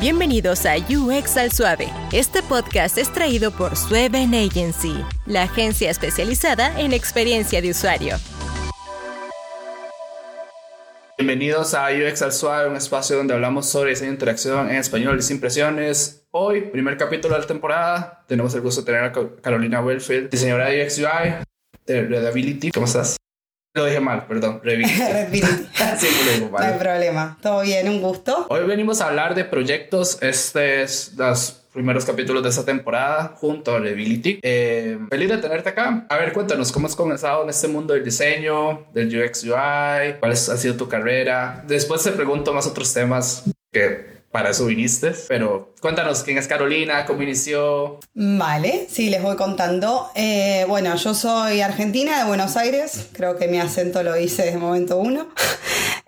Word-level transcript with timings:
Bienvenidos 0.00 0.64
a 0.64 0.76
UX 0.78 1.36
al 1.36 1.52
Suave. 1.52 1.92
Este 2.10 2.42
podcast 2.42 2.96
es 2.96 3.12
traído 3.12 3.50
por 3.50 3.76
Sueven 3.76 4.34
Agency, 4.34 4.94
la 5.26 5.42
agencia 5.42 5.90
especializada 5.90 6.80
en 6.80 6.94
experiencia 6.94 7.60
de 7.60 7.68
usuario. 7.68 8.16
Bienvenidos 11.18 11.74
a 11.74 11.88
UX 11.90 12.22
al 12.22 12.32
Suave, 12.32 12.70
un 12.70 12.76
espacio 12.76 13.18
donde 13.18 13.34
hablamos 13.34 13.66
sobre 13.66 13.90
diseño 13.90 14.08
de 14.08 14.14
interacción 14.14 14.70
en 14.70 14.76
español 14.76 15.20
y 15.20 15.32
impresiones. 15.34 16.24
Hoy, 16.30 16.62
primer 16.62 16.96
capítulo 16.96 17.34
de 17.34 17.42
la 17.42 17.46
temporada, 17.46 18.24
tenemos 18.26 18.54
el 18.54 18.62
gusto 18.62 18.80
de 18.80 18.86
tener 18.86 19.04
a 19.04 19.12
Carolina 19.42 19.82
Wellfield, 19.82 20.30
diseñadora 20.30 20.70
de 20.70 20.82
UX 20.82 20.96
UI 20.96 21.44
de 21.84 22.02
Readability. 22.04 22.70
¿Cómo 22.70 22.86
estás? 22.86 23.18
Lo 23.72 23.84
dije 23.84 24.00
mal, 24.00 24.26
perdón. 24.26 24.60
Readability. 24.64 24.90
sí, 25.98 26.08
lo 26.26 26.32
digo 26.32 26.50
mal. 26.50 26.66
No 26.66 26.72
hay 26.72 26.78
problema. 26.78 27.38
Todo 27.40 27.62
bien, 27.62 27.88
un 27.88 28.00
gusto. 28.00 28.46
Hoy 28.48 28.66
venimos 28.66 29.00
a 29.00 29.08
hablar 29.08 29.34
de 29.34 29.44
proyectos. 29.44 30.18
Este 30.20 30.82
es 30.82 31.14
los 31.16 31.52
primeros 31.72 32.04
capítulos 32.04 32.42
de 32.42 32.48
esta 32.48 32.64
temporada 32.64 33.34
junto 33.36 33.76
a 33.76 33.78
Readability. 33.78 34.40
Eh, 34.42 34.98
feliz 35.08 35.28
de 35.28 35.38
tenerte 35.38 35.68
acá. 35.68 36.04
A 36.08 36.16
ver, 36.16 36.32
cuéntanos 36.32 36.72
cómo 36.72 36.88
has 36.88 36.96
comenzado 36.96 37.44
en 37.44 37.50
este 37.50 37.68
mundo 37.68 37.94
del 37.94 38.02
diseño, 38.04 38.86
del 38.92 39.06
UX 39.06 39.44
UI, 39.44 40.18
cuál 40.18 40.32
ha 40.32 40.36
sido 40.36 40.74
tu 40.74 40.88
carrera. 40.88 41.62
Después 41.68 42.02
te 42.02 42.10
pregunto 42.10 42.52
más 42.52 42.66
otros 42.66 42.92
temas 42.92 43.44
que 43.70 44.19
para 44.30 44.50
eso 44.50 44.66
viniste, 44.66 45.12
pero 45.28 45.74
cuéntanos 45.80 46.22
quién 46.22 46.38
es 46.38 46.46
Carolina, 46.46 47.04
cómo 47.04 47.22
inició. 47.22 47.98
Vale, 48.14 48.86
sí, 48.88 49.10
les 49.10 49.22
voy 49.22 49.36
contando. 49.36 50.10
Eh, 50.14 50.64
bueno, 50.68 50.94
yo 50.94 51.14
soy 51.14 51.60
argentina 51.60 52.18
de 52.18 52.24
Buenos 52.24 52.56
Aires, 52.56 53.08
creo 53.12 53.36
que 53.36 53.48
mi 53.48 53.58
acento 53.58 54.02
lo 54.02 54.16
hice 54.16 54.44
desde 54.44 54.58
momento 54.58 54.98
uno. 54.98 55.28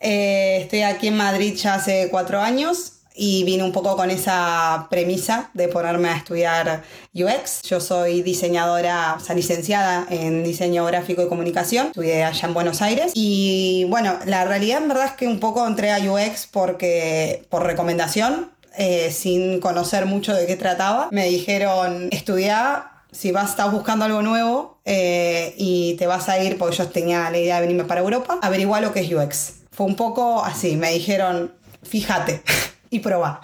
Eh, 0.04 0.62
estoy 0.62 0.82
aquí 0.82 1.06
en 1.06 1.16
Madrid 1.16 1.54
ya 1.54 1.74
hace 1.74 2.08
cuatro 2.10 2.40
años 2.40 3.01
y 3.14 3.44
vine 3.44 3.62
un 3.62 3.72
poco 3.72 3.96
con 3.96 4.10
esa 4.10 4.86
premisa 4.90 5.50
de 5.54 5.68
ponerme 5.68 6.08
a 6.08 6.16
estudiar 6.16 6.82
UX. 7.14 7.62
Yo 7.62 7.80
soy 7.80 8.22
diseñadora, 8.22 9.16
o 9.16 9.20
sea, 9.20 9.34
licenciada 9.34 10.06
en 10.10 10.44
diseño 10.44 10.84
gráfico 10.84 11.22
y 11.22 11.28
comunicación, 11.28 11.88
estudié 11.88 12.24
allá 12.24 12.48
en 12.48 12.54
Buenos 12.54 12.82
Aires 12.82 13.12
y 13.14 13.86
bueno, 13.88 14.18
la 14.26 14.44
realidad 14.44 14.82
en 14.82 14.88
verdad 14.88 15.06
es 15.06 15.12
que 15.12 15.26
un 15.26 15.40
poco 15.40 15.66
entré 15.66 15.92
a 15.92 15.98
UX 15.98 16.46
porque 16.50 17.46
por 17.48 17.64
recomendación, 17.64 18.50
eh, 18.78 19.10
sin 19.12 19.60
conocer 19.60 20.06
mucho 20.06 20.34
de 20.34 20.46
qué 20.46 20.56
trataba, 20.56 21.08
me 21.10 21.26
dijeron 21.26 22.08
estudiar 22.10 22.92
si 23.12 23.30
vas, 23.30 23.50
estás 23.50 23.70
buscando 23.70 24.06
algo 24.06 24.22
nuevo 24.22 24.78
eh, 24.86 25.54
y 25.58 25.94
te 25.98 26.06
vas 26.06 26.28
a 26.28 26.42
ir, 26.42 26.56
porque 26.58 26.76
yo 26.76 26.88
tenía 26.88 27.30
la 27.30 27.38
idea 27.38 27.56
de 27.56 27.60
venirme 27.60 27.84
para 27.84 28.00
Europa, 28.00 28.38
averigua 28.40 28.80
lo 28.80 28.92
que 28.92 29.00
es 29.00 29.12
UX. 29.12 29.52
Fue 29.70 29.86
un 29.86 29.96
poco 29.96 30.42
así, 30.42 30.76
me 30.76 30.90
dijeron, 30.90 31.52
fíjate 31.82 32.42
y 32.92 33.00
probar. 33.00 33.40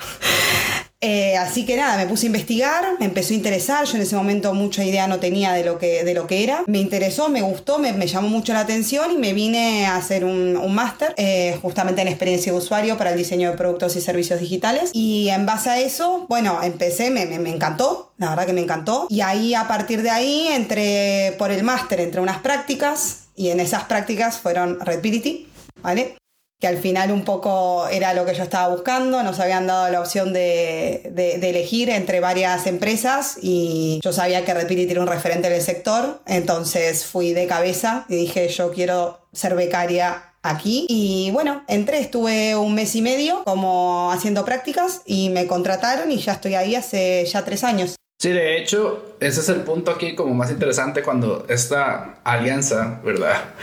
Eh, 1.01 1.37
así 1.37 1.65
que 1.65 1.77
nada, 1.77 1.97
me 1.97 2.07
puse 2.07 2.27
a 2.27 2.29
investigar, 2.29 2.85
me 2.99 3.07
empezó 3.07 3.33
a 3.33 3.37
interesar, 3.37 3.85
yo 3.87 3.95
en 3.95 4.03
ese 4.03 4.17
momento 4.17 4.53
mucha 4.53 4.85
idea 4.85 5.07
no 5.07 5.21
tenía 5.21 5.53
de 5.53 5.63
lo 5.63 5.79
que, 5.79 6.03
de 6.03 6.13
lo 6.13 6.27
que 6.27 6.43
era, 6.43 6.65
me 6.67 6.79
interesó, 6.79 7.29
me 7.29 7.41
gustó, 7.41 7.79
me, 7.79 7.93
llamó 8.09 8.27
mucho 8.29 8.53
la 8.53 8.61
atención 8.61 9.13
y 9.13 9.17
me 9.17 9.33
vine 9.33 9.87
a 9.87 9.95
hacer 9.95 10.25
un, 10.25 10.57
un 10.57 10.75
máster 10.75 11.15
eh, 11.17 11.57
justamente 11.63 12.03
en 12.03 12.09
experiencia 12.09 12.51
de 12.51 12.59
usuario 12.59 12.99
para 12.99 13.11
el 13.11 13.17
diseño 13.17 13.49
de 13.53 13.57
productos 13.57 13.95
y 13.95 14.01
servicios 14.01 14.41
digitales 14.41 14.91
y 14.93 15.29
en 15.29 15.47
base 15.47 15.71
a 15.71 15.79
eso, 15.79 16.27
bueno, 16.29 16.59
empecé, 16.65 17.11
me, 17.11 17.27
me, 17.27 17.39
me 17.39 17.51
encantó, 17.51 18.13
la 18.19 18.31
verdad 18.31 18.47
que 18.47 18.53
me 18.53 18.63
encantó 18.63 19.07
y 19.09 19.21
ahí 19.21 19.55
a 19.55 19.69
partir 19.69 20.03
de 20.03 20.11
ahí 20.11 20.49
entré 20.49 21.37
por 21.39 21.53
el 21.53 21.63
máster, 21.63 22.01
entre 22.01 22.21
unas 22.21 22.39
prácticas 22.39 23.29
y 23.37 23.51
en 23.51 23.61
esas 23.61 23.85
prácticas 23.85 24.39
fueron 24.39 24.81
Redbility, 24.81 25.47
¿vale? 25.81 26.17
Que 26.61 26.67
al 26.67 26.79
final 26.79 27.13
un 27.13 27.25
poco 27.25 27.87
era 27.89 28.15
lo 28.15 28.27
que 28.27 28.35
yo 28.35 28.43
estaba 28.43 28.69
buscando, 28.75 29.23
nos 29.23 29.39
habían 29.39 29.67
dado 29.67 29.91
la 29.91 30.01
opción 30.01 30.33
de, 30.33 31.03
elegir 31.41 31.89
entre 31.91 32.21
varias 32.21 32.67
empresas 32.67 33.39
y 33.41 34.01
yo 34.03 34.13
sabía 34.13 34.45
que 34.45 34.55
Redpility 34.55 34.91
era 34.91 35.01
un 35.01 35.07
referente 35.07 35.49
del 35.49 35.63
sector, 35.63 36.21
entonces 36.27 37.07
fui 37.07 37.33
de 37.33 37.47
cabeza 37.47 38.05
y 38.09 38.17
dije 38.17 38.49
yo 38.49 38.73
quiero 38.73 39.21
ser 39.33 39.55
becaria 39.55 40.35
aquí 40.43 40.87
y 40.89 41.31
bueno, 41.33 41.63
entré, 41.69 42.01
estuve 42.01 42.57
un 42.57 42.75
mes 42.75 42.95
y 42.97 43.03
medio 43.03 43.45
como 43.45 44.11
haciendo 44.13 44.45
prácticas 44.45 45.03
y 45.07 45.31
me 45.31 45.47
contrataron 45.47 46.11
y 46.11 46.19
ya 46.19 46.33
estoy 46.33 46.55
ahí 46.55 46.75
hace 46.75 47.25
ya 47.27 47.45
tres 47.45 47.63
años. 47.63 47.95
Sí, 48.21 48.31
de 48.31 48.59
hecho, 48.59 49.17
ese 49.21 49.41
es 49.41 49.49
el 49.49 49.61
punto 49.61 49.93
aquí 49.93 50.17
como 50.17 50.35
más 50.35 50.51
interesante 50.51 51.03
cuando 51.03 51.47
esta 51.49 52.19
alianza, 52.25 53.01
¿verdad? 53.05 53.55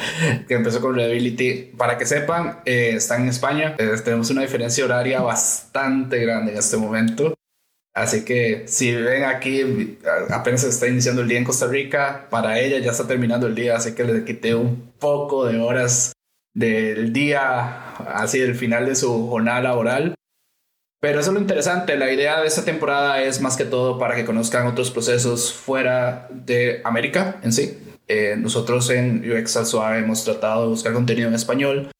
Que 0.47 0.53
empezó 0.53 0.79
con 0.79 0.95
Readability, 0.95 1.73
para 1.77 1.97
que 1.97 2.05
sepan, 2.05 2.61
eh, 2.63 2.93
están 2.95 3.23
en 3.23 3.29
España, 3.29 3.75
eh, 3.77 3.91
tenemos 4.01 4.29
una 4.29 4.43
diferencia 4.43 4.85
horaria 4.85 5.19
bastante 5.19 6.19
grande 6.19 6.53
en 6.53 6.57
este 6.57 6.77
momento. 6.77 7.33
Así 7.93 8.23
que 8.23 8.65
si 8.67 8.95
ven 8.95 9.25
aquí, 9.25 9.97
apenas 10.29 10.63
está 10.63 10.87
iniciando 10.87 11.21
el 11.21 11.27
día 11.27 11.37
en 11.37 11.43
Costa 11.43 11.67
Rica, 11.67 12.27
para 12.29 12.57
ella 12.59 12.79
ya 12.79 12.91
está 12.91 13.07
terminando 13.07 13.47
el 13.47 13.55
día, 13.55 13.75
así 13.75 13.93
que 13.93 14.05
le 14.05 14.23
quité 14.23 14.55
un 14.55 14.93
poco 14.99 15.45
de 15.45 15.59
horas 15.59 16.13
del 16.53 17.11
día, 17.11 17.93
así 18.07 18.39
del 18.39 18.55
final 18.55 18.85
de 18.85 18.95
su 18.95 19.27
jornada 19.27 19.61
laboral. 19.61 20.15
Pero 21.05 21.19
eso 21.19 21.29
es 21.29 21.33
lo 21.35 21.39
interesante, 21.39 21.95
la 21.97 22.11
idea 22.11 22.41
de 22.41 22.47
esta 22.47 22.65
temporada 22.65 23.21
es 23.21 23.39
más 23.39 23.55
que 23.55 23.63
todo 23.63 23.99
para 23.99 24.15
que 24.15 24.25
conozcan 24.25 24.65
otros 24.65 24.89
procesos 24.89 25.53
fuera 25.53 26.27
de 26.31 26.81
América 26.83 27.39
en 27.43 27.53
sí. 27.53 27.77
Eh, 28.07 28.35
nosotros 28.39 28.89
en 28.89 29.23
UX 29.23 29.55
hemos 29.99 30.23
tratado 30.23 30.63
de 30.63 30.69
buscar 30.69 30.93
contenido 30.93 31.27
en 31.27 31.35
español 31.35 31.91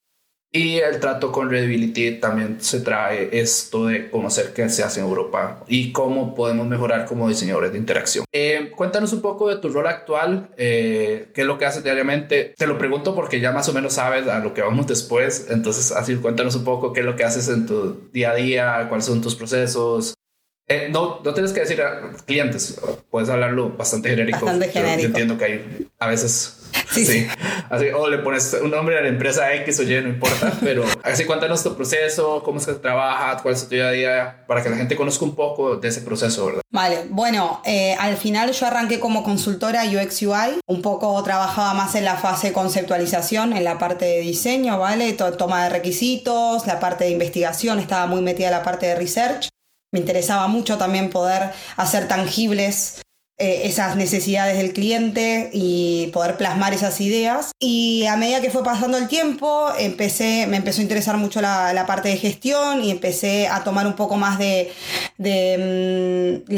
y 0.52 0.76
el 0.78 1.00
trato 1.00 1.32
con 1.32 1.50
Readability 1.50 2.12
también 2.12 2.60
se 2.60 2.80
trae 2.80 3.28
esto 3.32 3.86
de 3.86 4.08
conocer 4.10 4.52
qué 4.54 4.68
se 4.68 4.82
hace 4.82 5.00
en 5.00 5.06
Europa 5.06 5.62
y 5.68 5.92
cómo 5.92 6.34
podemos 6.34 6.66
mejorar 6.66 7.04
como 7.04 7.28
diseñadores 7.28 7.72
de 7.72 7.78
interacción. 7.78 8.24
Eh, 8.32 8.72
cuéntanos 8.74 9.12
un 9.12 9.20
poco 9.20 9.48
de 9.48 9.56
tu 9.56 9.68
rol 9.68 9.86
actual, 9.86 10.48
eh, 10.56 11.28
qué 11.34 11.42
es 11.42 11.46
lo 11.46 11.58
que 11.58 11.66
haces 11.66 11.84
diariamente. 11.84 12.54
Te 12.56 12.66
lo 12.66 12.78
pregunto 12.78 13.14
porque 13.14 13.40
ya 13.40 13.52
más 13.52 13.68
o 13.68 13.72
menos 13.72 13.94
sabes 13.94 14.26
a 14.28 14.38
lo 14.38 14.54
que 14.54 14.62
vamos 14.62 14.86
después. 14.86 15.48
Entonces, 15.50 15.92
así 15.92 16.16
cuéntanos 16.16 16.54
un 16.54 16.64
poco 16.64 16.92
qué 16.92 17.00
es 17.00 17.06
lo 17.06 17.16
que 17.16 17.24
haces 17.24 17.48
en 17.48 17.66
tu 17.66 18.08
día 18.12 18.30
a 18.30 18.34
día, 18.34 18.86
cuáles 18.88 19.04
son 19.04 19.20
tus 19.20 19.34
procesos. 19.34 20.14
Eh, 20.68 20.88
no, 20.90 21.20
no 21.24 21.34
tienes 21.34 21.52
que 21.52 21.60
decir 21.60 21.80
a 21.80 22.12
clientes, 22.24 22.80
puedes 23.10 23.28
hablarlo 23.28 23.70
bastante 23.70 24.08
genérico. 24.08 24.46
Bastante 24.46 24.68
genérico. 24.68 25.02
yo 25.02 25.06
entiendo 25.06 25.38
que 25.38 25.44
hay 25.44 25.88
a 25.98 26.08
veces 26.08 26.55
Sí, 27.04 27.28
Así, 27.68 27.86
o 27.88 28.08
le 28.08 28.18
pones 28.18 28.56
un 28.62 28.70
nombre 28.70 28.96
a 28.98 29.00
la 29.00 29.08
empresa 29.08 29.52
X 29.54 29.80
o 29.80 29.82
Y, 29.82 30.00
no 30.02 30.08
importa, 30.08 30.52
pero 30.62 30.84
así 31.02 31.24
cuéntanos 31.24 31.62
tu 31.62 31.74
proceso, 31.74 32.42
cómo 32.44 32.58
es 32.58 32.66
que 32.66 32.74
trabajas, 32.74 33.42
cuál 33.42 33.54
es 33.54 33.64
tu 33.64 33.74
día 33.74 33.88
a 33.88 33.90
día, 33.90 34.44
para 34.46 34.62
que 34.62 34.70
la 34.70 34.76
gente 34.76 34.96
conozca 34.96 35.24
un 35.24 35.34
poco 35.34 35.76
de 35.76 35.88
ese 35.88 36.00
proceso, 36.02 36.46
¿verdad? 36.46 36.62
Vale, 36.70 37.06
bueno, 37.08 37.60
eh, 37.64 37.96
al 37.98 38.16
final 38.16 38.52
yo 38.52 38.66
arranqué 38.66 39.00
como 39.00 39.22
consultora 39.22 39.82
UX 39.84 40.22
UI, 40.22 40.60
un 40.66 40.82
poco 40.82 41.22
trabajaba 41.22 41.74
más 41.74 41.94
en 41.94 42.04
la 42.04 42.16
fase 42.16 42.48
de 42.48 42.52
conceptualización, 42.52 43.56
en 43.56 43.64
la 43.64 43.78
parte 43.78 44.04
de 44.04 44.20
diseño, 44.20 44.78
¿vale? 44.78 45.12
Toma 45.12 45.64
de 45.64 45.70
requisitos, 45.70 46.66
la 46.66 46.78
parte 46.78 47.04
de 47.04 47.10
investigación, 47.10 47.78
estaba 47.78 48.06
muy 48.06 48.22
metida 48.22 48.46
en 48.46 48.52
la 48.52 48.62
parte 48.62 48.86
de 48.86 48.94
research. 48.94 49.48
Me 49.92 50.00
interesaba 50.00 50.46
mucho 50.48 50.76
también 50.76 51.10
poder 51.10 51.52
hacer 51.76 52.08
tangibles 52.08 53.00
eh, 53.38 53.62
esas 53.64 53.96
necesidades 53.96 54.56
del 54.56 54.72
cliente 54.72 55.50
y 55.52 56.06
poder 56.12 56.36
plasmar 56.36 56.72
esas 56.72 57.00
ideas. 57.00 57.52
Y 57.58 58.06
a 58.06 58.16
medida 58.16 58.40
que 58.40 58.50
fue 58.50 58.64
pasando 58.64 58.96
el 58.96 59.08
tiempo, 59.08 59.68
empecé, 59.78 60.46
me 60.46 60.56
empezó 60.56 60.80
a 60.80 60.82
interesar 60.82 61.16
mucho 61.18 61.40
la, 61.40 61.72
la 61.72 61.84
parte 61.84 62.08
de 62.08 62.16
gestión 62.16 62.82
y 62.82 62.90
empecé 62.90 63.48
a 63.48 63.62
tomar 63.62 63.86
un 63.86 63.94
poco 63.94 64.16
más 64.16 64.38
de, 64.38 64.72
de, 65.18 66.42
mm, 66.48 66.54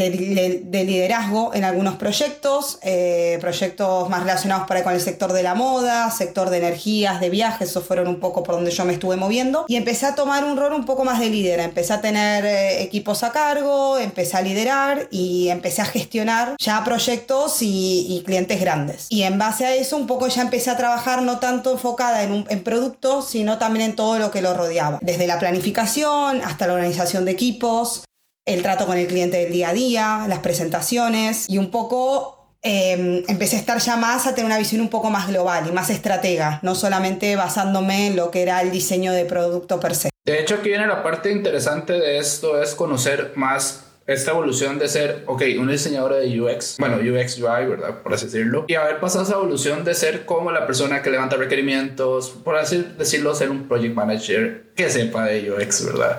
de, 0.70 0.84
liderazgo 0.84 1.54
en 1.54 1.64
algunos 1.64 1.96
proyectos, 1.96 2.78
eh, 2.82 3.38
proyectos 3.40 4.08
más 4.08 4.20
relacionados 4.20 4.66
para 4.66 4.82
con 4.82 4.94
el 4.94 5.00
sector 5.00 5.32
de 5.32 5.42
la 5.42 5.54
moda, 5.54 6.10
sector 6.10 6.50
de 6.50 6.58
energías, 6.58 7.20
de 7.20 7.30
viajes, 7.30 7.70
esos 7.70 7.84
fueron 7.84 8.08
un 8.08 8.20
poco 8.20 8.42
por 8.42 8.54
donde 8.54 8.70
yo 8.70 8.84
me 8.84 8.92
estuve 8.92 9.16
moviendo. 9.16 9.64
Y 9.68 9.76
empecé 9.76 10.06
a 10.06 10.14
tomar 10.14 10.44
un 10.44 10.56
rol 10.56 10.72
un 10.72 10.84
poco 10.84 11.04
más 11.04 11.20
de 11.20 11.28
líder, 11.28 11.60
empecé 11.60 11.92
a 11.92 12.00
tener 12.00 12.44
eh, 12.44 12.82
equipos 12.82 13.22
a 13.22 13.32
cargo, 13.32 13.98
empecé 13.98 14.36
a 14.36 14.42
liderar 14.42 15.08
y 15.10 15.48
empecé 15.48 15.82
a 15.82 15.84
gestionar 15.84 16.56
proyectos 16.84 17.58
y, 17.60 18.22
clientes 18.26 18.60
grandes. 18.60 19.06
Y 19.08 19.22
en 19.22 19.38
base 19.38 19.64
a 19.64 19.74
eso 19.74 19.96
un 19.96 20.06
poco 20.06 20.28
ya 20.28 20.42
empecé 20.42 20.70
a 20.70 20.76
trabajar 20.76 21.22
no 21.22 21.38
tanto 21.38 21.72
enfocada 21.72 22.22
en, 22.22 22.32
un, 22.32 22.46
en 22.48 22.62
productos, 22.62 23.28
sino 23.28 23.58
también 23.58 23.90
en 23.90 23.96
todo 23.96 24.18
lo 24.18 24.30
que 24.30 24.42
lo 24.42 24.54
rodeaba. 24.54 24.98
Desde 25.00 25.26
la 25.26 25.38
planificación 25.38 26.42
hasta 26.42 26.66
la 26.66 26.74
organización 26.74 27.24
de 27.24 27.32
equipos, 27.32 28.04
el 28.44 28.62
trato 28.62 28.86
con 28.86 28.96
el 28.96 29.06
cliente 29.06 29.38
del 29.38 29.52
día 29.52 29.70
a 29.70 29.72
día, 29.72 30.24
las 30.28 30.40
presentaciones 30.40 31.46
y 31.48 31.58
un 31.58 31.70
poco 31.70 32.56
em, 32.62 33.22
empecé 33.28 33.56
a 33.56 33.58
estar 33.60 33.78
ya 33.78 33.96
más 33.96 34.26
a 34.26 34.34
tener 34.34 34.46
una 34.46 34.58
visión 34.58 34.80
un 34.80 34.88
poco 34.88 35.10
más 35.10 35.28
global 35.28 35.66
y 35.68 35.72
más 35.72 35.90
estratega, 35.90 36.58
no 36.62 36.74
solamente 36.74 37.36
basándome 37.36 38.08
en 38.08 38.16
lo 38.16 38.30
que 38.30 38.42
era 38.42 38.60
el 38.62 38.70
diseño 38.70 39.12
de 39.12 39.24
producto 39.24 39.78
per 39.80 39.94
se. 39.94 40.10
De 40.24 40.40
hecho, 40.40 40.56
aquí 40.56 40.68
viene 40.68 40.86
la 40.86 41.02
parte 41.02 41.30
interesante 41.30 41.92
de 41.94 42.18
esto, 42.18 42.62
es 42.62 42.74
conocer 42.74 43.32
más 43.36 43.84
esta 44.08 44.30
evolución 44.30 44.78
de 44.78 44.88
ser, 44.88 45.22
ok, 45.26 45.42
una 45.58 45.72
diseñadora 45.72 46.16
de 46.16 46.40
UX, 46.40 46.78
bueno, 46.78 46.96
UX 46.96 47.38
UI, 47.38 47.66
¿verdad? 47.66 48.02
Por 48.02 48.14
así 48.14 48.24
decirlo, 48.24 48.64
y 48.66 48.74
haber 48.74 49.00
pasado 49.00 49.22
esa 49.22 49.34
evolución 49.34 49.84
de 49.84 49.94
ser 49.94 50.24
como 50.24 50.50
la 50.50 50.66
persona 50.66 51.02
que 51.02 51.10
levanta 51.10 51.36
requerimientos, 51.36 52.30
por 52.30 52.56
así 52.56 52.94
decirlo, 52.96 53.34
ser 53.34 53.50
un 53.50 53.68
project 53.68 53.94
manager 53.94 54.72
que 54.74 54.88
sepa 54.88 55.26
de 55.26 55.52
UX, 55.52 55.84
¿verdad? 55.84 56.18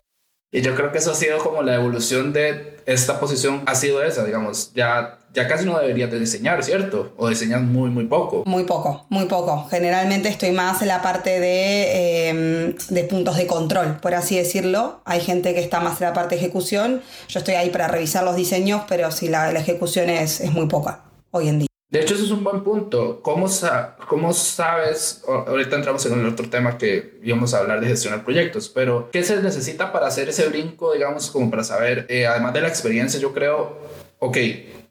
Y 0.51 0.61
yo 0.61 0.75
creo 0.75 0.91
que 0.91 0.99
eso 0.99 1.11
ha 1.11 1.15
sido 1.15 1.39
como 1.39 1.63
la 1.63 1.75
evolución 1.75 2.31
de 2.31 2.77
esta 2.85 3.19
posición, 3.19 3.63
ha 3.65 3.73
sido 3.73 4.03
esa, 4.03 4.23
digamos, 4.23 4.71
ya, 4.73 5.18
ya 5.33 5.47
casi 5.47 5.65
no 5.65 5.79
deberías 5.79 6.11
de 6.11 6.19
diseñar, 6.19 6.63
¿cierto? 6.63 7.13
O 7.17 7.29
diseñas 7.29 7.61
muy, 7.61 7.89
muy 7.89 8.05
poco. 8.05 8.43
Muy 8.45 8.63
poco, 8.63 9.05
muy 9.09 9.25
poco. 9.25 9.67
Generalmente 9.69 10.29
estoy 10.29 10.51
más 10.51 10.81
en 10.81 10.87
la 10.87 11.01
parte 11.01 11.39
de, 11.39 12.29
em, 12.29 12.75
de 12.89 13.03
puntos 13.03 13.37
de 13.37 13.47
control, 13.47 13.97
por 14.01 14.15
así 14.15 14.37
decirlo. 14.37 15.01
Hay 15.05 15.21
gente 15.21 15.53
que 15.53 15.59
está 15.59 15.79
más 15.79 16.01
en 16.01 16.07
la 16.07 16.13
parte 16.13 16.35
de 16.35 16.41
ejecución. 16.41 17.01
Yo 17.27 17.39
estoy 17.39 17.55
ahí 17.55 17.69
para 17.69 17.87
revisar 17.87 18.23
los 18.23 18.35
diseños, 18.35 18.83
pero 18.87 19.11
sí, 19.11 19.27
la, 19.27 19.51
la 19.51 19.59
ejecución 19.59 20.09
es, 20.09 20.41
es 20.41 20.51
muy 20.51 20.67
poca 20.67 21.03
hoy 21.31 21.49
en 21.49 21.59
día. 21.59 21.69
De 21.89 21.99
hecho, 21.99 22.13
eso 22.13 22.23
es 22.23 22.31
un 22.31 22.43
buen 22.43 22.63
punto. 22.63 23.19
¿Cómo, 23.23 23.47
¿Cómo 24.07 24.33
sabes? 24.33 25.23
Ahorita 25.27 25.75
entramos 25.75 26.05
en 26.05 26.19
el 26.19 26.27
otro 26.27 26.47
tema 26.47 26.77
que 26.77 27.19
íbamos 27.23 27.55
a 27.55 27.59
hablar 27.59 27.81
de 27.81 27.87
gestionar 27.87 28.23
proyectos, 28.23 28.69
pero 28.69 29.09
¿qué 29.11 29.23
se 29.23 29.41
necesita 29.41 29.91
para 29.91 30.05
hacer 30.05 30.29
ese 30.29 30.47
brinco, 30.49 30.93
digamos, 30.93 31.31
como 31.31 31.49
para 31.49 31.63
saber, 31.63 32.05
eh, 32.09 32.27
además 32.27 32.53
de 32.53 32.61
la 32.61 32.67
experiencia, 32.67 33.19
yo 33.19 33.33
creo, 33.33 33.79
ok, 34.19 34.37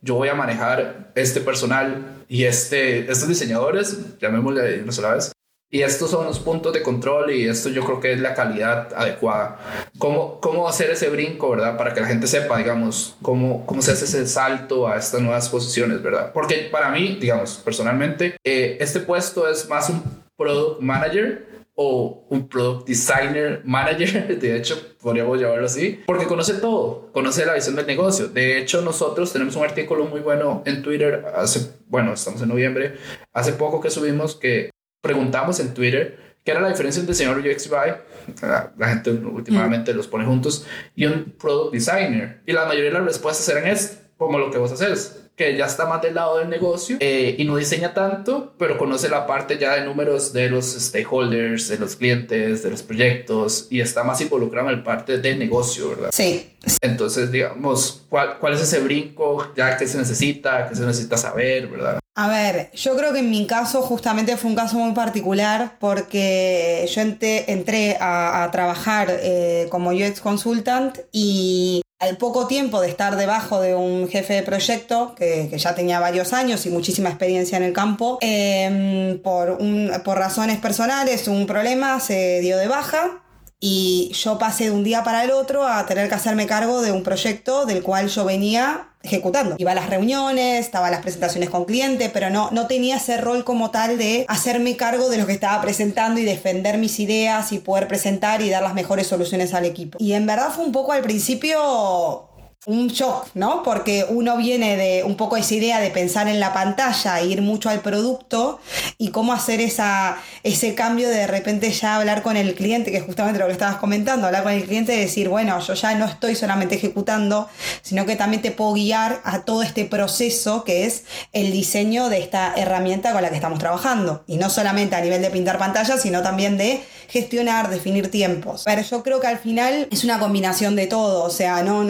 yo 0.03 0.15
voy 0.15 0.29
a 0.29 0.35
manejar 0.35 1.13
este 1.15 1.41
personal 1.41 2.25
y 2.29 2.45
este, 2.45 3.11
estos 3.11 3.29
diseñadores, 3.29 4.19
llamémosle 4.19 4.83
una 4.83 4.93
sola 4.93 5.15
vez, 5.15 5.33
y 5.71 5.83
estos 5.83 6.11
son 6.11 6.25
los 6.25 6.39
puntos 6.39 6.73
de 6.73 6.83
control 6.83 7.31
y 7.31 7.47
esto 7.47 7.69
yo 7.69 7.85
creo 7.85 8.01
que 8.01 8.13
es 8.13 8.21
la 8.21 8.35
calidad 8.35 8.89
adecuada. 8.95 9.59
¿Cómo, 9.99 10.41
cómo 10.41 10.67
hacer 10.67 10.91
ese 10.91 11.11
brinco, 11.11 11.51
verdad? 11.51 11.77
Para 11.77 11.93
que 11.93 12.01
la 12.01 12.07
gente 12.07 12.27
sepa, 12.27 12.57
digamos, 12.57 13.17
cómo, 13.21 13.67
cómo 13.67 13.83
se 13.83 13.93
hace 13.93 14.07
ese 14.07 14.27
salto 14.27 14.89
a 14.89 14.97
estas 14.97 15.21
nuevas 15.21 15.51
posiciones, 15.51 16.03
¿verdad? 16.03 16.33
Porque 16.33 16.69
para 16.73 16.91
mí, 16.91 17.19
digamos, 17.21 17.61
personalmente, 17.63 18.37
eh, 18.45 18.79
este 18.81 19.01
puesto 19.01 19.47
es 19.47 19.69
más 19.69 19.91
un 19.91 20.03
product 20.39 20.81
manager 20.81 21.58
o 21.81 22.27
un 22.31 22.49
product 22.49 22.89
designer 22.89 23.63
manager, 23.65 24.37
de 24.37 24.57
hecho 24.57 24.97
podríamos 25.01 25.41
llamarlo 25.41 25.67
así, 25.67 26.01
porque 26.07 26.27
conoce 26.27 26.55
todo, 26.55 27.13
conoce 27.13 27.47
la 27.47 27.55
visión 27.55 27.77
del 27.77 27.87
negocio. 27.87 28.27
De 28.27 28.59
hecho, 28.59 28.83
nosotros 28.83 29.33
tenemos 29.33 29.55
un 29.55 29.63
artículo 29.63 30.05
muy 30.07 30.19
bueno 30.21 30.65
en 30.67 30.83
Twitter, 30.83 31.25
hace, 31.37 31.71
bueno, 31.87 32.15
estamos 32.15 32.43
en 32.43 32.49
noviembre, 32.49 32.97
hace 33.33 33.53
poco 33.53 33.81
que 33.81 33.91
subimos 33.91 34.35
que 34.35 34.71
preguntamos 35.01 35.61
en 35.61 35.73
Twitter 35.73 36.19
qué 36.45 36.51
era 36.51 36.61
la 36.61 36.71
diferencia 36.71 36.99
entre 36.99 37.13
diseñador 37.13 37.47
UX 37.47 37.71
UI, 37.71 38.43
la, 38.77 38.89
gente 38.89 39.11
últimamente 39.13 39.95
los 39.95 40.09
pone 40.09 40.25
juntos, 40.25 40.67
y 40.97 41.07
un 41.07 41.37
product 41.39 41.75
designer. 41.75 42.41
Y 42.45 42.55
la 42.55 42.65
mayoría 42.65 42.91
de 42.91 42.95
las 42.95 43.05
respuestas 43.05 43.49
eran 43.51 43.69
es 43.69 44.01
como 44.17 44.41
lo 44.41 44.51
que 44.51 44.59
vos 44.59 44.73
haces 44.73 45.28
que 45.39 45.57
ya 45.57 45.67
está 45.67 45.87
más 45.87 46.03
del 46.03 46.17
lado 46.17 46.39
del 46.39 46.51
negocio 46.51 46.97
eh, 46.99 47.37
y 47.39 47.45
no 47.45 47.57
diseña 47.57 47.95
tanto, 47.95 48.53
pero 48.59 48.77
conoce 48.77 49.09
la 49.09 49.25
parte 49.25 49.57
ya 49.57 49.77
de 49.77 49.85
números 49.85 50.33
de 50.33 50.51
los 50.51 50.67
stakeholders, 50.67 51.69
de 51.69 51.79
los 51.79 51.95
clientes, 51.95 52.65
de 52.65 52.71
los 52.71 52.83
proyectos 52.83 53.69
y 53.71 53.81
está 53.81 54.03
más 54.03 54.21
involucrado 54.21 54.69
en 54.71 54.79
la 54.79 54.85
parte 54.85 55.19
de 55.19 55.37
negocio, 55.37 55.91
¿verdad? 55.91 56.11
Sí. 56.13 56.57
Entonces, 56.83 57.31
digamos, 57.31 58.03
¿cuál, 58.09 58.39
cuál 58.41 58.55
es 58.55 58.63
ese 58.63 58.81
brinco 58.81 59.55
ya 59.57 59.77
que 59.77 59.87
se 59.87 59.97
necesita, 59.97 60.69
que 60.69 60.75
se 60.75 60.85
necesita 60.85 61.17
saber, 61.17 61.69
¿verdad? 61.69 62.01
A 62.17 62.27
ver, 62.27 62.73
yo 62.75 62.97
creo 62.97 63.13
que 63.13 63.21
en 63.21 63.31
mi 63.31 63.47
caso 63.47 63.81
justamente 63.81 64.37
fue 64.37 64.51
un 64.51 64.57
caso 64.57 64.77
muy 64.77 64.93
particular 64.93 65.77
porque 65.79 66.85
yo 66.93 67.01
entré, 67.01 67.97
a, 68.01 68.49
trabajar 68.51 69.07
eh, 69.23 69.69
como 69.71 69.91
UX 69.91 70.21
consultant 70.21 70.99
y 71.13 71.81
al 71.99 72.17
poco 72.17 72.47
tiempo 72.47 72.81
de 72.81 72.89
estar 72.89 73.17
debajo 73.17 73.61
de 73.61 73.75
un 73.75 74.09
jefe 74.09 74.35
de 74.35 74.43
proyecto 74.43 75.15
que, 75.17 75.51
ya 75.59 75.75
tenía 75.75 75.99
varios 75.99 76.33
años 76.33 76.65
y 76.67 76.71
muchísima 76.71 77.09
experiencia 77.09 77.59
en 77.59 77.65
el 77.65 77.73
campo, 77.73 78.19
em, 78.21 79.19
por, 79.21 79.59
por 80.05 80.19
razones 80.19 80.59
personales, 80.59 81.27
un 81.27 81.47
problema 81.47 81.99
se 82.01 82.41
dio 82.41 82.57
de 82.57 82.69
baja 82.69 83.23
y 83.61 84.13
yo 84.15 84.39
pasé 84.39 84.65
de 84.65 84.71
un 84.71 84.85
día 84.85 85.03
para 85.03 85.25
el 85.25 85.33
otro 85.33 85.67
a 85.67 85.85
tener 85.87 86.09
que 86.09 86.15
hacerme 86.15 86.47
cargo 86.47 86.81
de 86.81 86.93
un 86.93 87.03
proyecto 87.03 87.67
del 87.67 87.83
cual 87.83 88.09
yo 88.09 88.25
venía 88.25 88.88
ejecutando. 89.09 89.57
Iba 89.59 89.73
a 89.73 89.75
las 89.75 89.91
reuniones, 89.91 90.65
estaba 90.65 90.87
a 90.87 90.91
las 90.91 91.01
presentaciones 91.01 91.51
con 91.51 91.65
clientes, 91.65 92.11
pero 92.13 92.31
no, 92.31 92.51
no 92.53 92.67
tenía 92.67 92.97
ese 92.97 93.17
rol 93.17 93.45
como 93.45 93.71
tal 93.71 93.99
de 93.99 94.25
hacerme 94.29 94.77
cargo 94.77 95.09
de 95.09 95.19
lo 95.19 95.27
que 95.27 95.33
estaba 95.33 95.61
presentando 95.61 96.21
y 96.21 96.25
defender 96.25 96.79
mis 96.79 97.01
ideas 97.01 97.53
y 97.53 97.59
poder 97.59 97.89
presentar 97.89 98.43
y 98.43 98.51
dar 98.51 98.63
las 98.63 98.75
mejores 98.75 99.07
soluciones 99.07 99.55
al 99.55 99.65
equipo. 99.65 99.99
Y 100.01 100.13
en 100.13 100.27
verdad 100.27 100.51
fue 100.55 100.65
un 100.65 100.73
poco 100.73 100.93
al 100.93 101.03
principio 101.03 102.29
un 102.67 102.89
shock, 102.89 103.29
¿no? 103.35 103.63
Porque 103.63 104.05
uno 104.09 104.37
viene 104.37 104.77
de 104.77 105.05
un 105.05 105.17
poco 105.17 105.37
esa 105.37 105.55
idea 105.55 105.81
de 105.81 105.91
pensar 105.91 106.29
en 106.29 106.41
la 106.41 106.53
pantalla, 106.53 107.23
ir 107.23 107.41
mucho 107.41 107.71
al 107.71 107.81
producto 107.81 108.61
y 108.99 109.11
cómo 109.11 109.33
hacer 109.33 109.61
esa, 109.61 110.19
ese 110.43 110.75
cambio 110.75 111.09
de 111.09 111.19
de 111.19 111.27
repente 111.27 111.71
ya 111.73 111.97
hablar 111.97 112.23
con 112.23 112.37
el 112.37 112.55
cliente, 112.55 112.91
que 112.91 112.99
es 112.99 113.03
justamente 113.03 113.41
lo 113.41 113.47
que 113.47 113.53
estabas 113.53 113.77
comentando, 113.77 114.27
hablar 114.27 114.45
con 114.45 114.53
el 114.53 114.65
cliente 114.65 114.95
y 114.95 115.01
decir, 115.01 115.29
bueno, 115.29 115.59
yo 115.61 115.75
ya 115.75 115.95
no 115.95 116.07
estoy 116.07 116.35
solamente 116.37 116.77
ejecutando, 116.77 117.49
sino 117.83 118.07
que 118.07 118.17
también 118.17 118.41
te 118.41 118.53
puedo 118.53 118.73
guiar 118.75 119.21
a 119.25 119.41
todo 119.41 119.63
este 119.63 119.85
proceso 119.85 120.65
que 120.65 120.87
es 120.87 121.05
el 121.33 121.51
diseño 121.51 122.09
de 122.09 122.19
esta 122.19 122.55
herramienta 122.57 123.13
con 123.13 123.23
la 123.23 123.31
que 123.31 123.35
estamos 123.35 123.59
trabajando. 123.59 124.25
Y 124.27 124.37
no 124.37 124.49
solamente 124.49 124.97
a 124.97 125.01
nivel 125.01 125.23
de 125.23 125.31
pintar 125.31 125.59
pantallas, 125.59 126.01
sino 126.01 126.23
también 126.23 126.57
de 126.57 126.83
gestionar, 127.09 127.69
definir 127.69 128.11
tiempos. 128.11 128.63
Pero 128.65 128.83
yo 128.83 129.03
creo 129.03 129.21
que 129.21 129.27
al 129.27 129.39
final 129.39 129.89
es 129.91 130.05
una 130.05 130.19
combinación 130.19 130.77
de 130.77 130.87
todo, 130.87 131.25
o 131.25 131.31
sea, 131.31 131.63
no, 131.63 131.85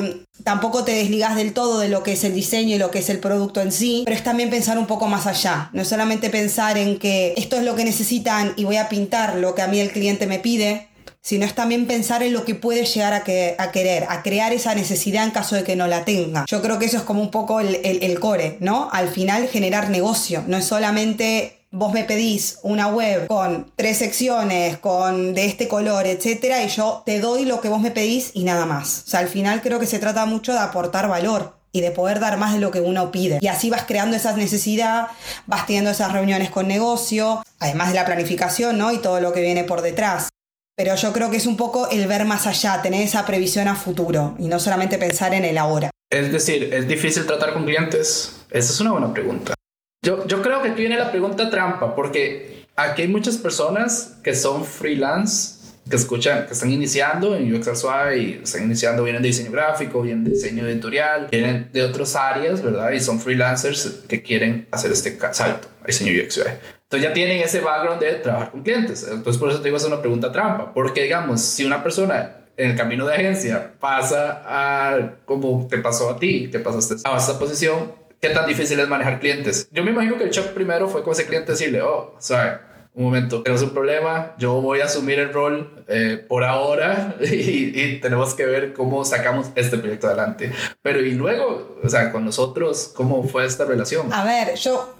tampoco 0.44 0.84
te 0.84 0.92
desligas 0.92 1.36
del 1.36 1.52
todo 1.52 1.78
de 1.78 1.88
lo 1.88 2.02
que 2.02 2.12
es 2.12 2.24
el 2.24 2.34
diseño 2.34 2.76
y 2.76 2.78
lo 2.78 2.90
que 2.90 3.00
es 3.00 3.10
el 3.10 3.18
producto 3.18 3.60
en 3.60 3.72
sí, 3.72 4.02
pero 4.04 4.16
es 4.16 4.24
también 4.24 4.50
pensar 4.50 4.78
un 4.78 4.86
poco 4.86 5.06
más 5.06 5.26
allá, 5.26 5.70
no 5.72 5.82
es 5.82 5.88
solamente 5.88 6.30
pensar 6.30 6.78
en 6.78 6.98
que 6.98 7.34
esto 7.36 7.56
es 7.56 7.64
lo 7.64 7.74
que 7.74 7.84
necesitan 7.84 8.54
y 8.56 8.64
voy 8.64 8.76
a 8.76 8.88
pintar 8.88 9.36
lo 9.36 9.54
que 9.54 9.62
a 9.62 9.68
mí 9.68 9.80
el 9.80 9.90
cliente 9.90 10.26
me 10.26 10.38
pide, 10.38 10.88
sino 11.20 11.44
es 11.44 11.54
también 11.54 11.86
pensar 11.86 12.22
en 12.22 12.32
lo 12.32 12.44
que 12.44 12.54
puede 12.54 12.84
llegar 12.84 13.12
a, 13.12 13.18
a, 13.18 13.72
querer, 13.72 14.06
a 14.08 14.22
crear 14.22 14.52
esa 14.52 14.74
necesidad 14.74 15.24
en 15.24 15.30
caso 15.30 15.56
de 15.56 15.64
que 15.64 15.76
no 15.76 15.86
la 15.86 16.04
tenga. 16.04 16.46
Yo 16.46 16.62
creo 16.62 16.78
que 16.78 16.86
eso 16.86 16.96
es 16.96 17.02
como 17.02 17.20
un 17.20 17.30
poco 17.30 17.60
el, 17.60 17.76
el 17.82 18.20
core, 18.20 18.56
¿no? 18.60 18.88
Al 18.92 19.08
final 19.08 19.48
generar 19.48 19.90
negocio, 19.90 20.44
no 20.46 20.56
es 20.56 20.64
solamente 20.64 21.57
vos 21.70 21.92
me 21.92 22.04
pedís 22.04 22.58
una 22.62 22.88
web 22.88 23.26
con 23.26 23.70
tres 23.76 23.98
secciones, 23.98 24.78
con 24.78 25.34
de 25.34 25.44
este 25.44 25.68
color, 25.68 26.06
etcétera, 26.06 26.62
y 26.62 26.68
yo 26.68 27.02
te 27.04 27.20
doy 27.20 27.44
lo 27.44 27.60
que 27.60 27.68
vos 27.68 27.80
me 27.80 27.90
pedís 27.90 28.30
y 28.34 28.44
nada 28.44 28.66
más. 28.66 29.04
O 29.06 29.10
sea, 29.10 29.20
al 29.20 29.28
final 29.28 29.62
creo 29.62 29.78
que 29.78 29.86
se 29.86 29.98
trata 29.98 30.24
mucho 30.26 30.52
de 30.52 30.60
aportar 30.60 31.08
valor 31.08 31.58
y 31.70 31.80
de 31.80 31.90
poder 31.90 32.18
dar 32.18 32.38
más 32.38 32.54
de 32.54 32.60
lo 32.60 32.70
que 32.70 32.80
uno 32.80 33.10
pide. 33.10 33.38
Y 33.40 33.48
así 33.48 33.70
vas 33.70 33.84
creando 33.84 34.16
esa 34.16 34.34
necesidad, 34.34 35.08
vas 35.46 35.66
teniendo 35.66 35.90
esas 35.90 36.12
reuniones 36.12 36.50
con 36.50 36.66
negocio, 36.66 37.44
además 37.58 37.88
de 37.88 37.94
la 37.94 38.06
planificación, 38.06 38.78
¿no? 38.78 38.92
Y 38.92 38.98
todo 38.98 39.20
lo 39.20 39.32
que 39.32 39.42
viene 39.42 39.64
por 39.64 39.82
detrás. 39.82 40.28
Pero 40.76 40.94
yo 40.94 41.12
creo 41.12 41.30
que 41.30 41.36
es 41.36 41.46
un 41.46 41.56
poco 41.56 41.88
el 41.90 42.06
ver 42.06 42.24
más 42.24 42.46
allá, 42.46 42.80
tener 42.82 43.02
esa 43.02 43.26
previsión 43.26 43.68
a 43.68 43.74
futuro 43.74 44.36
y 44.38 44.46
no 44.46 44.60
solamente 44.60 44.96
pensar 44.96 45.34
en 45.34 45.44
el 45.44 45.58
ahora. 45.58 45.90
Es 46.10 46.32
decir, 46.32 46.72
¿es 46.72 46.88
difícil 46.88 47.26
tratar 47.26 47.52
con 47.52 47.64
clientes? 47.64 48.36
Esa 48.50 48.72
es 48.72 48.80
una 48.80 48.92
buena 48.92 49.12
pregunta. 49.12 49.54
Yo, 50.02 50.26
yo 50.26 50.42
creo 50.42 50.62
que 50.62 50.68
aquí 50.68 50.80
viene 50.82 50.96
la 50.96 51.10
pregunta 51.10 51.50
trampa, 51.50 51.94
porque 51.94 52.66
aquí 52.76 53.02
hay 53.02 53.08
muchas 53.08 53.36
personas 53.36 54.18
que 54.22 54.34
son 54.34 54.64
freelance, 54.64 55.58
que 55.88 55.96
escuchan, 55.96 56.46
que 56.46 56.52
están 56.52 56.70
iniciando 56.70 57.34
en 57.34 57.52
UX 57.52 57.68
y 58.16 58.40
están 58.42 58.64
iniciando, 58.64 59.02
vienen 59.02 59.22
de 59.22 59.28
diseño 59.28 59.50
gráfico, 59.50 60.02
vienen 60.02 60.24
de 60.24 60.32
diseño 60.32 60.66
editorial, 60.66 61.28
vienen 61.30 61.70
de 61.72 61.82
otras 61.82 62.14
áreas, 62.14 62.62
¿verdad? 62.62 62.90
Y 62.92 63.00
son 63.00 63.20
freelancers 63.20 64.02
que 64.06 64.22
quieren 64.22 64.68
hacer 64.70 64.92
este 64.92 65.18
salto 65.32 65.68
a 65.82 65.86
diseño 65.86 66.12
UX 66.22 66.38
Entonces 66.38 67.08
ya 67.08 67.12
tienen 67.12 67.40
ese 67.40 67.60
background 67.60 68.00
de 68.00 68.14
trabajar 68.14 68.50
con 68.50 68.62
clientes. 68.62 69.06
Entonces 69.10 69.40
por 69.40 69.50
eso 69.50 69.58
te 69.58 69.64
digo, 69.64 69.78
es 69.78 69.84
una 69.84 70.00
pregunta 70.00 70.30
trampa, 70.30 70.72
porque 70.72 71.02
digamos, 71.02 71.40
si 71.40 71.64
una 71.64 71.82
persona 71.82 72.36
en 72.56 72.72
el 72.72 72.76
camino 72.76 73.06
de 73.06 73.14
agencia 73.14 73.72
pasa 73.78 74.42
a, 74.44 75.14
como 75.24 75.66
te 75.68 75.78
pasó 75.78 76.10
a 76.10 76.18
ti, 76.18 76.48
te 76.48 76.58
pasaste 76.58 76.96
a 77.04 77.16
esa 77.16 77.38
posición, 77.38 77.92
qué 78.20 78.30
tan 78.30 78.46
difícil 78.46 78.78
es 78.80 78.88
manejar 78.88 79.20
clientes. 79.20 79.68
Yo 79.72 79.84
me 79.84 79.90
imagino 79.90 80.16
que 80.16 80.24
el 80.24 80.30
shock 80.30 80.48
primero 80.48 80.88
fue 80.88 81.02
con 81.02 81.12
ese 81.12 81.26
cliente 81.26 81.52
decirle, 81.52 81.82
oh, 81.82 82.14
sea, 82.18 82.64
un 82.94 83.04
momento, 83.04 83.42
tenemos 83.42 83.62
un 83.62 83.70
problema, 83.70 84.34
yo 84.38 84.60
voy 84.60 84.80
a 84.80 84.86
asumir 84.86 85.20
el 85.20 85.32
rol 85.32 85.84
eh, 85.86 86.24
por 86.28 86.42
ahora 86.42 87.14
y, 87.20 87.80
y, 87.80 88.00
tenemos 88.00 88.34
que 88.34 88.44
ver 88.44 88.72
cómo 88.72 89.04
sacamos 89.04 89.50
este 89.54 89.78
proyecto 89.78 90.08
adelante. 90.08 90.52
Pero 90.82 91.00
y 91.00 91.12
luego, 91.12 91.78
o 91.82 91.88
sea, 91.88 92.10
con 92.10 92.24
nosotros, 92.24 92.90
¿cómo 92.94 93.22
fue 93.22 93.46
esta 93.46 93.64
relación? 93.64 94.12
A 94.12 94.24
ver, 94.24 94.56
yo 94.56 94.94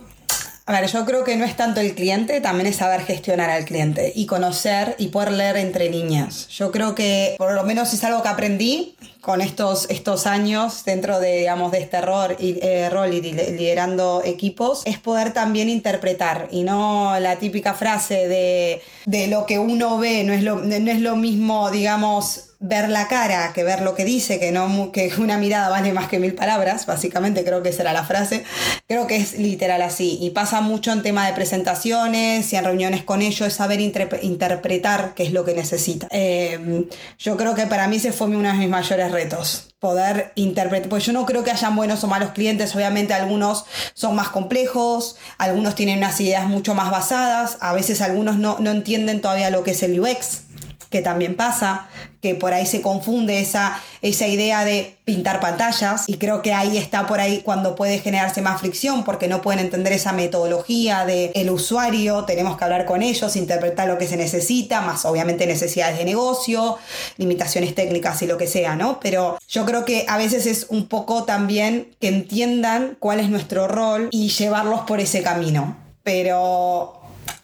a 0.69 0.81
ver, 0.83 0.91
yo 0.91 1.07
creo 1.07 1.25
que 1.25 1.35
no 1.37 1.47
es 1.47 1.57
tanto 1.57 1.81
el 1.81 1.95
cliente, 1.95 2.43
también 2.43 2.67
es 2.67 2.77
saber 2.77 3.01
gestionar 3.01 3.49
al 3.49 3.65
cliente 3.65 4.13
y 4.15 4.27
conocer 4.27 4.97
y 4.99 5.09
poder 5.09 5.33
leer 5.33 5.57
entre 5.57 5.89
líneas. 5.89 6.47
Yo 6.49 6.71
creo 6.71 6.95
que 6.95 7.37
por 7.39 7.55
lo 7.55 7.65
menos 7.65 7.95
es 7.95 8.05
algo 8.05 8.23
que 8.23 8.29
aprendí 8.29 8.95
con 9.23 9.41
estos, 9.41 9.89
estos 9.89 10.27
años 10.27 10.85
dentro 10.85 11.21
de, 11.21 11.39
digamos, 11.39 11.73
de 11.73 11.79
este 11.79 12.03
rol 12.03 12.37
y, 12.39 12.59
eh, 12.61 12.91
rol 12.91 13.15
y 13.15 13.23
liderando 13.23 14.21
equipos, 14.23 14.83
es 14.85 14.99
poder 14.99 15.33
también 15.33 15.71
interpretar 15.71 16.49
y 16.51 16.65
no 16.65 17.19
la 17.19 17.37
típica 17.37 17.73
frase 17.73 18.29
de, 18.29 18.83
de 19.07 19.27
lo 19.27 19.47
que 19.47 19.59
uno 19.59 19.97
ve, 19.97 20.23
no 20.23 20.35
es 20.35 20.43
lo, 20.43 20.57
no 20.57 20.91
es 20.91 21.01
lo 21.01 21.17
mismo, 21.17 21.71
digamos, 21.71 22.48
ver 22.61 22.89
la 22.89 23.07
cara 23.07 23.53
que 23.53 23.63
ver 23.63 23.83
lo 23.83 23.95
que 23.95 24.05
dice, 24.05 24.41
que, 24.41 24.51
no, 24.51 24.91
que 24.93 25.13
una 25.19 25.39
mirada 25.39 25.69
vale 25.69 25.93
más 25.93 26.09
que 26.09 26.19
mil 26.19 26.35
palabras, 26.35 26.87
básicamente 26.87 27.45
creo 27.45 27.63
que 27.63 27.69
esa 27.69 27.83
era 27.83 27.93
la 27.93 28.05
frase. 28.05 28.45
Creo 28.87 29.07
que 29.07 29.17
es 29.17 29.39
literal 29.39 29.83
así. 29.83 30.19
Y 30.21 30.31
pasa 30.31 30.61
mucho 30.61 30.93
en 30.93 31.03
tema 31.03 31.27
de 31.27 31.33
presentaciones 31.35 32.53
y 32.53 32.57
en 32.57 32.65
reuniones 32.65 33.03
con 33.05 33.23
ellos, 33.23 33.49
es 33.49 33.55
saber 33.55 33.81
interpretar 33.81 35.15
qué 35.15 35.25
es 35.25 35.33
lo 35.33 35.45
que 35.45 35.55
necesita. 35.55 36.09
Eh, 36.11 36.87
yo 37.19 37.37
creo 37.37 37.55
que 37.55 37.67
para 37.67 37.87
mí 37.89 37.97
ese 37.97 38.13
fue 38.13 38.29
uno 38.29 38.51
de 38.51 38.55
mis 38.55 38.69
mayores 38.69 39.11
retos 39.13 39.69
poder 39.79 40.33
interpretar, 40.35 40.89
pues 40.89 41.07
yo 41.07 41.13
no 41.13 41.25
creo 41.25 41.45
que 41.45 41.53
hayan 41.53 41.77
buenos 41.77 42.03
o 42.03 42.09
malos 42.09 42.31
clientes, 42.31 42.75
obviamente 42.75 43.15
algunos 43.15 43.65
son 43.95 44.17
más 44.17 44.29
complejos, 44.29 45.17
algunos 45.39 45.77
tienen 45.77 45.99
unas 45.99 46.21
ideas 46.21 46.49
mucho 46.49 46.75
más 46.75 46.91
basadas, 46.91 47.59
a 47.61 47.73
veces 47.73 48.01
algunos 48.01 48.39
no, 48.39 48.57
no 48.59 48.73
entienden 48.73 49.21
todavía 49.21 49.51
lo 49.51 49.63
que 49.63 49.71
es 49.71 49.85
el 49.85 50.01
UX, 50.01 50.41
que 50.91 51.03
también 51.03 51.37
pasa, 51.37 51.89
que 52.21 52.35
por 52.35 52.53
ahí 52.53 52.67
se 52.67 52.83
confunde 52.83 53.41
esa, 53.41 53.81
esa 54.03 54.27
idea 54.27 54.65
de 54.65 54.97
pintar 55.05 55.41
pantallas 55.41 56.09
y 56.09 56.17
creo 56.17 56.43
que 56.43 56.53
ahí 56.53 56.77
está 56.77 57.07
por 57.07 57.21
ahí 57.21 57.43
cuando 57.45 57.77
puede 57.77 57.99
generarse 57.99 58.43
más 58.43 58.61
fricción 58.61 59.05
porque 59.05 59.29
no 59.29 59.41
pueden 59.41 59.61
entender 59.61 59.93
esa 59.93 60.13
metodología 60.13 61.05
del 61.05 61.31
el 61.35 61.51
usuario, 61.51 62.25
tenemos 62.25 62.57
que 62.57 62.65
hablar 62.65 62.87
con 62.87 63.03
ellos, 63.03 63.37
interpretar 63.37 63.89
lo 63.89 63.99
que 63.99 64.09
se 64.09 64.17
necesita, 64.17 64.81
más 64.81 65.05
obviamente 65.05 65.47
necesidades 65.47 65.99
de 65.99 66.05
negocio, 66.05 66.79
limitaciones 67.17 67.75
técnicas 67.75 68.21
y 68.23 68.27
lo 68.27 68.37
que 68.37 68.47
sea, 68.47 68.75
¿no? 68.75 68.99
Pero 69.01 69.39
yo 69.49 69.65
creo 69.65 69.85
que 69.85 70.05
a 70.09 70.17
veces 70.19 70.47
es 70.47 70.67
un 70.71 70.89
poco 70.89 71.25
también 71.25 71.95
que 72.01 72.09
entiendan 72.09 72.97
cuál 72.99 73.21
es 73.21 73.29
nuestro 73.29 73.69
rol 73.69 74.09
y 74.11 74.31
llevarlos 74.31 74.81
por 74.81 75.01
ese 75.01 75.23
camino. 75.23 75.77
Pero 76.03 76.98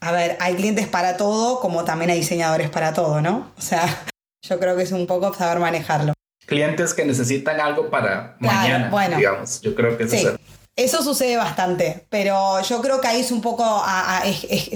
a 0.04 0.12
ver, 0.12 0.36
hay 0.38 0.54
clientes 0.54 0.86
para 0.86 1.16
todo, 1.16 1.60
como 1.60 1.84
también 1.84 2.10
hay 2.10 2.18
diseñadores 2.18 2.68
para 2.68 2.92
todo, 2.92 3.22
¿no? 3.22 3.52
O 3.56 3.62
sea, 3.62 4.04
yo 4.46 4.60
creo 4.60 4.76
que 4.76 4.82
es 4.82 4.92
un 4.92 5.06
poco 5.06 5.32
saber 5.32 5.58
manejarlo. 5.58 6.12
Clientes 6.46 6.92
que 6.92 7.06
necesitan 7.06 7.58
algo 7.58 7.88
para 7.88 8.36
mañana, 8.38 8.90
bueno, 8.90 9.16
digamos. 9.16 9.62
Yo 9.62 9.74
creo 9.74 9.96
que 9.96 10.04
eso 10.04 10.16
sí. 10.16 10.26
Eso 10.76 11.04
sucede 11.04 11.36
bastante, 11.36 12.04
pero 12.10 12.60
yo 12.62 12.82
creo 12.82 13.00
que 13.00 13.06
ahí 13.06 13.20
es 13.20 13.30
un 13.30 13.40
poco 13.40 13.62
a, 13.64 14.22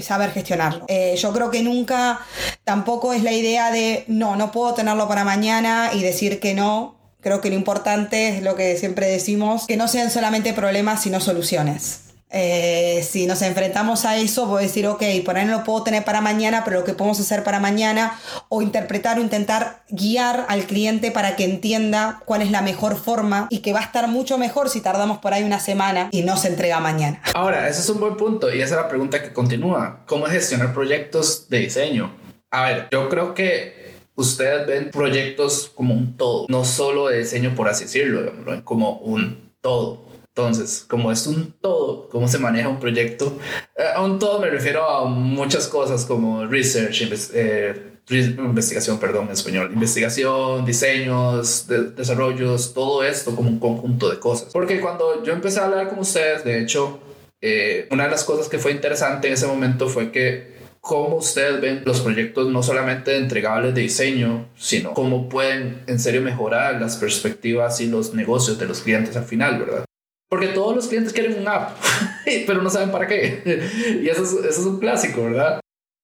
saber 0.01 0.31
gestionarlo. 0.31 0.85
Eh, 0.87 1.15
yo 1.17 1.33
creo 1.33 1.51
que 1.51 1.61
nunca 1.61 2.21
tampoco 2.63 3.11
es 3.11 3.21
la 3.21 3.33
idea 3.33 3.69
de 3.69 4.05
no, 4.07 4.37
no 4.37 4.51
puedo 4.51 4.73
tenerlo 4.73 5.09
para 5.09 5.25
mañana 5.25 5.91
y 5.93 6.01
decir 6.01 6.39
que 6.39 6.53
no. 6.53 6.97
Creo 7.19 7.41
que 7.41 7.49
lo 7.49 7.55
importante 7.55 8.29
es 8.29 8.43
lo 8.43 8.55
que 8.55 8.77
siempre 8.77 9.07
decimos, 9.07 9.67
que 9.67 9.75
no 9.75 9.89
sean 9.89 10.09
solamente 10.09 10.53
problemas, 10.53 11.01
sino 11.01 11.19
soluciones. 11.19 12.08
Eh, 12.31 13.03
si 13.09 13.25
nos 13.25 13.41
enfrentamos 13.41 14.05
a 14.05 14.17
eso, 14.17 14.45
voy 14.45 14.63
a 14.63 14.67
decir, 14.67 14.85
ok, 14.87 15.03
por 15.25 15.37
ahí 15.37 15.45
no 15.45 15.57
lo 15.57 15.63
puedo 15.63 15.83
tener 15.83 16.03
para 16.03 16.21
mañana, 16.21 16.63
pero 16.63 16.79
lo 16.79 16.85
que 16.85 16.93
podemos 16.93 17.19
hacer 17.19 17.43
para 17.43 17.59
mañana, 17.59 18.19
o 18.49 18.61
interpretar 18.61 19.17
o 19.17 19.21
intentar 19.21 19.83
guiar 19.89 20.45
al 20.47 20.65
cliente 20.65 21.11
para 21.11 21.35
que 21.35 21.45
entienda 21.45 22.21
cuál 22.25 22.43
es 22.43 22.51
la 22.51 22.61
mejor 22.61 22.97
forma 22.97 23.47
y 23.49 23.59
que 23.59 23.73
va 23.73 23.79
a 23.79 23.83
estar 23.83 24.07
mucho 24.07 24.37
mejor 24.37 24.69
si 24.69 24.81
tardamos 24.81 25.17
por 25.17 25.33
ahí 25.33 25.43
una 25.43 25.59
semana 25.59 26.09
y 26.11 26.21
no 26.21 26.37
se 26.37 26.49
entrega 26.49 26.79
mañana. 26.79 27.21
Ahora, 27.33 27.67
ese 27.67 27.81
es 27.81 27.89
un 27.89 27.99
buen 27.99 28.15
punto 28.15 28.53
y 28.53 28.61
esa 28.61 28.75
es 28.75 28.81
la 28.81 28.87
pregunta 28.87 29.23
que 29.23 29.33
continúa. 29.33 30.03
¿Cómo 30.05 30.25
gestionar 30.25 30.73
proyectos 30.73 31.49
de 31.49 31.59
diseño? 31.59 32.15
A 32.51 32.63
ver, 32.65 32.87
yo 32.91 33.09
creo 33.09 33.33
que 33.33 33.95
ustedes 34.15 34.67
ven 34.67 34.91
proyectos 34.91 35.71
como 35.73 35.93
un 35.93 36.17
todo, 36.17 36.45
no 36.49 36.65
solo 36.65 37.07
de 37.07 37.19
diseño 37.19 37.55
por 37.55 37.69
así 37.69 37.85
decirlo, 37.85 38.31
como 38.63 38.97
un 38.99 39.51
todo. 39.61 40.08
Entonces, 40.39 40.85
como 40.87 41.11
es 41.11 41.27
un 41.27 41.53
todo, 41.61 42.07
cómo 42.09 42.27
se 42.27 42.39
maneja 42.39 42.69
un 42.69 42.79
proyecto, 42.79 43.37
eh, 43.75 43.83
a 43.93 44.01
un 44.01 44.19
todo 44.19 44.39
me 44.39 44.49
refiero 44.49 44.83
a 44.89 45.05
muchas 45.05 45.67
cosas 45.67 46.05
como 46.05 46.45
research, 46.45 47.03
eh, 47.33 47.99
investigación, 48.09 48.99
perdón, 48.99 49.25
en 49.25 49.33
español, 49.33 49.69
investigación, 49.73 50.65
diseños, 50.65 51.67
desarrollos, 51.67 52.73
todo 52.73 53.03
esto 53.03 53.35
como 53.35 53.49
un 53.49 53.59
conjunto 53.59 54.09
de 54.09 54.19
cosas. 54.19 54.51
Porque 54.53 54.79
cuando 54.79 55.23
yo 55.23 55.33
empecé 55.33 55.59
a 55.59 55.65
hablar 55.65 55.89
con 55.89 55.99
ustedes, 55.99 56.43
de 56.43 56.61
hecho, 56.61 56.99
eh, 57.41 57.87
una 57.91 58.05
de 58.05 58.11
las 58.11 58.23
cosas 58.23 58.47
que 58.47 58.59
fue 58.59 58.71
interesante 58.71 59.27
en 59.27 59.33
ese 59.33 59.45
momento 59.45 59.87
fue 59.89 60.11
que 60.11 60.57
cómo 60.79 61.17
ustedes 61.17 61.61
ven 61.61 61.83
los 61.85 62.01
proyectos 62.01 62.47
no 62.47 62.63
solamente 62.63 63.17
entregables 63.17 63.75
de 63.75 63.81
diseño, 63.81 64.49
sino 64.55 64.93
cómo 64.93 65.29
pueden 65.29 65.83
en 65.87 65.99
serio 65.99 66.21
mejorar 66.21 66.81
las 66.81 66.97
perspectivas 66.97 67.81
y 67.81 67.87
los 67.87 68.13
negocios 68.13 68.57
de 68.57 68.65
los 68.65 68.81
clientes 68.81 69.15
al 69.15 69.25
final, 69.25 69.59
¿verdad? 69.59 69.85
Porque 70.29 70.49
todos 70.49 70.75
los 70.75 70.87
clientes 70.87 71.11
quieren 71.11 71.39
un 71.39 71.47
app, 71.47 71.75
pero 72.45 72.61
no 72.61 72.69
saben 72.69 72.91
para 72.91 73.07
qué. 73.07 73.41
y 74.03 74.07
eso 74.07 74.23
es, 74.47 74.59
un 74.59 74.79
clásico, 74.79 75.23
¿verdad? 75.23 75.59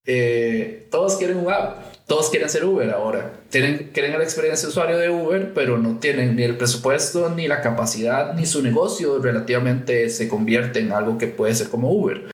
Eh, 0.07 0.87
todos 0.89 1.17
quieren 1.17 1.37
un 1.37 1.51
app, 1.51 1.95
todos 2.07 2.31
quieren 2.31 2.49
ser 2.49 2.65
Uber 2.65 2.89
ahora. 2.89 3.33
Tienen, 3.49 3.91
quieren 3.93 4.13
la 4.13 4.23
experiencia 4.23 4.67
de 4.67 4.71
usuario 4.71 4.97
de 4.97 5.09
Uber, 5.09 5.53
pero 5.53 5.77
no 5.77 5.99
tienen 5.99 6.35
ni 6.35 6.43
el 6.43 6.57
presupuesto, 6.57 7.29
ni 7.29 7.47
la 7.47 7.61
capacidad, 7.61 8.33
ni 8.33 8.47
su 8.47 8.63
negocio 8.63 9.19
relativamente 9.19 10.09
se 10.09 10.27
convierte 10.27 10.79
en 10.79 10.91
algo 10.91 11.19
que 11.19 11.27
puede 11.27 11.53
ser 11.53 11.69
como 11.69 11.91
Uber. 11.91 12.31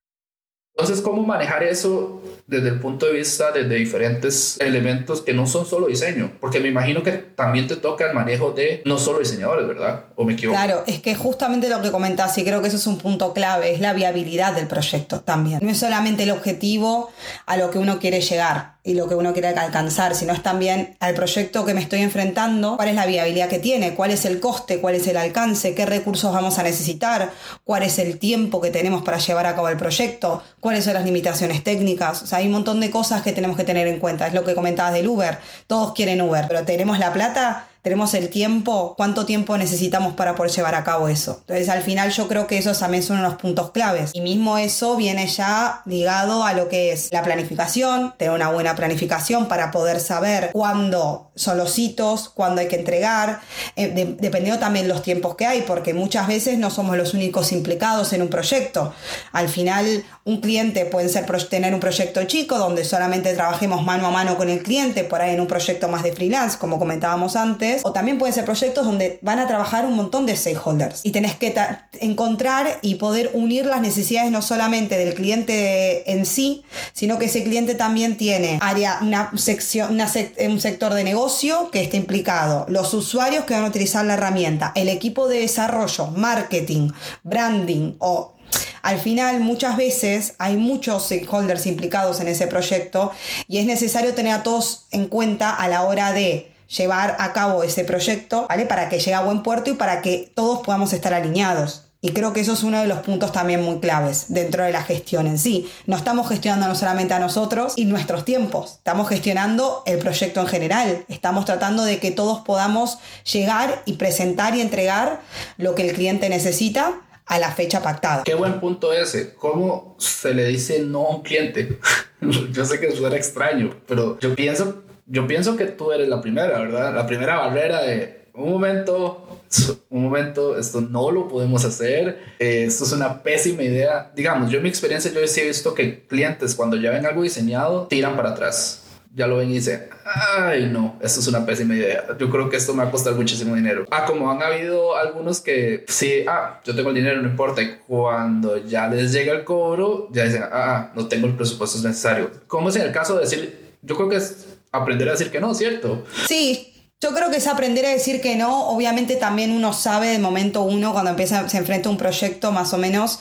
Entonces, 0.74 1.01
¿cómo 1.01 1.24
manejar 1.24 1.63
eso 1.63 2.21
desde 2.48 2.69
el 2.69 2.79
punto 2.79 3.05
de 3.05 3.13
vista 3.13 3.51
de, 3.51 3.67
diferentes 3.67 4.60
elementos 4.60 5.21
que 5.21 5.33
no 5.33 5.48
son 5.48 5.65
solo 5.65 5.88
diseño? 5.88 6.31
Porque 6.39 6.60
me 6.60 6.67
imagino 6.67 7.03
que 7.03 7.12
también 7.12 7.67
te 7.67 7.75
toca 7.75 8.07
el 8.07 8.13
manejo 8.13 8.51
de 8.51 8.81
no 8.86 8.98
solo 8.98 9.19
diseñadores, 9.19 9.67
¿verdad? 9.67 10.05
¿O 10.15 10.24
me 10.24 10.33
equivoco? 10.33 10.57
Claro, 10.57 10.83
es 10.88 11.01
que 11.01 11.15
justamente 11.15 11.69
lo 11.69 11.81
que 11.81 11.91
comentás, 11.91 12.38
y 12.38 12.43
creo 12.43 12.62
que 12.62 12.67
eso 12.67 12.77
es 12.77 12.88
un 12.88 12.98
punto 12.98 13.33
clave, 13.33 13.74
es 13.74 13.79
la 13.79 13.93
viabilidad 13.93 14.53
del 14.53 14.67
proyecto 14.67 15.21
también. 15.21 15.60
No 15.62 15.69
es 15.69 15.77
solamente 15.77 16.24
el 16.24 16.31
objetivo 16.31 17.12
a 17.45 17.57
lo 17.57 17.71
que 17.71 17.79
uno 17.79 18.00
quiere 18.00 18.21
llegar 18.21 18.80
y 18.83 18.95
lo 18.95 19.07
que 19.07 19.15
uno 19.15 19.33
quiere 19.33 19.50
alcanzar, 19.50 20.15
sino 20.15 20.33
es 20.33 20.41
también 20.41 20.95
al 21.00 21.13
proyecto 21.13 21.65
que 21.65 21.73
me 21.73 21.81
estoy 21.81 22.01
enfrentando, 22.01 22.77
cuál 22.77 22.89
es 22.89 22.95
la 22.95 23.05
viabilidad 23.05 23.47
que 23.47 23.59
tiene, 23.59 23.93
cuál 23.93 24.11
es 24.11 24.25
el 24.25 24.39
coste, 24.39 24.79
cuál 24.79 24.95
es 24.95 25.05
el 25.07 25.17
alcance, 25.17 25.75
qué 25.75 25.85
recursos 25.85 26.33
vamos 26.33 26.57
a 26.57 26.63
necesitar, 26.63 27.31
cuál 27.63 27.83
es 27.83 28.00
el 28.00 28.17
tiempo 28.17 28.59
que 28.59 28.71
tenemos 28.71 29.03
para 29.03 29.19
llevar 29.19 29.45
a 29.45 29.55
cabo 29.55 29.69
el 29.69 29.77
proyecto, 29.77 30.41
cuáles 30.59 30.85
son 30.85 30.95
las 30.95 31.05
limitaciones 31.05 31.63
técnicas. 31.63 32.23
O 32.23 32.27
sea, 32.27 32.39
hay 32.39 32.47
un 32.47 32.53
montón 32.53 32.79
de 32.79 32.89
cosas 32.89 33.21
que 33.21 33.33
tenemos 33.33 33.55
que 33.55 33.63
tener 33.63 33.88
en 33.88 34.00
cuenta. 34.00 34.27
Es 34.27 34.33
lo 34.33 34.43
que 34.43 34.55
comentabas 34.55 34.93
del 34.93 35.07
Uber. 35.07 35.38
Todos 35.67 35.93
quieren 35.93 36.21
Uber, 36.21 36.45
pero 36.47 36.63
tenemos 36.63 36.97
la 36.97 37.13
plata 37.13 37.67
tenemos 37.81 38.13
el 38.13 38.29
tiempo, 38.29 38.93
cuánto 38.95 39.25
tiempo 39.25 39.57
necesitamos 39.57 40.13
para 40.13 40.35
poder 40.35 40.51
llevar 40.51 40.75
a 40.75 40.83
cabo 40.83 41.07
eso. 41.07 41.38
Entonces 41.41 41.69
al 41.69 41.81
final 41.81 42.11
yo 42.11 42.27
creo 42.27 42.45
que 42.45 42.57
esos 42.57 42.79
también 42.79 43.03
son 43.03 43.19
unos 43.19 43.35
puntos 43.35 43.71
claves. 43.71 44.11
Y 44.13 44.21
mismo 44.21 44.57
eso 44.57 44.95
viene 44.95 45.27
ya 45.27 45.81
ligado 45.85 46.43
a 46.43 46.53
lo 46.53 46.69
que 46.69 46.91
es 46.91 47.09
la 47.11 47.23
planificación, 47.23 48.13
tener 48.17 48.33
una 48.33 48.50
buena 48.50 48.75
planificación 48.75 49.47
para 49.47 49.71
poder 49.71 50.00
saber 50.00 50.51
cuándo 50.53 51.31
son 51.35 51.57
los 51.57 51.77
hitos, 51.79 52.29
cuándo 52.29 52.61
hay 52.61 52.67
que 52.67 52.75
entregar, 52.75 53.41
eh, 53.75 54.15
dependiendo 54.19 54.59
también 54.59 54.88
los 54.88 55.01
tiempos 55.01 55.35
que 55.35 55.47
hay, 55.47 55.61
porque 55.63 55.93
muchas 55.93 56.27
veces 56.27 56.59
no 56.59 56.69
somos 56.69 56.97
los 56.97 57.13
únicos 57.15 57.51
implicados 57.51 58.13
en 58.13 58.21
un 58.21 58.27
proyecto. 58.27 58.93
Al 59.31 59.50
final 59.50 60.03
un 60.23 60.39
cliente 60.39 60.85
puede 60.85 61.09
ser 61.09 61.25
tener 61.50 61.73
un 61.73 61.79
proyecto 61.79 62.23
chico 62.25 62.59
donde 62.59 62.83
solamente 62.83 63.33
trabajemos 63.33 63.83
mano 63.83 64.05
a 64.05 64.11
mano 64.11 64.38
con 64.38 64.50
el 64.50 64.61
cliente, 64.61 65.03
por 65.03 65.21
ahí 65.21 65.33
en 65.33 65.41
un 65.41 65.47
proyecto 65.47 65.88
más 65.88 66.03
de 66.03 66.11
freelance, 66.11 66.57
como 66.59 66.77
comentábamos 66.77 67.35
antes 67.35 67.71
o 67.84 67.92
también 67.92 68.18
pueden 68.18 68.34
ser 68.34 68.46
proyectos 68.46 68.86
donde 68.86 69.20
van 69.22 69.40
a 69.40 69.48
trabajar 69.48 69.86
un 69.86 69.96
montón 69.96 70.25
de 70.25 70.36
stakeholders. 70.36 71.01
Y 71.04 71.12
tenés 71.12 71.36
que 71.36 71.54
encontrar 72.00 72.80
y 72.82 72.96
poder 72.96 73.32
unir 73.34 73.66
las 73.66 73.82
necesidades 73.82 74.32
no 74.32 74.42
solamente 74.42 74.98
del 74.98 75.13
cliente 75.13 76.12
en 76.12 76.25
sí, 76.25 76.63
sino 76.94 77.18
que 77.18 77.25
ese 77.25 77.44
cliente 77.44 77.75
también 77.75 78.18
tiene 78.18 78.60
área, 78.62 79.00
una 79.01 79.32
sección, 79.36 79.98
un 80.00 80.60
sector 80.62 80.94
de 80.94 81.04
negocio 81.04 81.70
que 81.72 81.82
está 81.82 81.98
implicado, 81.98 82.66
los 82.70 82.94
usuarios 82.94 83.46
que 83.46 83.54
van 83.54 83.63
a 83.63 83.68
utilizar 83.68 84.06
la 84.06 84.13
herramienta, 84.13 84.72
el 84.75 84.90
equipo 84.90 85.28
de 85.28 85.40
desarrollo, 85.40 86.08
marketing, 86.08 86.92
branding 87.24 87.96
o 88.00 88.34
al 88.82 89.00
final, 89.00 89.40
muchas 89.40 89.78
veces 89.78 90.34
hay 90.40 90.58
muchos 90.58 91.06
stakeholders 91.06 91.68
implicados 91.68 92.20
en 92.20 92.28
ese 92.28 92.48
proyecto 92.48 93.12
y 93.48 93.60
es 93.60 93.66
necesario 93.66 94.13
tener 94.13 94.34
a 94.34 94.44
todos 94.44 94.88
en 94.92 95.08
cuenta 95.08 95.51
a 95.51 95.68
la 95.68 95.84
hora 95.84 96.13
de 96.13 96.50
llevar 96.78 97.16
a 97.20 97.34
cabo 97.34 97.63
ese 97.63 97.84
proyecto, 97.84 98.46
¿vale? 98.48 98.66
Para 98.66 98.90
que 98.90 99.00
llegue 99.00 99.13
a 99.13 99.22
buen 99.22 99.44
puerto 99.44 99.70
y 99.70 99.74
para 99.74 100.01
que 100.01 100.32
todos 100.34 100.60
podamos 100.60 100.94
estar 100.94 101.13
alineados. 101.13 101.88
Y 102.04 102.13
creo 102.13 102.34
que 102.34 102.40
eso 102.40 102.54
es 102.54 102.63
uno 102.63 102.82
de 102.82 102.88
los 102.88 103.00
puntos 103.00 103.32
también 103.32 103.62
muy 103.62 103.80
claves 103.80 104.25
dentro 104.30 104.63
de 104.63 104.72
la 104.72 104.82
gestión 104.82 105.28
en 105.28 105.38
sí. 105.38 105.70
No 105.86 105.96
estamos 105.96 106.28
gestionando 106.28 106.68
no 106.68 106.74
solamente 106.74 107.13
a 107.13 107.20
nosotros 107.20 107.74
y 107.75 107.86
nuestros 107.86 108.25
tiempos, 108.25 108.78
estamos 108.78 109.08
gestionando 109.08 109.84
el 109.86 110.00
proyecto 110.00 110.40
en 110.40 110.48
general. 110.48 111.06
Estamos 111.10 111.46
tratando 111.46 111.84
de 111.84 112.00
que 112.00 112.10
todos 112.10 112.40
podamos 112.40 112.98
llegar 113.32 113.84
y 113.86 113.94
presentar 113.94 114.56
y 114.56 114.62
entregar 114.62 115.22
lo 115.58 115.75
que 115.75 115.88
el 115.88 115.96
cliente 115.96 116.28
necesita 116.28 117.01
a 117.28 117.38
la 117.38 117.51
fecha 117.51 117.84
pactada. 117.84 118.24
Qué 118.24 118.34
buen 118.34 118.60
punto 118.60 118.92
ese. 118.92 119.36
¿Cómo 119.36 119.96
se 120.00 120.34
le 120.34 120.46
dice 120.48 120.80
no 120.80 121.06
a 121.06 121.16
un 121.18 121.22
cliente? 121.22 121.80
yo 122.51 122.66
sé 122.66 122.80
que 122.80 122.92
suena 122.96 123.16
extraño, 123.16 123.75
pero 123.86 124.20
yo 124.20 124.34
pienso 124.34 124.82
yo 125.12 125.27
pienso 125.27 125.58
que 125.58 125.65
tú 125.65 125.91
eres 125.91 126.08
la 126.08 126.22
primera, 126.22 126.58
¿verdad? 126.58 126.96
La 126.96 127.06
primera 127.06 127.36
barrera 127.36 127.82
de 127.82 128.30
un 128.34 128.50
momento, 128.50 129.41
un 129.89 130.03
momento, 130.03 130.58
esto 130.58 130.80
no 130.80 131.12
lo 131.12 131.27
podemos 131.27 131.65
hacer, 131.65 132.18
eh, 132.39 132.63
esto 132.65 132.86
es 132.86 132.94
una 132.94 133.22
pésima 133.22 133.62
idea. 133.63 134.10
Digamos, 134.15 134.50
yo 134.50 134.58
en 134.58 134.63
mi 134.63 134.70
experiencia, 134.70 135.12
yo 135.12 135.27
sí 135.27 135.41
he 135.41 135.48
visto 135.48 135.74
que 135.74 136.06
clientes 136.08 136.56
cuando 136.56 136.77
ya 136.77 136.91
ven 136.91 137.06
algo 137.06 137.24
diseñado, 137.24 137.88
tiran 137.88 138.15
para 138.15 138.30
atrás. 138.30 138.77
ya 139.13 139.27
lo 139.27 139.36
ven 139.36 139.50
y 139.50 139.56
dicen, 139.56 139.89
ay 140.06 140.70
no, 140.72 140.98
esto 141.01 141.20
es 141.20 141.27
una 141.27 141.46
pésima 141.46 141.75
idea. 141.75 142.06
Yo 142.18 142.30
creo 142.30 142.50
que 142.50 142.56
esto 142.56 142.74
me 142.74 142.82
va 142.82 142.88
a 142.88 142.91
costar 142.91 143.13
muchísimo 143.13 143.53
dinero. 143.53 143.86
Ah, 143.91 144.06
como 144.06 144.32
han 144.32 144.41
habido 144.41 144.96
algunos 144.96 145.41
que 145.41 145.84
sí, 145.89 146.24
ah, 146.25 146.62
yo 146.63 146.74
tengo 146.74 146.88
el 146.91 146.96
dinero, 146.96 147.22
no 147.22 147.27
importa. 147.27 147.62
Y 147.62 147.80
cuando 147.86 148.65
ya 148.65 148.88
les 148.88 149.12
llega 149.12 149.34
el 149.34 149.44
cobro, 149.44 150.08
ya 150.13 150.24
dicen, 150.24 150.44
ah, 150.50 150.94
no 150.96 151.10
tengo 151.10 151.27
el 151.27 151.36
presupuesto 151.36 151.86
necesario. 151.86 152.32
¿Cómo 152.48 152.70
es 152.70 152.77
en 152.77 152.84
el 152.84 152.94
caso 152.94 153.15
de 153.15 153.22
decir, 153.24 153.75
yo 153.82 153.98
creo 153.98 154.08
que 154.08 154.15
es 154.15 154.50
aprender 154.72 155.10
a 155.10 155.12
decir 155.13 155.32
que 155.32 155.40
no, 155.40 155.54
¿cierto? 155.54 156.06
Sí, 156.28 156.74
yo 157.00 157.13
creo 157.13 157.30
que 157.30 157.38
es 157.38 157.48
aprender 157.48 157.86
a 157.86 157.90
decir 157.90 158.22
que 158.22 158.36
no. 158.36 158.68
Obviamente 158.70 159.16
también 159.16 159.51
uno 159.51 159.74
sabe 159.74 160.08
de 160.08 160.20
momento 160.20 160.62
uno 160.62 160.94
cuando 160.94 161.12
empieza, 161.12 161.48
se 161.50 161.58
enfrenta 161.58 161.90
a 161.90 161.92
un 161.92 161.98
proyecto 161.98 162.51
más 162.51 162.74
o 162.74 162.78
menos, 162.78 163.20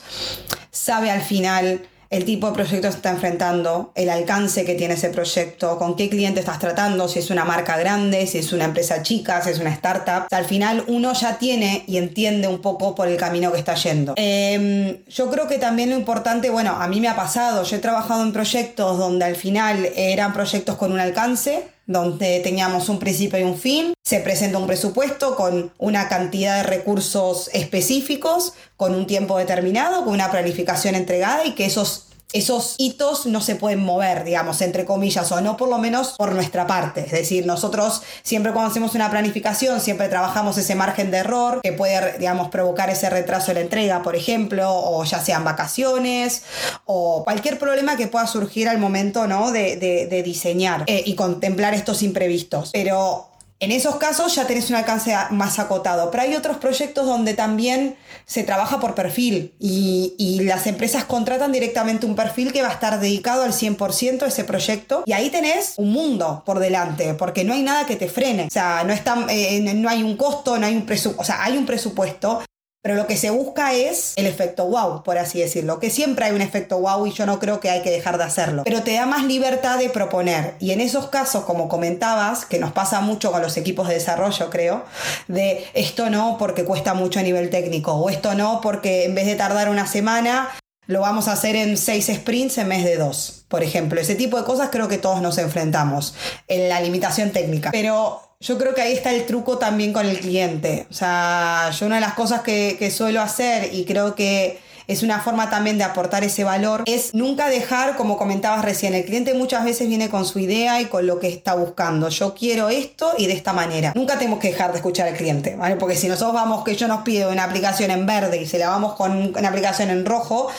sabe 0.71 1.09
al 1.09 1.21
final 1.21 1.87
el 2.11 2.25
tipo 2.25 2.47
de 2.47 2.53
proyecto 2.53 2.89
que 2.89 2.93
está 2.93 3.09
enfrentando, 3.09 3.93
el 3.95 4.09
alcance 4.09 4.65
que 4.65 4.75
tiene 4.75 4.95
ese 4.95 5.09
proyecto, 5.09 5.79
con 5.79 5.95
qué 5.95 6.09
cliente 6.09 6.41
estás 6.41 6.59
tratando, 6.59 7.07
si 7.07 7.19
es 7.19 7.29
una 7.29 7.45
marca 7.45 7.77
grande, 7.77 8.27
si 8.27 8.37
es 8.37 8.51
una 8.51 8.65
empresa 8.65 9.01
chica, 9.01 9.41
si 9.41 9.51
es 9.51 9.59
una 9.59 9.69
startup. 9.71 10.27
Al 10.29 10.43
final 10.43 10.83
uno 10.87 11.13
ya 11.13 11.37
tiene 11.37 11.85
y 11.87 11.95
entiende 11.95 12.49
un 12.49 12.61
poco 12.61 12.95
por 12.95 13.07
el 13.07 13.15
camino 13.15 13.53
que 13.53 13.59
está 13.59 13.75
yendo. 13.75 14.13
Em, 14.17 14.97
yo 15.07 15.31
creo 15.31 15.47
que 15.47 15.57
también 15.57 15.89
lo 15.89 15.95
importante, 15.95 16.49
bueno, 16.49 16.71
a 16.71 16.87
mí 16.89 16.99
me 16.99 17.07
ha 17.07 17.15
pasado, 17.15 17.63
yo 17.63 17.77
he 17.77 17.79
trabajado 17.79 18.23
en 18.23 18.33
proyectos 18.33 18.97
donde 18.97 19.23
al 19.23 19.37
final 19.37 19.87
eran 19.95 20.33
proyectos 20.33 20.75
con 20.75 20.91
un 20.91 20.99
alcance, 20.99 21.70
donde 21.87 22.39
teníamos 22.41 22.89
un 22.89 22.99
principio 22.99 23.39
y 23.39 23.43
un 23.43 23.57
fin, 23.57 23.93
se 24.03 24.19
presenta 24.19 24.57
un 24.57 24.67
presupuesto 24.67 25.35
con 25.35 25.73
una 25.77 26.07
cantidad 26.07 26.57
de 26.57 26.63
recursos 26.63 27.49
específicos, 27.53 28.53
con 28.77 28.95
un 28.95 29.07
tiempo 29.07 29.37
determinado, 29.37 30.03
con 30.03 30.13
una 30.13 30.31
planificación 30.31 30.95
entregada 30.95 31.45
y 31.45 31.53
que 31.53 31.65
esos 31.65 32.10
esos 32.33 32.75
hitos 32.77 33.25
no 33.25 33.41
se 33.41 33.55
pueden 33.55 33.79
mover, 33.79 34.23
digamos, 34.23 34.61
entre 34.61 34.85
comillas, 34.85 35.31
o 35.31 35.41
no 35.41 35.57
por 35.57 35.69
lo 35.69 35.77
menos 35.77 36.15
por 36.17 36.33
nuestra 36.33 36.67
parte. 36.67 37.01
Es 37.01 37.11
decir, 37.11 37.45
nosotros 37.45 38.01
siempre 38.23 38.51
cuando 38.53 38.71
hacemos 38.71 38.95
una 38.95 39.09
planificación, 39.09 39.81
siempre 39.81 40.07
trabajamos 40.09 40.57
ese 40.57 40.75
margen 40.75 41.11
de 41.11 41.17
error 41.17 41.61
que 41.61 41.73
puede, 41.73 42.17
digamos, 42.17 42.49
provocar 42.49 42.89
ese 42.89 43.09
retraso 43.09 43.51
en 43.51 43.55
la 43.55 43.61
entrega, 43.61 44.01
por 44.03 44.15
ejemplo, 44.15 44.69
o 44.69 45.03
ya 45.03 45.19
sean 45.19 45.43
vacaciones, 45.43 46.43
o 46.85 47.23
cualquier 47.23 47.59
problema 47.59 47.97
que 47.97 48.07
pueda 48.07 48.27
surgir 48.27 48.69
al 48.69 48.77
momento, 48.77 49.27
¿no? 49.27 49.51
De, 49.51 50.21
diseñar 50.23 50.83
eh, 50.87 51.03
y 51.05 51.15
contemplar 51.15 51.73
estos 51.73 52.03
imprevistos. 52.03 52.69
Pero 52.71 53.30
en 53.61 53.71
esos 53.71 53.97
casos 53.97 54.33
ya 54.33 54.47
tenés 54.47 54.71
un 54.71 54.75
alcance 54.75 55.15
más 55.29 55.59
acotado, 55.59 56.09
pero 56.09 56.23
hay 56.23 56.35
otros 56.35 56.57
proyectos 56.57 57.05
donde 57.05 57.35
también 57.35 57.95
se 58.25 58.43
trabaja 58.43 58.79
por 58.79 58.95
perfil 58.95 59.53
y, 59.59 60.41
las 60.41 60.65
empresas 60.65 61.05
contratan 61.05 61.51
directamente 61.51 62.07
un 62.07 62.15
perfil 62.15 62.51
que 62.51 62.63
va 62.63 62.69
a 62.69 62.71
estar 62.71 62.99
dedicado 62.99 63.43
al 63.43 63.53
100% 63.53 64.23
a 64.23 64.27
ese 64.27 64.43
proyecto 64.43 65.03
y 65.05 65.13
ahí 65.13 65.29
tenés 65.29 65.75
un 65.77 65.91
mundo 65.91 66.41
por 66.45 66.57
delante, 66.57 67.13
porque 67.13 67.43
no 67.43 67.53
hay 67.53 67.61
nada 67.61 67.85
que 67.85 67.95
te 67.95 68.07
frene, 68.07 68.45
o 68.45 68.49
sea, 68.49 68.83
no, 68.83 68.93
eh, 69.29 69.59
no 69.75 69.87
hay 69.87 70.01
un 70.01 70.17
costo, 70.17 70.57
no 70.57 70.65
hay 70.65 70.75
un 70.75 70.85
presupuesto, 70.87 71.21
o 71.21 71.25
sea, 71.25 71.43
hay 71.43 71.57
un 71.57 71.67
presupuesto, 71.67 72.41
pero 72.81 72.95
lo 72.95 73.05
que 73.05 73.15
se 73.15 73.29
busca 73.29 73.73
es 73.73 74.13
el 74.15 74.25
efecto 74.25 74.65
wow, 74.65 75.03
por 75.03 75.17
así 75.19 75.39
decirlo. 75.39 75.79
Que 75.79 75.91
siempre 75.91 76.25
hay 76.25 76.31
un 76.31 76.41
efecto 76.41 76.79
wow 76.79 77.05
y 77.05 77.11
yo 77.11 77.27
no 77.27 77.39
creo 77.39 77.59
que 77.59 77.69
hay 77.69 77.83
que 77.83 77.91
dejar 77.91 78.17
de 78.17 78.23
hacerlo. 78.23 78.63
Pero 78.63 78.81
te 78.81 78.93
da 78.93 79.05
más 79.05 79.23
libertad 79.25 79.77
de 79.77 79.89
proponer. 79.89 80.55
Y 80.59 80.71
en 80.71 80.81
esos 80.81 81.07
casos, 81.07 81.43
como 81.43 81.69
comentabas, 81.69 82.45
que 82.45 82.57
nos 82.57 82.71
pasa 82.71 82.99
mucho 83.01 83.31
con 83.31 83.41
los 83.41 83.55
equipos 83.57 83.87
de 83.87 83.95
desarrollo, 83.95 84.49
creo, 84.49 84.83
de 85.27 85.65
esto 85.73 86.09
no 86.09 86.37
porque 86.39 86.65
cuesta 86.65 86.95
mucho 86.95 87.19
a 87.19 87.23
nivel 87.23 87.51
técnico, 87.51 87.93
o 87.93 88.09
esto 88.09 88.33
no 88.33 88.61
porque 88.61 89.05
en 89.05 89.13
vez 89.13 89.27
de 89.27 89.35
tardar 89.35 89.69
una 89.69 89.85
semana, 89.85 90.49
lo 90.87 91.01
vamos 91.01 91.27
a 91.27 91.33
hacer 91.33 91.55
en 91.55 91.77
seis 91.77 92.11
sprints 92.11 92.57
en 92.57 92.69
vez 92.69 92.83
de 92.83 92.97
dos. 92.97 93.45
Por 93.47 93.63
ejemplo, 93.63 94.01
ese 94.01 94.15
tipo 94.15 94.37
de 94.37 94.43
cosas 94.43 94.69
creo 94.71 94.87
que 94.87 94.97
todos 94.97 95.21
nos 95.21 95.37
enfrentamos 95.37 96.15
en 96.47 96.67
la 96.67 96.81
limitación 96.81 97.31
técnica. 97.31 97.69
Pero 97.71 98.30
yo 98.41 98.57
creo 98.57 98.73
que 98.73 98.81
ahí 98.81 98.93
está 98.93 99.13
el 99.13 99.25
truco 99.25 99.59
también 99.59 99.93
con 99.93 100.05
el 100.05 100.19
cliente. 100.19 100.87
O 100.89 100.93
sea, 100.93 101.69
yo 101.71 101.85
una 101.85 101.95
de 101.95 102.01
las 102.01 102.13
cosas 102.13 102.41
que, 102.41 102.91
suelo 102.91 103.21
hacer 103.21 103.73
y 103.73 103.85
creo 103.85 104.15
que 104.15 104.59
es 104.87 105.03
una 105.03 105.21
forma 105.21 105.49
también 105.49 105.77
de 105.77 105.83
aportar 105.83 106.23
ese 106.23 106.43
valor, 106.43 106.83
es 106.85 107.13
nunca 107.13 107.47
dejar, 107.47 107.95
como 107.95 108.17
comentabas 108.17 108.65
recién, 108.65 108.93
el 108.95 109.05
cliente 109.05 109.33
muchas 109.35 109.63
veces 109.63 109.87
viene 109.87 110.09
con 110.09 110.25
su 110.25 110.39
idea 110.39 110.81
y 110.81 110.85
con 110.85 111.05
lo 111.05 111.19
que 111.19 111.29
está 111.29 111.53
buscando. 111.53 112.09
Yo 112.09 112.33
quiero 112.33 112.67
esto 112.67 113.13
y 113.17 113.27
de 113.27 113.33
esta 113.33 113.53
manera. 113.53 113.93
Nunca 113.95 114.17
tenemos 114.17 114.39
que 114.39 114.49
dejar 114.49 114.71
de 114.71 114.77
escuchar 114.77 115.07
al 115.07 115.15
cliente, 115.15 115.55
¿vale? 115.55 115.75
Porque 115.77 115.95
si 115.95 116.07
nosotros 116.07 116.33
vamos, 116.33 116.65
que 116.65 116.75
yo 116.75 116.87
nos 116.87 117.03
pido 117.03 117.31
una 117.31 117.43
aplicación 117.43 117.91
en 117.91 118.05
verde 118.05 118.41
y 118.41 118.47
se 118.47 118.57
la 118.57 118.69
vamos 118.69 118.95
con 118.95 119.33
una 119.37 119.47
aplicación 119.47 119.91
en 119.91 120.05
rojo, 120.05 120.51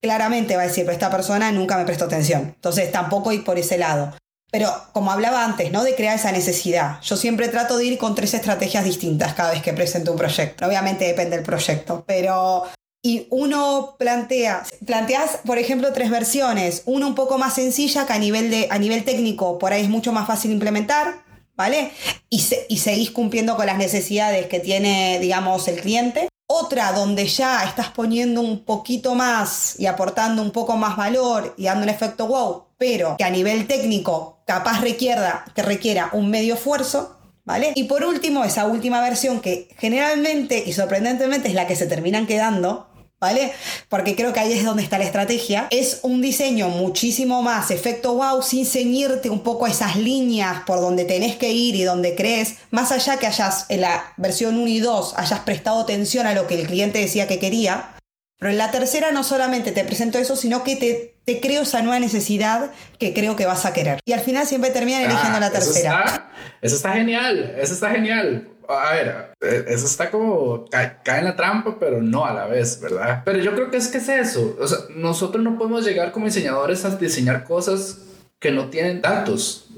claramente 0.00 0.56
va 0.56 0.62
a 0.62 0.66
decir, 0.66 0.84
pero 0.84 0.94
esta 0.94 1.10
persona 1.10 1.50
nunca 1.50 1.76
me 1.76 1.84
prestó 1.84 2.04
atención. 2.04 2.52
Entonces 2.54 2.90
tampoco 2.92 3.32
ir 3.32 3.44
por 3.44 3.58
ese 3.58 3.76
lado. 3.76 4.14
Pero 4.54 4.72
como 4.92 5.10
hablaba 5.10 5.44
antes, 5.44 5.72
¿no? 5.72 5.82
De 5.82 5.96
crear 5.96 6.14
esa 6.14 6.30
necesidad. 6.30 7.00
Yo 7.02 7.16
siempre 7.16 7.48
trato 7.48 7.76
de 7.76 7.86
ir 7.86 7.98
con 7.98 8.14
tres 8.14 8.34
estrategias 8.34 8.84
distintas 8.84 9.34
cada 9.34 9.50
vez 9.50 9.62
que 9.62 9.72
presento 9.72 10.12
un 10.12 10.16
proyecto. 10.16 10.64
Obviamente 10.64 11.06
depende 11.06 11.34
del 11.34 11.44
proyecto, 11.44 12.04
pero 12.06 12.62
y 13.02 13.26
uno 13.30 13.96
plantea, 13.98 14.62
planteas, 14.86 15.40
por 15.44 15.58
ejemplo, 15.58 15.92
tres 15.92 16.08
versiones. 16.08 16.82
Una 16.86 17.08
un 17.08 17.16
poco 17.16 17.36
más 17.36 17.54
sencilla 17.54 18.06
que 18.06 18.12
a 18.12 18.18
nivel, 18.20 18.48
de, 18.48 18.68
a 18.70 18.78
nivel 18.78 19.02
técnico 19.02 19.58
por 19.58 19.72
ahí 19.72 19.82
es 19.82 19.88
mucho 19.88 20.12
más 20.12 20.28
fácil 20.28 20.52
implementar, 20.52 21.24
¿vale? 21.56 21.90
Y, 22.30 22.40
y 22.68 22.78
seguís 22.78 23.10
cumpliendo 23.10 23.56
con 23.56 23.66
las 23.66 23.76
necesidades 23.76 24.46
que 24.46 24.60
tiene, 24.60 25.18
digamos, 25.20 25.66
el 25.66 25.80
cliente. 25.80 26.28
Otra 26.46 26.92
donde 26.92 27.26
ya 27.26 27.64
estás 27.64 27.88
poniendo 27.88 28.40
un 28.40 28.64
poquito 28.64 29.16
más 29.16 29.74
y 29.80 29.86
aportando 29.86 30.42
un 30.42 30.52
poco 30.52 30.76
más 30.76 30.96
valor 30.96 31.54
y 31.56 31.64
dando 31.64 31.82
un 31.82 31.88
efecto 31.88 32.28
wow, 32.28 32.66
pero 32.78 33.16
que 33.16 33.24
a 33.24 33.30
nivel 33.30 33.66
técnico 33.66 34.33
capaz 34.44 34.80
requiera, 34.80 35.44
que 35.54 35.62
requiera 35.62 36.10
un 36.12 36.30
medio 36.30 36.54
esfuerzo, 36.54 37.18
¿vale? 37.44 37.72
Y 37.74 37.84
por 37.84 38.04
último, 38.04 38.44
esa 38.44 38.66
última 38.66 39.00
versión 39.00 39.40
que 39.40 39.68
generalmente 39.78 40.62
y 40.66 40.72
sorprendentemente 40.72 41.48
es 41.48 41.54
la 41.54 41.66
que 41.66 41.76
se 41.76 41.86
terminan 41.86 42.26
quedando, 42.26 42.88
¿vale? 43.20 43.52
Porque 43.88 44.16
creo 44.16 44.32
que 44.32 44.40
ahí 44.40 44.52
es 44.52 44.64
donde 44.64 44.82
está 44.82 44.98
la 44.98 45.04
estrategia. 45.04 45.68
Es 45.70 46.00
un 46.02 46.20
diseño 46.20 46.68
muchísimo 46.68 47.42
más 47.42 47.70
efecto 47.70 48.14
wow, 48.14 48.42
sin 48.42 48.66
ceñirte 48.66 49.30
un 49.30 49.40
poco 49.40 49.64
a 49.64 49.70
esas 49.70 49.96
líneas 49.96 50.62
por 50.66 50.80
donde 50.80 51.04
tenés 51.04 51.36
que 51.36 51.50
ir 51.50 51.74
y 51.74 51.84
donde 51.84 52.14
crees, 52.14 52.56
más 52.70 52.92
allá 52.92 53.16
que 53.18 53.26
hayas 53.26 53.66
en 53.70 53.80
la 53.80 54.12
versión 54.18 54.58
1 54.58 54.68
y 54.68 54.80
2 54.80 55.14
hayas 55.16 55.40
prestado 55.40 55.80
atención 55.80 56.26
a 56.26 56.34
lo 56.34 56.46
que 56.46 56.60
el 56.60 56.66
cliente 56.66 56.98
decía 56.98 57.26
que 57.26 57.38
quería. 57.38 57.94
Pero 58.38 58.50
en 58.50 58.58
la 58.58 58.70
tercera 58.70 59.10
no 59.10 59.24
solamente 59.24 59.72
te 59.72 59.84
presento 59.84 60.18
eso, 60.18 60.36
sino 60.36 60.62
que 60.64 60.76
te, 60.76 61.13
te 61.24 61.40
creo 61.40 61.62
esa 61.62 61.82
nueva 61.82 62.00
necesidad 62.00 62.70
que 62.98 63.14
creo 63.14 63.36
que 63.36 63.46
vas 63.46 63.66
a 63.66 63.72
querer. 63.72 64.00
Y 64.04 64.12
al 64.12 64.20
final 64.20 64.46
siempre 64.46 64.70
terminan 64.70 65.02
eligiendo 65.02 65.40
la 65.40 65.50
tercera. 65.50 66.00
Eso 66.00 66.14
está, 66.14 66.30
eso 66.60 66.76
está 66.76 66.92
genial, 66.92 67.54
eso 67.58 67.74
está 67.74 67.90
genial 67.90 68.54
a 68.68 68.92
ver, 68.92 69.30
eh, 69.40 69.64
eso 69.68 69.86
está 69.86 70.10
como 70.10 70.66
cae, 70.70 70.96
en 71.18 71.24
la 71.24 71.36
trampa, 71.36 71.76
pero 71.78 72.00
no 72.00 72.24
a 72.24 72.32
la 72.32 72.46
vez, 72.46 72.80
¿verdad? 72.80 73.22
Pero 73.24 73.38
yo 73.38 73.54
creo 73.54 73.70
que 73.70 73.76
es 73.76 73.88
que 73.88 73.98
es 73.98 74.08
eso. 74.08 74.56
O 74.60 74.66
sea, 74.66 74.78
nosotros 74.94 75.42
no 75.42 75.58
podemos 75.58 75.84
llegar 75.84 76.12
como 76.12 76.26
diseñadores 76.26 76.84
a 76.84 76.96
diseñar 76.96 77.44
cosas 77.44 77.98
que 78.38 78.50
no 78.50 78.68
tienen 78.70 79.00
datos. 79.00 79.68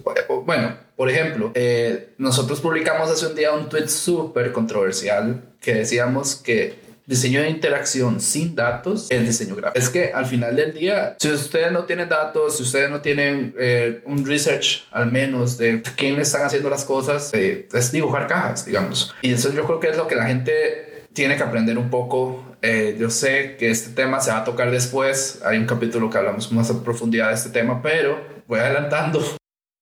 Bueno, 0.45 0.77
por 0.97 1.11
ejemplo, 1.11 1.51
eh, 1.55 2.15
nosotros 2.19 2.61
publicamos 2.61 3.11
hace 3.11 3.27
un 3.27 3.35
día 3.35 3.53
un 3.53 3.69
tweet 3.69 3.89
súper 3.89 4.53
controversial 4.53 5.43
que 5.61 5.75
decíamos 5.75 6.37
que 6.37 6.86
diseño 7.07 7.41
de 7.41 7.51
interacción 7.51 8.21
sin 8.21 8.55
datos 8.55 9.07
es 9.11 9.25
diseño 9.25 9.55
gráfico. 9.55 9.79
Es 9.79 9.89
que 9.89 10.13
al 10.13 10.27
final 10.27 10.57
del 10.57 10.75
día, 10.75 11.17
si 11.19 11.31
ustedes 11.31 11.73
no 11.73 11.85
tienen 11.85 12.09
datos, 12.09 12.57
si 12.57 12.65
ustedes 12.65 12.91
no 12.91 13.01
tienen 13.01 13.55
eh, 13.59 14.03
un 14.05 14.27
research 14.27 14.85
al 14.91 15.11
menos 15.11 15.57
de 15.57 15.83
quién 15.97 16.21
están 16.21 16.45
haciendo 16.45 16.69
las 16.69 16.85
cosas, 16.85 17.31
eh, 17.33 17.69
es 17.73 17.93
dibujar 17.93 18.27
cajas, 18.27 18.67
digamos. 18.67 19.15
Y 19.23 19.33
eso 19.33 19.53
yo 19.53 19.65
creo 19.65 19.81
que 19.81 19.89
es 19.91 19.97
lo 19.97 20.09
que 20.09 20.17
la 20.17 20.27
gente 20.27 21.07
tiene 21.13 21.37
que 21.37 21.43
aprender 21.43 21.79
un 21.79 21.89
poco. 21.89 22.57
Eh, 22.61 22.97
yo 22.99 23.09
sé 23.11 23.57
que 23.57 23.71
este 23.71 23.91
tema 23.91 24.21
se 24.21 24.33
va 24.33 24.39
a 24.39 24.45
tocar 24.45 24.71
después. 24.71 25.41
Hay 25.45 25.59
un 25.59 25.67
capítulo 25.67 26.11
que 26.11 26.19
hablamos 26.19 26.51
más 26.53 26.71
a 26.71 26.83
profundidad 26.83 27.29
de 27.29 27.35
este 27.35 27.51
tema, 27.51 27.81
pero 27.81 28.21
voy 28.49 28.59
adelantando 28.59 29.21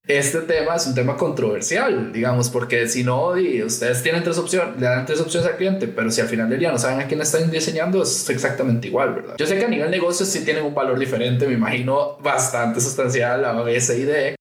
este 0.06 0.40
tema 0.40 0.76
es 0.76 0.86
un 0.86 0.94
tema 0.94 1.16
controversial, 1.16 2.12
digamos, 2.12 2.50
porque 2.50 2.86
si 2.88 3.04
no, 3.04 3.32
ustedes 3.64 4.02
tienen 4.02 4.22
tres 4.22 4.36
opciones, 4.36 4.78
le 4.78 4.86
dan 4.86 5.06
tres 5.06 5.20
opciones 5.20 5.48
al 5.48 5.56
cliente, 5.56 5.88
pero 5.88 6.10
si 6.10 6.20
al 6.20 6.28
final 6.28 6.50
del 6.50 6.58
día 6.58 6.70
no 6.70 6.78
saben 6.78 7.00
a 7.00 7.06
quién 7.06 7.22
están 7.22 7.50
diseñando, 7.50 8.02
es 8.02 8.28
exactamente 8.28 8.88
igual, 8.88 9.14
¿verdad? 9.14 9.36
Yo 9.38 9.46
sé 9.46 9.58
que 9.58 9.64
a 9.64 9.68
nivel 9.68 9.90
negocio 9.90 10.26
sí 10.26 10.44
tienen 10.44 10.64
un 10.64 10.74
valor 10.74 10.98
diferente, 10.98 11.46
me 11.46 11.54
imagino 11.54 12.18
bastante 12.18 12.80
sustancial 12.80 13.44
a 13.44 13.54
idea, 13.70 14.34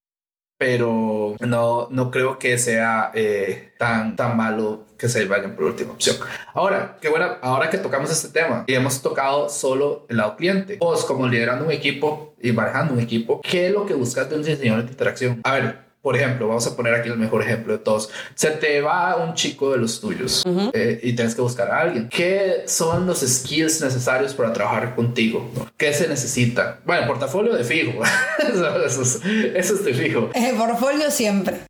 pero 0.58 1.36
no, 1.40 1.88
no 1.92 2.12
creo 2.12 2.40
que 2.40 2.58
sea 2.58 3.12
eh, 3.14 3.74
tan, 3.78 4.16
tan 4.16 4.38
malo 4.38 4.86
que 4.98 5.10
se 5.10 5.26
vayan 5.26 5.56
por 5.56 5.66
última 5.66 5.94
opción. 5.94 6.16
Ahora, 6.54 6.98
qué 7.02 7.10
bueno, 7.10 7.38
ahora 7.42 7.70
que 7.70 7.78
tocamos 7.78 8.10
este 8.12 8.30
tema 8.30 8.64
y 8.68 8.74
hemos 8.74 9.02
tocado 9.02 9.50
solo 9.50 10.06
el 10.10 10.18
lado 10.18 10.38
cliente, 10.38 10.78
vos 10.78 11.04
como 11.06 11.28
liderando 11.28 11.66
un 11.66 11.72
equipo 11.72 12.36
y 12.42 12.52
manejando 12.52 12.94
un 12.94 13.02
equipo, 13.02 13.42
¿qué 13.42 13.68
es 13.68 13.74
lo 13.74 13.86
que 13.86 13.94
buscas 13.94 14.30
de 14.30 14.36
un 14.36 14.44
diseñador 14.44 14.86
de 14.86 14.92
interacción? 14.92 15.42
A 15.44 15.54
ver, 15.54 15.83
por 16.04 16.18
ejemplo, 16.18 16.50
vamos 16.50 16.68
a 16.68 16.76
poner 16.76 16.94
aquí 16.94 17.08
el 17.08 17.18
mejor 17.18 17.44
ejemplo 17.44 17.72
de 17.72 17.80
todos. 17.80 18.10
Se 18.36 18.52
te 18.52 18.82
va 18.82 19.16
un 19.16 19.36
chico 19.36 19.72
de 19.72 19.78
los 19.78 20.02
tuyos 20.02 20.44
eh, 20.74 21.00
y 21.02 21.14
tienes 21.14 21.34
que 21.34 21.42
buscar 21.42 21.72
a 21.72 21.80
alguien. 21.80 22.10
¿Qué 22.10 22.64
son 22.68 23.08
los 23.08 23.22
skills 23.22 23.80
necesarios 23.80 24.34
para 24.34 24.52
trabajar 24.52 24.96
contigo? 24.96 25.50
¿Qué 25.78 25.94
se 25.94 26.10
necesita? 26.10 26.82
Bueno, 26.86 27.08
portafolio 27.08 27.56
de 27.56 27.64
fijo. 27.64 28.02
eso, 28.86 29.02
es, 29.02 29.86
de 29.86 29.94
fijo. 29.94 30.30
El 30.36 30.58
portafolio 30.58 31.10
siempre. 31.10 31.62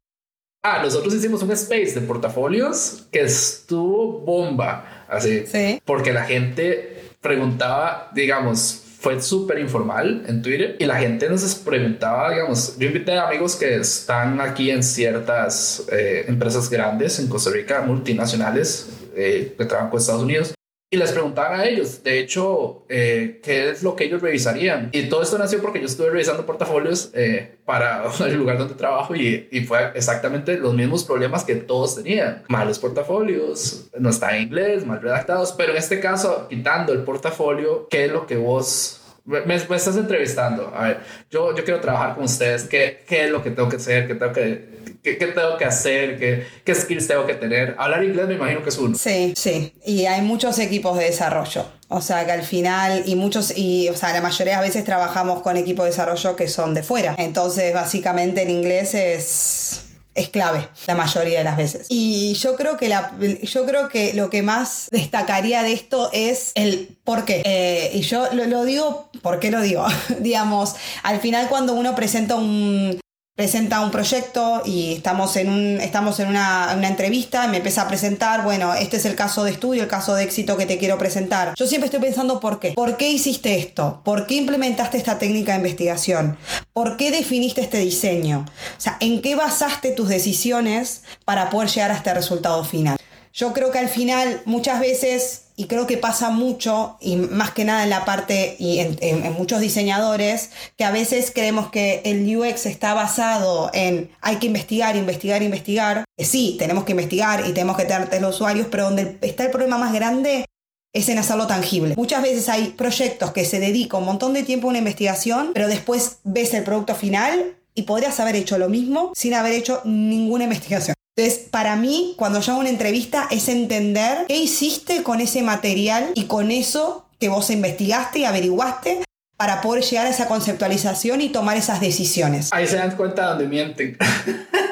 Ah, 0.64 0.82
nosotros 0.82 1.14
hicimos 1.14 1.44
un 1.44 1.52
space 1.52 1.94
de 1.94 2.02
portafolios 2.02 3.06
que 3.12 3.22
estuvo 3.22 4.20
bomba, 4.22 5.06
así. 5.10 5.46
Sí. 5.46 5.80
Porque 5.86 6.12
la 6.12 6.24
gente 6.24 7.12
preguntaba, 7.22 8.10
digamos, 8.16 8.83
fue 9.04 9.22
súper 9.22 9.60
informal 9.60 10.24
en 10.30 10.42
Twitter 10.42 10.78
y 10.80 10.86
la 10.86 10.96
gente 10.96 11.28
nos 11.28 11.56
preguntaba, 11.56 12.32
digamos, 12.32 12.78
yo 12.78 12.88
invité 12.88 13.20
amigos 13.20 13.58
que 13.58 13.76
están 13.76 14.40
aquí 14.40 14.72
en 14.72 14.82
ciertas 14.82 15.84
eh, 15.92 16.24
empresas 16.30 16.70
grandes 16.70 17.20
en 17.20 17.28
Costa 17.28 17.50
Rica, 17.52 17.82
multinacionales, 17.82 18.88
eh, 19.14 19.56
que 19.58 19.66
trabajan 19.66 19.92
con 19.92 20.00
Estados 20.00 20.24
Unidos, 20.24 20.54
y 20.94 20.96
les 20.96 21.12
preguntaban 21.12 21.60
a 21.60 21.66
ellos, 21.66 22.04
de 22.04 22.20
hecho, 22.20 22.86
eh, 22.88 23.40
qué 23.44 23.72
es 23.72 23.82
lo 23.82 23.96
que 23.96 24.04
ellos 24.04 24.22
revisarían. 24.22 24.90
Y 24.92 25.10
todo 25.10 25.24
esto 25.24 25.40
nació 25.40 25.60
porque 25.60 25.80
yo 25.80 25.88
estuve 25.88 26.12
revisando 26.12 26.46
portafolios 26.46 27.10
eh, 27.16 27.56
para 27.66 28.04
el 28.28 28.36
lugar 28.36 28.60
donde 28.60 28.76
trabajo 28.76 29.16
y, 29.16 29.48
y, 29.52 29.62
fue 29.62 29.92
exactamente 29.96 30.56
los 30.56 30.76
mismos 30.76 31.04
problemas 31.04 31.46
que 31.46 31.56
todos 31.56 31.96
tenían. 31.96 32.44
Malos 32.48 32.78
portafolios, 32.78 33.88
no 33.98 34.12
está 34.12 34.38
en 34.38 34.44
inglés, 34.44 34.86
mal 34.86 35.02
redactados, 35.02 35.54
pero 35.54 35.72
en 35.72 35.80
este 35.80 36.00
caso, 36.00 36.46
quitando 36.48 36.94
el 36.94 37.00
portafolio, 37.00 37.88
¿qué 37.90 38.06
es 38.06 38.12
lo 38.12 38.28
que 38.28 38.38
vos 38.38 39.02
me, 39.26 39.42
me, 39.42 39.56
estás 39.56 39.96
entrevistando. 39.96 40.74
A 40.76 40.88
ver, 40.88 41.00
yo, 41.32 41.56
yo 41.56 41.64
quiero 41.64 41.80
trabajar 41.80 42.16
con 42.16 42.26
ustedes. 42.26 42.64
¿Qué, 42.64 43.04
¿Qué 43.08 43.26
es 43.26 43.32
lo 43.32 43.42
que 43.42 43.52
tengo 43.52 43.70
que 43.70 43.78
hacer? 43.78 44.08
¿Qué 44.08 44.16
tengo 44.16 44.34
que, 44.34 44.98
qué, 45.02 45.18
qué 45.18 45.28
tengo 45.28 45.58
que 45.58 45.66
hacer? 45.66 46.20
¿Qué, 46.20 46.46
¿Qué 46.66 46.76
skills 46.76 47.08
tengo 47.08 47.26
que 47.26 47.36
tener? 47.36 47.76
Hablar 47.78 48.04
inglés 48.04 48.28
me 48.28 48.36
imagino 48.36 48.64
que 48.64 48.70
es 48.70 48.78
uno. 48.78 48.98
Sí, 48.98 49.34
sí. 49.36 49.74
Y 49.86 50.06
hay 50.06 50.22
muchos 50.22 50.60
equipos 50.60 50.98
de 50.98 51.06
desarrollo. 51.06 51.66
O 51.88 52.02
sea 52.02 52.26
que 52.26 52.32
al 52.32 52.44
final, 52.44 53.04
y 53.06 53.16
muchos, 53.16 53.58
y 53.58 53.88
o 53.90 53.96
sea, 53.96 54.12
la 54.14 54.22
mayoría 54.22 54.58
de 54.58 54.68
veces 54.68 54.84
trabajamos 54.84 55.42
con 55.42 55.56
equipos 55.56 55.86
de 55.86 55.92
desarrollo 55.92 56.36
que 56.36 56.48
son 56.48 56.74
de 56.74 56.84
fuera. 56.84 57.16
Entonces, 57.18 57.74
básicamente 57.74 58.44
el 58.44 58.50
inglés 58.50 58.94
es 58.94 59.84
es 60.16 60.30
clave 60.30 60.68
la 60.88 60.96
mayoría 60.96 61.40
de 61.40 61.44
las 61.44 61.58
veces. 61.58 61.88
Y 61.90 62.34
yo 62.36 62.56
creo 62.56 62.78
que, 62.78 62.88
la, 62.88 63.14
yo 63.42 63.66
creo 63.66 63.90
que 63.90 64.14
lo 64.14 64.30
que 64.30 64.42
más 64.42 64.88
destacaría 64.92 65.64
de 65.64 65.74
esto 65.74 66.10
es 66.14 66.52
el 66.56 66.98
por 67.04 67.26
qué. 67.26 67.42
Eh, 67.46 67.92
y 67.94 68.02
yo 68.02 68.32
lo, 68.34 68.46
lo, 68.46 68.64
digo, 68.64 69.10
¿por 69.24 69.40
qué 69.40 69.50
lo 69.50 69.62
digo? 69.62 69.88
Digamos, 70.20 70.76
al 71.02 71.20
final 71.20 71.48
cuando 71.50 71.74
uno 71.74 71.96
presenta 71.96 72.36
un, 72.36 73.00
presenta 73.36 73.80
un 73.80 73.90
proyecto 73.90 74.62
y 74.64 74.94
estamos 74.94 75.36
en, 75.38 75.50
un, 75.50 75.82
estamos 75.82 76.20
en 76.20 76.28
una, 76.28 76.76
una, 76.78 76.88
entrevista, 76.88 77.48
me 77.48 77.58
empieza 77.58 77.82
a 77.82 77.88
presentar, 77.88 78.44
bueno, 78.44 78.76
este 78.76 78.98
es 78.98 79.06
el 79.06 79.16
caso 79.16 79.44
de 79.44 79.52
estudio, 79.52 79.82
el 79.82 79.90
caso 79.90 80.14
de 80.14 80.24
éxito 80.24 80.56
que 80.58 80.68
te 80.68 80.78
quiero 80.78 81.00
presentar. 81.00 81.56
Yo 81.56 81.66
siempre 81.66 81.88
estoy 81.88 82.02
pensando 82.02 82.40
por 82.40 82.60
qué. 82.60 82.74
¿Por 82.74 82.98
qué 82.98 83.10
hiciste 83.10 83.58
esto? 83.58 84.02
¿Por 84.04 84.28
qué 84.28 84.36
implementaste 84.36 84.98
esta 84.98 85.18
técnica 85.18 85.54
de 85.54 85.60
investigación? 85.60 86.38
¿Por 86.74 86.98
qué 86.98 87.10
definiste 87.10 87.62
este 87.62 87.80
diseño? 87.80 88.46
O 88.78 88.82
sea, 88.82 88.98
¿en 89.00 89.22
qué 89.22 89.36
basaste 89.36 89.92
tus 89.92 90.10
decisiones 90.10 91.04
para 91.26 91.50
poder 91.50 91.70
llegar 91.70 91.92
a 91.92 91.96
este 91.96 92.14
resultado 92.14 92.64
final? 92.66 92.98
Yo 93.34 93.52
creo 93.54 93.72
que 93.72 93.80
al 93.80 93.90
final 93.90 94.44
muchas 94.46 94.80
veces 94.80 95.43
y 95.56 95.66
creo 95.66 95.88
que 95.88 95.98
pasa 95.98 96.30
mucho, 96.30 96.98
y 97.00 97.16
más 97.16 97.52
que 97.52 97.66
nada 97.66 97.84
en 97.84 97.90
la 97.90 98.06
parte 98.06 98.56
y 98.60 98.80
en, 98.80 99.34
muchos 99.34 99.60
diseñadores, 99.60 100.52
que 100.78 100.84
a 100.84 100.92
veces 100.92 101.32
creemos 101.34 101.70
que 101.70 102.02
el 102.06 102.36
UX 102.36 102.66
está 102.66 102.94
basado 102.94 103.70
en 103.74 104.10
hay 104.22 104.38
que 104.38 104.48
investigar, 104.48 104.96
investigar, 104.96 105.44
investigar. 105.44 106.06
sí, 106.18 106.56
tenemos 106.58 106.84
que 106.84 106.92
investigar 106.92 107.46
y 107.48 107.54
tenemos 107.54 107.78
que 107.78 107.86
tener 107.86 108.22
los 108.22 108.36
usuarios, 108.36 108.68
pero 108.70 108.86
donde 108.86 109.18
está 109.22 109.44
el 109.44 109.52
problema 109.52 109.78
más 109.78 109.94
grande 109.94 110.46
es 110.94 111.10
en 111.10 111.18
hacerlo 111.18 111.48
tangible. 111.48 111.96
Muchas 111.98 112.22
veces 112.22 112.50
hay 112.50 112.70
proyectos 112.70 113.32
que 113.32 113.46
se 113.46 113.60
dedican 113.60 114.02
un 114.02 114.06
montón 114.06 114.34
de 114.34 114.44
tiempo 114.44 114.68
a 114.68 114.70
una 114.70 114.80
investigación, 114.80 115.52
pero 115.54 115.68
después 115.68 116.20
ves 116.24 116.54
el 116.54 116.64
producto 116.64 116.96
final 116.96 117.58
y 117.74 117.84
podrías 117.84 118.20
haber 118.20 118.36
hecho 118.36 118.58
lo 118.58 118.70
mismo 118.70 119.12
sin 119.16 119.34
haber 119.34 119.54
hecho 119.54 119.82
ninguna 119.86 120.44
investigación. 120.44 120.96
Entonces, 121.16 121.48
para 121.50 121.76
mí, 121.76 122.16
cuando 122.18 122.40
yo 122.40 122.54
hago 122.54 122.62
una 122.62 122.70
entrevista, 122.70 123.28
es 123.30 123.48
entender 123.48 124.26
qué 124.28 124.38
hiciste 124.38 125.04
con 125.04 125.22
ese 125.22 125.44
material 125.44 126.12
y 126.16 126.26
con 126.26 126.50
eso 126.50 127.06
que 127.20 127.30
vos 127.30 127.50
investigaste 127.52 128.20
y 128.20 128.26
averiguaste 128.26 129.04
para 129.38 129.62
poder 129.62 129.84
llegar 129.84 130.08
a 130.08 130.10
esa 130.10 130.28
conceptualización 130.28 131.22
y 131.22 131.30
tomar 131.30 131.58
esas 131.58 131.82
decisiones. 131.82 132.50
Ahí 132.52 132.68
se 132.68 132.78
dan 132.78 132.96
cuenta 132.96 133.28
donde 133.28 133.48
mienten. 133.48 133.98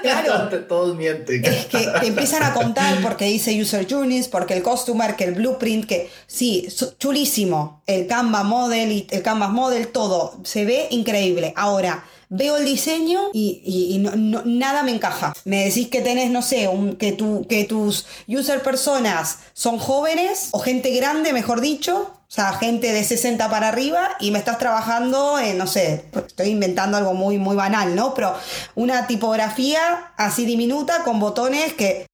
Claro. 0.01 0.49
todos 0.67 0.95
mienten. 0.95 1.45
Es 1.45 1.65
que 1.65 1.88
te 1.99 2.08
empiezan 2.08 2.41
a 2.43 2.54
contar 2.54 3.01
porque 3.01 3.25
dice 3.25 3.60
user 3.60 3.88
journeys, 3.88 4.27
porque 4.27 4.56
el 4.56 4.63
customer, 4.63 5.15
que 5.15 5.25
el 5.25 5.34
blueprint, 5.34 5.86
que 5.86 6.10
sí, 6.25 6.67
chulísimo. 6.97 7.84
El 7.86 8.08
Canva 8.08 8.43
model, 8.43 9.08
el 9.10 9.21
Canvas 9.21 9.51
model, 9.51 9.89
todo. 9.89 10.39
Se 10.43 10.65
ve 10.65 10.88
increíble. 10.89 11.54
Ahora, 11.56 12.04
veo 12.32 12.58
el 12.58 12.65
diseño 12.65 13.30
y, 13.34 14.02
nada 14.46 14.84
me 14.84 14.91
encaja. 14.91 15.34
Me 15.46 15.65
decís 15.65 15.89
que 15.89 16.02
tenés, 16.02 16.32
no 16.32 16.41
sé, 16.41 16.67
que, 16.98 17.12
tu, 17.12 17.46
que 17.48 17.65
tus 17.65 18.08
user 18.28 18.63
personas 18.63 19.39
son 19.54 19.78
jóvenes 19.78 20.50
o 20.52 20.60
gente 20.60 20.89
grande, 20.91 21.34
mejor 21.34 21.62
dicho. 21.62 22.15
O 22.32 22.34
sea, 22.34 22.54
gente 22.54 22.94
de 22.94 23.04
60 23.04 23.50
para 23.50 23.67
arriba 23.67 24.12
y 24.22 24.32
me 24.32 24.39
estás 24.39 24.58
trabajando 24.58 25.38
en, 25.38 25.58
no 25.58 25.67
sé, 25.67 26.06
estoy 26.15 26.48
inventando 26.48 26.96
algo 26.96 27.13
muy, 27.13 27.38
muy 27.38 27.58
banal, 27.58 27.94
¿no? 27.94 28.13
Pero 28.13 28.34
una 28.74 29.06
tipografía 29.06 30.13
así 30.15 30.46
diminuta 30.46 31.04
con 31.04 31.20
botones 31.20 31.74
que 31.74 32.06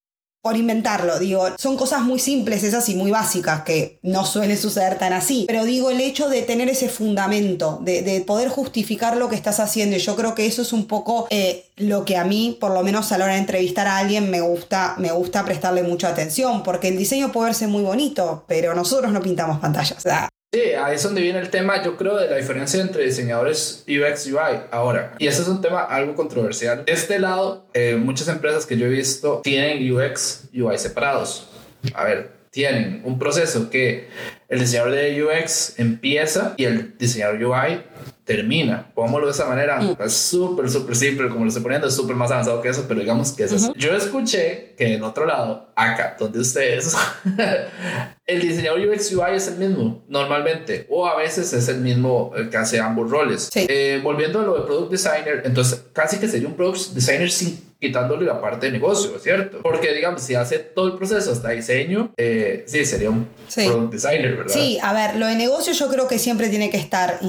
por 0.42 0.56
inventarlo. 0.56 1.20
Digo, 1.20 1.48
son 1.58 1.78
cosas 1.78 2.02
muy 2.02 2.20
simples, 2.20 2.64
esas 2.64 2.88
y 2.90 2.96
muy 2.96 3.12
básicas, 3.12 3.64
que 3.64 4.00
no 4.02 4.26
suele 4.26 4.58
suceder 4.58 4.98
tan 4.98 5.14
así. 5.14 5.46
Pero 5.48 5.66
digo, 5.66 5.90
el 5.90 6.00
hecho 6.02 6.30
de 6.30 6.42
tener 6.42 6.70
ese 6.70 6.90
fundamento, 6.90 7.80
de, 7.82 8.24
poder 8.26 8.50
justificar 8.50 9.18
lo 9.18 9.30
que 9.30 9.36
estás 9.36 9.60
haciendo, 9.60 9.96
y 9.96 10.00
yo 10.00 10.16
creo 10.16 10.36
que 10.36 10.46
eso 10.46 10.62
es 10.62 10.74
un 10.74 10.86
poco 10.86 11.28
eh, 11.30 11.66
lo 11.76 12.06
que 12.06 12.18
a 12.18 12.24
mí, 12.24 12.58
por 12.60 12.72
lo 12.72 12.84
menos 12.84 13.12
a 13.12 13.18
la 13.18 13.26
hora 13.26 13.34
de 13.34 13.40
entrevistar 13.40 13.88
a 13.88 13.98
alguien, 13.98 14.30
me 14.30 14.42
gusta, 14.42 14.96
me 14.98 15.12
gusta 15.12 15.44
prestarle 15.46 15.84
mucha 15.84 16.10
atención, 16.10 16.64
porque 16.64 16.90
el 16.90 16.98
diseño 16.98 17.32
puede 17.32 17.48
verse 17.48 17.68
muy 17.68 17.84
bonito, 17.84 18.46
pero 18.48 18.74
nosotros 18.74 19.12
no 19.12 19.22
pintamos 19.22 19.60
pantallas. 19.60 20.04
Sí, 20.54 20.62
ahí 20.72 20.96
es 20.96 21.04
donde 21.04 21.22
viene 21.22 21.40
el 21.40 21.50
tema, 21.50 21.84
yo 21.84 21.98
creo, 21.98 22.16
de 22.16 22.30
la 22.30 22.38
diferencia 22.38 22.80
entre 22.82 23.04
diseñadores 23.04 23.84
UX 23.86 24.28
UI 24.28 24.62
ahora. 24.72 25.14
Y 25.20 25.28
ese 25.28 25.42
es 25.42 25.48
un 25.50 25.62
tema 25.62 25.82
algo 25.82 26.16
controversial. 26.16 26.86
De 26.86 26.94
este 26.94 27.20
lado, 27.20 27.68
eh, 27.74 27.98
muchas 27.98 28.30
empresas 28.30 28.66
que 28.66 28.78
yo 28.78 28.86
he 28.86 28.90
visto 28.90 29.42
tienen 29.44 29.92
UX 29.92 30.46
UI 30.54 30.78
separados. 30.78 31.50
A 31.94 32.06
ver, 32.06 32.32
tienen 32.50 33.02
un 33.04 33.20
proceso 33.20 33.70
que 33.70 34.08
el 34.48 34.60
diseñador 34.60 34.94
de 34.94 35.22
UX 35.22 35.78
empieza 35.80 36.54
y 36.56 36.64
el 36.64 36.98
diseñador 36.98 37.44
UI 37.44 37.82
termina. 38.28 38.92
Pongámoslo 38.94 39.28
de 39.28 39.32
esa 39.32 39.46
manera. 39.46 39.80
Mm. 39.80 39.96
Es 40.04 40.14
súper, 40.14 40.70
súper 40.70 40.96
simple, 40.96 41.30
como 41.30 41.46
lo 41.46 41.48
estoy 41.48 41.64
poniendo, 41.64 41.88
es 41.88 41.96
súper 41.96 42.16
más 42.16 42.30
avanzado 42.30 42.62
que 42.62 42.68
eso, 42.68 42.84
pero 42.88 43.00
digamos 43.00 43.32
que 43.32 43.46
es 43.46 43.54
eso. 43.54 43.74
Yo 43.76 43.96
escuché 43.96 44.76
que 44.78 44.96
en 44.96 45.04
otro 45.04 45.26
lado, 45.26 45.70
acá, 45.76 46.18
donde 46.20 46.40
ustedes, 46.40 46.96
el 48.28 48.42
diseñador 48.42 48.82
UX 48.82 49.14
UI 49.14 49.36
es 49.36 49.48
el 49.48 49.56
mismo, 49.58 50.04
normalmente, 50.10 50.86
o 50.90 51.08
a 51.08 51.16
veces 51.16 51.54
es 51.54 51.70
el 51.70 51.80
mismo 51.80 52.34
el 52.36 52.50
que 52.50 52.58
hace 52.58 52.80
ambos 52.82 53.10
roles. 53.10 53.50
Eh, 53.56 54.02
volviendo 54.04 54.42
a 54.42 54.44
lo 54.44 54.56
de 54.56 54.66
Product 54.66 54.92
Designer, 54.92 55.44
entonces 55.46 55.86
casi 55.94 56.20
que 56.20 56.28
sería 56.28 56.50
un 56.50 56.56
Product 56.56 56.92
Designer 56.92 57.32
sin 57.32 57.67
quitándole 57.80 58.26
la 58.26 58.42
parte 58.42 58.68
de 58.68 58.72
negocio, 58.72 59.20
¿cierto? 59.20 59.62
Porque, 59.62 59.94
digamos, 59.94 60.22
si 60.22 60.36
hace 60.36 60.60
todo 60.60 60.88
el 60.88 60.98
proceso 60.98 61.32
hasta 61.32 61.50
diseño, 61.50 62.12
eh, 62.18 62.64
sí, 62.68 62.86
sería 62.86 63.10
un 63.10 63.28
product 63.54 63.94
designer, 63.94 64.36
¿verdad? 64.36 64.54
Sí, 64.54 64.80
a 64.82 64.94
ver, 64.94 65.16
lo 65.16 65.28
de 65.28 65.36
negocio 65.36 65.74
yo 65.74 65.88
creo 65.90 66.08
que 66.08 66.20
siempre 66.20 66.50
tiene 66.50 66.70
que 66.70 66.78
estar 66.78 67.20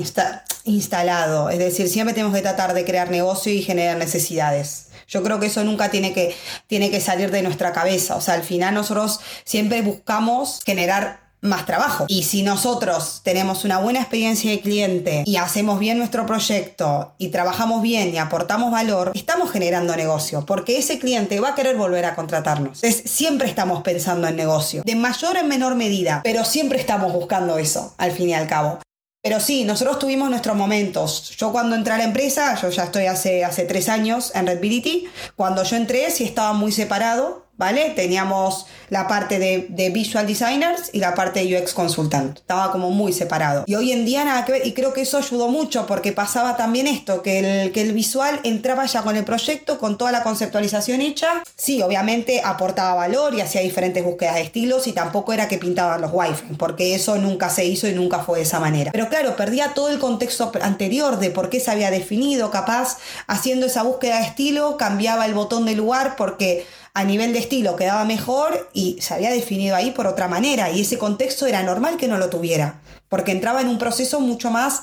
instalado, 0.65 1.51
es 1.51 1.59
decir, 1.59 1.89
siempre 1.89 2.15
tenemos 2.15 2.35
que 2.35 2.43
tratar 2.43 2.75
de 2.75 2.85
crear 2.85 3.11
negocio 3.11 3.53
y 3.53 3.63
generar 3.63 3.97
necesidades. 3.97 4.89
Yo 5.07 5.23
creo 5.23 5.41
que 5.41 5.47
eso 5.47 5.65
nunca 5.65 5.91
tiene 5.91 6.13
que, 6.13 6.35
tiene 6.67 6.91
que 6.91 7.01
salir 7.01 7.31
de 7.31 7.43
nuestra 7.43 7.73
cabeza. 7.73 8.17
O 8.17 8.21
sea, 8.21 8.35
al 8.35 8.43
final 8.43 8.75
nosotros 8.75 9.21
siempre 9.45 9.81
buscamos 9.81 10.61
generar 10.65 11.28
más 11.41 11.67
trabajo. 11.67 12.05
Y 12.09 12.25
si 12.25 12.43
nosotros 12.43 13.21
tenemos 13.23 13.65
una 13.65 13.79
buena 13.79 14.01
experiencia 14.01 14.51
de 14.51 14.61
cliente 14.61 15.23
y 15.27 15.37
hacemos 15.37 15.79
bien 15.79 15.99
nuestro 15.99 16.27
proyecto 16.27 17.15
y 17.19 17.29
trabajamos 17.29 17.83
bien 17.83 18.13
y 18.15 18.19
aportamos 18.19 18.71
valor, 18.71 19.13
estamos 19.15 19.51
generando 19.51 19.95
negocio 19.97 20.45
porque 20.47 20.79
ese 20.79 20.99
cliente 20.99 21.41
va 21.41 21.51
a 21.51 21.55
querer 21.55 21.77
volver 21.77 22.05
a 22.05 22.15
contratarnos. 22.15 22.83
Entonces, 22.83 23.11
siempre 23.11 23.49
estamos 23.49 23.83
pensando 23.83 24.29
en 24.29 24.37
negocio, 24.37 24.83
de 24.85 24.95
mayor 24.95 25.37
en 25.37 25.49
menor 25.49 25.75
medida, 25.75 26.21
pero 26.25 26.45
siempre 26.45 26.79
estamos 26.79 27.13
buscando 27.13 27.59
eso, 27.59 27.95
al 27.99 28.13
fin 28.13 28.31
y 28.31 28.35
al 28.35 28.47
cabo. 28.47 28.79
Pero 29.23 29.41
sí, 29.41 29.65
nosotros 29.65 29.99
tuvimos 29.99 30.31
nuestros 30.31 30.57
momentos. 30.57 31.37
Yo 31.37 31.51
cuando 31.51 31.75
entré 31.75 31.93
a 31.93 31.99
la 31.99 32.05
empresa, 32.05 32.55
yo 32.61 32.71
ya 32.71 32.85
estoy 32.85 33.07
hace, 33.07 33.45
hace 33.45 33.65
tres 33.65 33.89
años 33.89 34.33
en 34.35 34.47
Redbility, 34.47 35.09
cuando 35.35 35.65
yo 35.65 35.77
entré 35.77 36.11
sí 36.11 36.25
estaba 36.25 36.53
muy 36.53 36.71
separado 36.71 37.48
¿vale? 37.59 37.91
Teníamos 37.91 38.67
la 38.89 39.07
parte 39.07 39.39
de, 39.39 39.91
visual 39.91 40.27
designers 40.27 40.91
y 40.93 41.01
la 41.01 41.15
parte 41.15 41.45
de 41.45 41.59
UX 41.59 41.75
consultant. 41.75 42.39
Estaba 42.39 42.73
como 42.73 42.91
muy 42.91 43.13
separado. 43.13 43.65
Y 43.67 43.75
hoy 43.75 43.93
en 43.93 44.07
día 44.07 44.25
nada 44.25 44.45
que 44.45 44.53
ver, 44.53 44.67
y 44.67 44.73
creo 44.73 44.93
que 44.93 45.03
eso 45.03 45.19
ayudó 45.19 45.49
mucho 45.49 45.87
porque 45.87 46.13
pasaba 46.13 46.57
también 46.57 46.87
esto, 46.87 47.23
que 47.23 47.65
el, 47.65 47.73
que 47.73 47.83
el 47.83 47.93
visual 47.93 48.41
entraba 48.45 48.87
ya 48.87 49.03
con 49.03 49.17
el 49.17 49.25
proyecto, 49.25 49.79
con 49.79 49.99
toda 49.99 50.13
la 50.13 50.23
conceptualización 50.23 51.01
hecha. 51.01 51.43
Sí, 51.57 51.83
obviamente 51.83 52.41
aportaba 52.45 52.95
valor 52.95 53.35
y 53.35 53.41
hacía 53.41 53.61
diferentes 53.61 54.05
búsquedas 54.05 54.37
de 54.37 54.43
estilos 54.43 54.87
y 54.87 54.93
tampoco 54.93 55.33
era 55.33 55.49
que 55.49 55.59
pintaban 55.59 56.01
los 56.01 56.13
wifi, 56.15 56.55
porque 56.57 56.95
eso 56.95 57.17
nunca 57.17 57.51
se 57.51 57.65
hizo 57.65 57.89
y 57.89 57.93
nunca 57.93 58.21
fue 58.21 58.39
de 58.39 58.45
esa 58.45 58.61
manera. 58.61 58.93
Pero 58.93 59.09
claro, 59.09 59.37
perdía 59.37 59.75
todo 59.75 59.89
el 59.89 59.99
contexto 59.99 60.53
anterior 60.63 61.19
de 61.19 61.31
por 61.31 61.51
qué 61.51 61.59
se 61.59 61.71
había 61.71 61.91
definido, 61.91 62.51
capaz 62.51 62.99
haciendo 63.27 63.67
esa 63.67 63.83
búsqueda 63.83 64.21
de 64.21 64.27
estilo, 64.27 64.77
cambiaba 64.77 65.27
el 65.27 65.35
botón 65.35 65.65
de 65.67 65.75
lugar 65.75 66.15
porque 66.17 66.67
a 66.99 67.05
nivel 67.05 67.33
de 67.33 67.39
estilo 67.39 67.77
quedaba 67.77 68.05
mejor 68.05 68.69
y 68.73 69.01
se 69.01 69.15
había 69.15 69.31
definido 69.31 69.77
ahí 69.77 69.93
por 69.93 70.09
otra 70.09 70.27
manera 70.27 70.69
y 70.73 70.81
ese 70.81 70.99
contexto 70.99 71.47
era 71.47 71.63
normal 71.63 71.97
que 71.97 72.09
no 72.09 72.19
lo 72.19 72.29
tuviera, 72.29 72.81
porque 73.09 73.31
entraba 73.31 73.61
en 73.61 73.69
un 73.69 73.79
proceso 73.79 74.19
mucho 74.19 74.51
más 74.51 74.83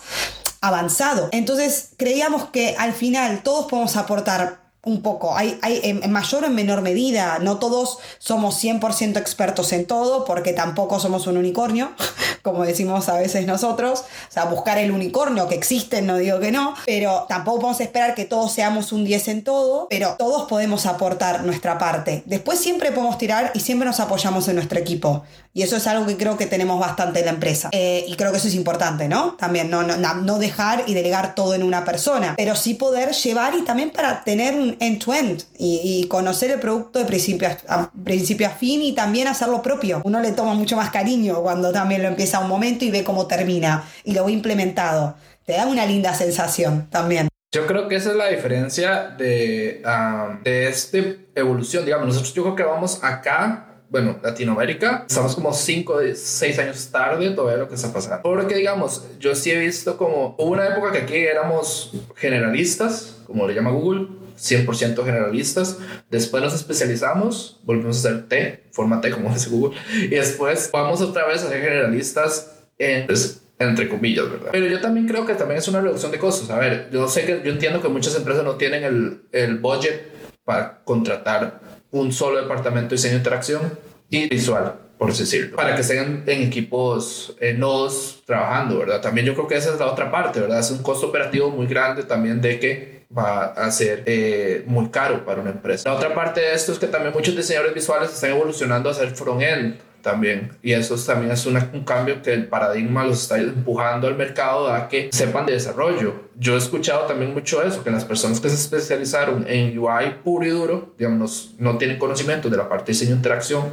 avanzado. 0.62 1.28
Entonces 1.34 1.90
creíamos 1.98 2.46
que 2.52 2.74
al 2.80 2.94
final 2.94 3.44
todos 3.44 3.66
podemos 3.66 3.98
aportar 3.98 4.62
un 4.86 5.02
poco, 5.02 5.36
hay, 5.36 5.58
hay 5.62 5.82
en 5.84 6.12
mayor 6.12 6.44
o 6.44 6.48
en 6.48 6.56
menor 6.56 6.82
medida, 6.82 7.40
no 7.40 7.58
todos 7.58 7.98
somos 8.20 8.64
100% 8.64 9.18
expertos 9.18 9.74
en 9.74 9.86
todo, 9.86 10.26
porque 10.26 10.54
tampoco 10.54 11.00
somos 11.00 11.28
un 11.28 11.38
unicornio, 11.38 11.92
como 12.44 12.64
decimos 12.64 13.10
a 13.10 13.18
veces 13.18 13.48
nosotros, 13.48 14.02
o 14.02 14.32
sea, 14.32 14.46
buscar 14.46 14.78
el 14.78 14.92
unicornio 14.92 15.48
que 15.48 15.56
existe, 15.56 16.02
no 16.02 16.18
digo 16.18 16.40
que 16.40 16.52
no, 16.52 16.76
pero 16.86 17.26
tampoco 17.28 17.62
podemos 17.62 17.82
esperar 17.82 18.16
que 18.16 18.26
todos 18.26 18.52
seamos 18.52 18.92
un 18.92 19.04
10 19.04 19.28
en 19.30 19.44
todo, 19.44 19.88
pero 19.90 20.16
todos 20.18 20.48
podemos 20.48 20.86
aportar 20.86 21.44
nuestra 21.44 21.78
parte. 21.78 22.24
Después 22.26 22.60
siempre 22.60 22.92
podemos 22.92 23.18
tirar 23.18 23.52
y 23.54 23.60
siempre 23.62 23.88
nos 23.88 24.00
apoyamos 24.00 24.48
en 24.48 24.56
nuestro 24.56 24.80
equipo. 24.80 25.24
Y 25.56 25.64
eso 25.64 25.78
es 25.78 25.88
algo 25.88 26.06
que 26.06 26.18
creo 26.18 26.38
que 26.38 26.48
tenemos 26.48 26.78
bastante 26.82 27.20
en 27.20 27.26
la 27.28 27.32
empresa. 27.32 27.70
Eh, 27.72 28.04
y 28.10 28.16
creo 28.18 28.32
que 28.32 28.40
eso 28.40 28.50
es 28.50 28.56
importante, 28.56 29.08
¿no? 29.08 29.36
También 29.40 29.70
no, 29.70 29.84
no, 29.84 29.96
no 29.96 30.38
dejar 30.38 30.84
y 30.86 30.94
delegar 30.94 31.34
todo 31.34 31.56
en 31.56 31.64
una 31.64 31.86
persona, 31.86 32.34
pero 32.36 32.56
sí 32.56 32.74
poder 32.74 33.14
llevar 33.14 33.56
y 33.56 33.64
también 33.64 33.92
para 33.92 34.26
tener 34.26 34.54
un 34.54 34.76
end-to-end 34.82 35.44
y, 35.58 36.06
conocer 36.10 36.52
el 36.52 36.60
producto 36.60 37.00
de 37.00 37.06
principio 37.06 37.48
a, 37.70 37.90
principio 38.04 38.48
a 38.48 38.50
fin 38.50 38.82
y 38.82 38.94
también 38.94 39.30
hacerlo 39.30 39.62
propio. 39.62 40.02
Uno 40.04 40.20
le 40.20 40.34
toma 40.34 40.54
mucho 40.56 40.76
más 40.76 40.92
cariño 40.92 41.42
cuando 41.42 41.72
también 41.72 42.02
lo 42.02 42.10
empieza 42.10 42.40
un 42.40 42.50
momento 42.50 42.84
y 42.84 42.92
ve 42.92 43.06
cómo 43.06 43.26
termina 43.26 43.86
y 44.04 44.14
lo 44.14 44.26
ve 44.26 44.34
implementado. 44.34 45.16
Te 45.46 45.54
da 45.54 45.68
una 45.68 45.86
linda 45.86 46.14
sensación 46.14 46.90
también. 46.90 47.30
Yo 47.54 47.66
creo 47.66 47.88
que 47.88 47.96
esa 47.96 48.10
es 48.10 48.18
la 48.18 48.28
diferencia 48.28 49.16
de, 49.18 49.82
um, 49.86 50.44
de 50.44 50.68
esta 50.68 50.98
evolución. 51.34 51.86
Digamos, 51.86 52.08
nosotros 52.08 52.34
yo 52.34 52.44
creo 52.44 52.56
que 52.58 52.64
vamos 52.64 53.00
acá 53.02 53.75
bueno, 53.96 54.20
Latinoamérica, 54.22 55.06
estamos 55.08 55.36
como 55.36 55.54
5, 55.54 56.00
6 56.14 56.60
años 56.60 56.90
tarde 56.92 57.30
todavía 57.30 57.60
lo 57.60 57.70
que 57.70 57.76
está 57.76 57.94
pasando. 57.94 58.24
Porque, 58.24 58.54
digamos, 58.54 59.06
yo 59.22 59.34
sí 59.36 59.52
he 59.52 59.58
visto 59.58 59.96
como 59.96 60.36
una 60.38 60.68
época 60.68 60.92
que 60.92 60.98
aquí 60.98 61.16
éramos 61.16 61.94
generalistas, 62.18 63.22
como 63.26 63.48
le 63.48 63.54
llama 63.54 63.72
Google, 63.72 64.08
100% 64.38 65.02
generalistas. 65.06 65.78
Después 66.12 66.44
nos 66.44 66.54
especializamos, 66.54 67.62
volvimos 67.64 67.96
a 67.96 68.10
hacer 68.10 68.28
T, 68.28 68.64
forma 68.74 69.00
T 69.00 69.12
como 69.12 69.30
dice 69.34 69.50
Google, 69.50 69.80
y 69.94 70.08
después 70.10 70.70
vamos 70.74 71.00
otra 71.00 71.26
vez 71.26 71.44
a 71.44 71.48
ser 71.48 71.62
generalistas 71.62 72.52
en, 72.78 73.08
pues, 73.08 73.44
entre 73.60 73.88
comillas, 73.88 74.30
¿verdad? 74.30 74.50
Pero 74.52 74.68
yo 74.68 74.82
también 74.82 75.08
creo 75.08 75.26
que 75.26 75.36
también 75.36 75.60
es 75.60 75.70
una 75.70 75.80
reducción 75.80 76.12
de 76.12 76.20
costos. 76.20 76.50
A 76.50 76.60
ver, 76.60 76.90
yo 76.92 77.08
sé 77.08 77.26
que 77.26 77.42
yo 77.46 77.50
entiendo 77.54 77.82
que 77.82 77.88
muchas 77.88 78.14
empresas 78.18 78.44
no 78.44 78.56
tienen 78.56 78.84
el, 78.84 79.22
el 79.32 79.58
budget 79.60 80.14
para 80.44 80.82
contratar 80.84 81.62
un 81.96 82.12
solo 82.12 82.42
departamento 82.42 82.90
de 82.90 82.96
diseño 82.96 83.14
de 83.14 83.18
interacción 83.20 83.80
y 84.10 84.28
visual, 84.28 84.76
por 84.98 85.14
decirlo, 85.16 85.56
para 85.56 85.76
que 85.76 85.82
estén 85.82 86.24
en 86.26 86.42
equipos, 86.44 87.36
en 87.40 87.60
nodos 87.60 88.22
trabajando, 88.26 88.80
¿verdad? 88.80 89.02
También 89.02 89.26
yo 89.26 89.34
creo 89.34 89.48
que 89.48 89.56
esa 89.56 89.74
es 89.74 89.80
la 89.80 89.88
otra 89.88 90.12
parte, 90.12 90.42
¿verdad? 90.42 90.60
Es 90.60 90.72
un 90.72 90.84
costo 90.84 91.08
operativo 91.08 91.50
muy 91.50 91.68
grande 91.68 92.04
también 92.04 92.42
de 92.42 92.60
que 92.60 93.06
va 93.18 93.46
a 93.46 93.72
ser 93.72 94.04
eh, 94.06 94.64
muy 94.68 94.90
caro 94.90 95.24
para 95.26 95.42
una 95.42 95.52
empresa. 95.52 95.90
La 95.90 95.96
otra 95.96 96.14
parte 96.14 96.42
de 96.42 96.54
esto 96.54 96.74
es 96.74 96.80
que 96.80 96.88
también 96.88 97.14
muchos 97.14 97.36
diseñadores 97.36 97.74
visuales 97.74 98.12
están 98.12 98.32
evolucionando 98.32 98.90
a 98.90 98.94
ser 98.94 99.16
front-end 99.16 99.78
también. 100.02 100.52
Y 100.62 100.74
eso 100.74 100.96
también 100.98 101.32
es 101.32 101.46
un 101.46 101.84
cambio 101.86 102.22
que 102.22 102.34
el 102.34 102.48
paradigma 102.48 103.06
los 103.06 103.22
está 103.22 103.38
empujando 103.38 104.08
al 104.08 104.16
mercado 104.16 104.72
a 104.72 104.90
que 104.90 105.10
sepan 105.14 105.46
de 105.46 105.54
desarrollo. 105.54 106.25
Yo 106.38 106.56
he 106.56 106.58
escuchado 106.58 107.06
también 107.06 107.34
mucho 107.34 107.64
eso, 107.64 107.82
que 107.82 107.90
las 107.90 108.04
personas 108.04 108.42
que 108.42 108.50
se 108.50 108.56
especializaron 108.56 109.46
en 109.48 109.78
UI 109.78 110.16
puro 110.22 110.46
y 110.46 110.50
duro, 110.50 110.94
digamos, 110.98 111.56
no 111.58 111.78
tienen 111.78 111.98
conocimiento 111.98 112.50
de 112.50 112.58
la 112.58 112.68
parte 112.68 112.92
de 112.92 112.98
diseño 112.98 113.16
interacción, 113.16 113.64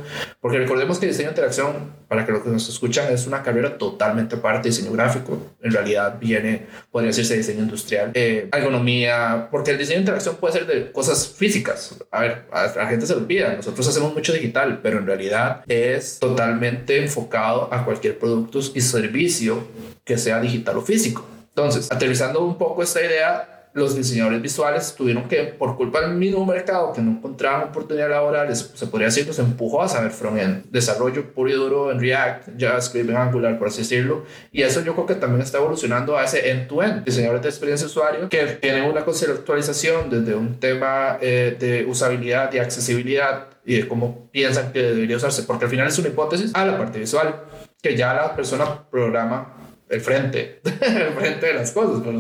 porque 0.40 0.58
recordemos 0.58 1.00
que 1.00 1.06
diseño 1.06 1.30
interacción, 1.30 1.92
para 2.06 2.24
que 2.24 2.30
los 2.30 2.42
que 2.42 2.50
nos 2.50 2.68
escuchan, 2.68 3.12
es 3.12 3.26
una 3.26 3.42
carrera 3.42 3.76
totalmente 3.78 4.36
aparte 4.36 4.68
de 4.68 4.76
diseño 4.76 4.92
gráfico. 4.92 5.38
En 5.60 5.72
realidad 5.72 6.18
viene, 6.20 6.66
podría 6.92 7.08
decirse 7.08 7.36
diseño 7.36 7.62
industrial, 7.62 8.12
eh, 8.14 8.48
ergonomía, 8.52 9.48
porque 9.50 9.72
el 9.72 9.78
diseño 9.78 9.98
interacción 9.98 10.36
puede 10.36 10.52
ser 10.52 10.66
de 10.66 10.92
cosas 10.92 11.28
físicas. 11.28 11.96
A 12.12 12.20
ver, 12.20 12.44
a 12.52 12.72
la 12.76 12.86
gente 12.86 13.06
se 13.06 13.14
olvida, 13.14 13.54
nosotros 13.54 13.88
hacemos 13.88 14.14
mucho 14.14 14.32
digital, 14.32 14.78
pero 14.82 14.98
en 14.98 15.06
realidad 15.06 15.64
es 15.66 16.20
totalmente 16.20 17.02
enfocado 17.02 17.68
a 17.72 17.84
cualquier 17.84 18.18
producto 18.18 18.60
y 18.72 18.80
servicio 18.80 19.66
que 20.04 20.16
sea 20.16 20.40
digital 20.40 20.76
o 20.76 20.82
físico. 20.82 21.26
Entonces, 21.54 21.90
aterrizando 21.92 22.40
un 22.44 22.56
poco 22.56 22.82
esta 22.82 23.00
idea, 23.00 23.52
los 23.74 23.96
diseñadores 23.96 24.42
visuales 24.42 24.94
tuvieron 24.94 25.28
que, 25.28 25.44
por 25.44 25.76
culpa 25.76 26.00
del 26.00 26.14
mismo 26.14 26.44
mercado, 26.44 26.92
que 26.92 27.00
no 27.00 27.12
encontraban 27.12 27.68
oportunidades 27.68 28.10
laborales, 28.10 28.70
se 28.74 28.86
podría 28.86 29.06
decir 29.06 29.26
que 29.26 29.32
se 29.32 29.40
empujó 29.40 29.82
a 29.82 29.88
saber 29.88 30.10
frontend, 30.10 30.66
desarrollo 30.70 31.32
puro 31.32 31.50
y 31.50 31.54
duro 31.54 31.90
en 31.90 31.98
React, 31.98 32.50
JavaScript, 32.58 33.08
en 33.08 33.16
Angular, 33.16 33.58
por 33.58 33.68
así 33.68 33.78
decirlo. 33.78 34.24
Y 34.50 34.62
eso 34.62 34.82
yo 34.82 34.94
creo 34.94 35.06
que 35.06 35.14
también 35.14 35.40
está 35.40 35.58
evolucionando 35.58 36.18
a 36.18 36.24
ese 36.24 36.50
end-to-end. 36.50 37.04
Diseñadores 37.04 37.42
de 37.42 37.48
experiencia 37.48 37.86
de 37.86 37.90
usuario 37.90 38.28
que 38.28 38.44
tienen 38.60 38.84
una 38.84 39.04
conceptualización 39.04 40.10
desde 40.10 40.34
un 40.34 40.60
tema 40.60 41.18
eh, 41.20 41.56
de 41.58 41.86
usabilidad 41.86 42.52
y 42.52 42.58
accesibilidad 42.58 43.46
y 43.64 43.76
de 43.76 43.88
cómo 43.88 44.28
piensan 44.30 44.72
que 44.72 44.82
debería 44.82 45.16
usarse, 45.16 45.44
porque 45.44 45.64
al 45.64 45.70
final 45.70 45.86
es 45.86 45.98
una 45.98 46.08
hipótesis 46.08 46.50
a 46.54 46.66
la 46.66 46.76
parte 46.76 46.98
visual, 46.98 47.44
que 47.80 47.96
ya 47.96 48.12
la 48.12 48.36
persona 48.36 48.86
programa 48.90 49.61
el 49.92 50.00
frente, 50.00 50.60
el 50.64 51.12
frente 51.12 51.46
de 51.46 51.54
las 51.54 51.70
cosas, 51.72 52.02
pero 52.04 52.18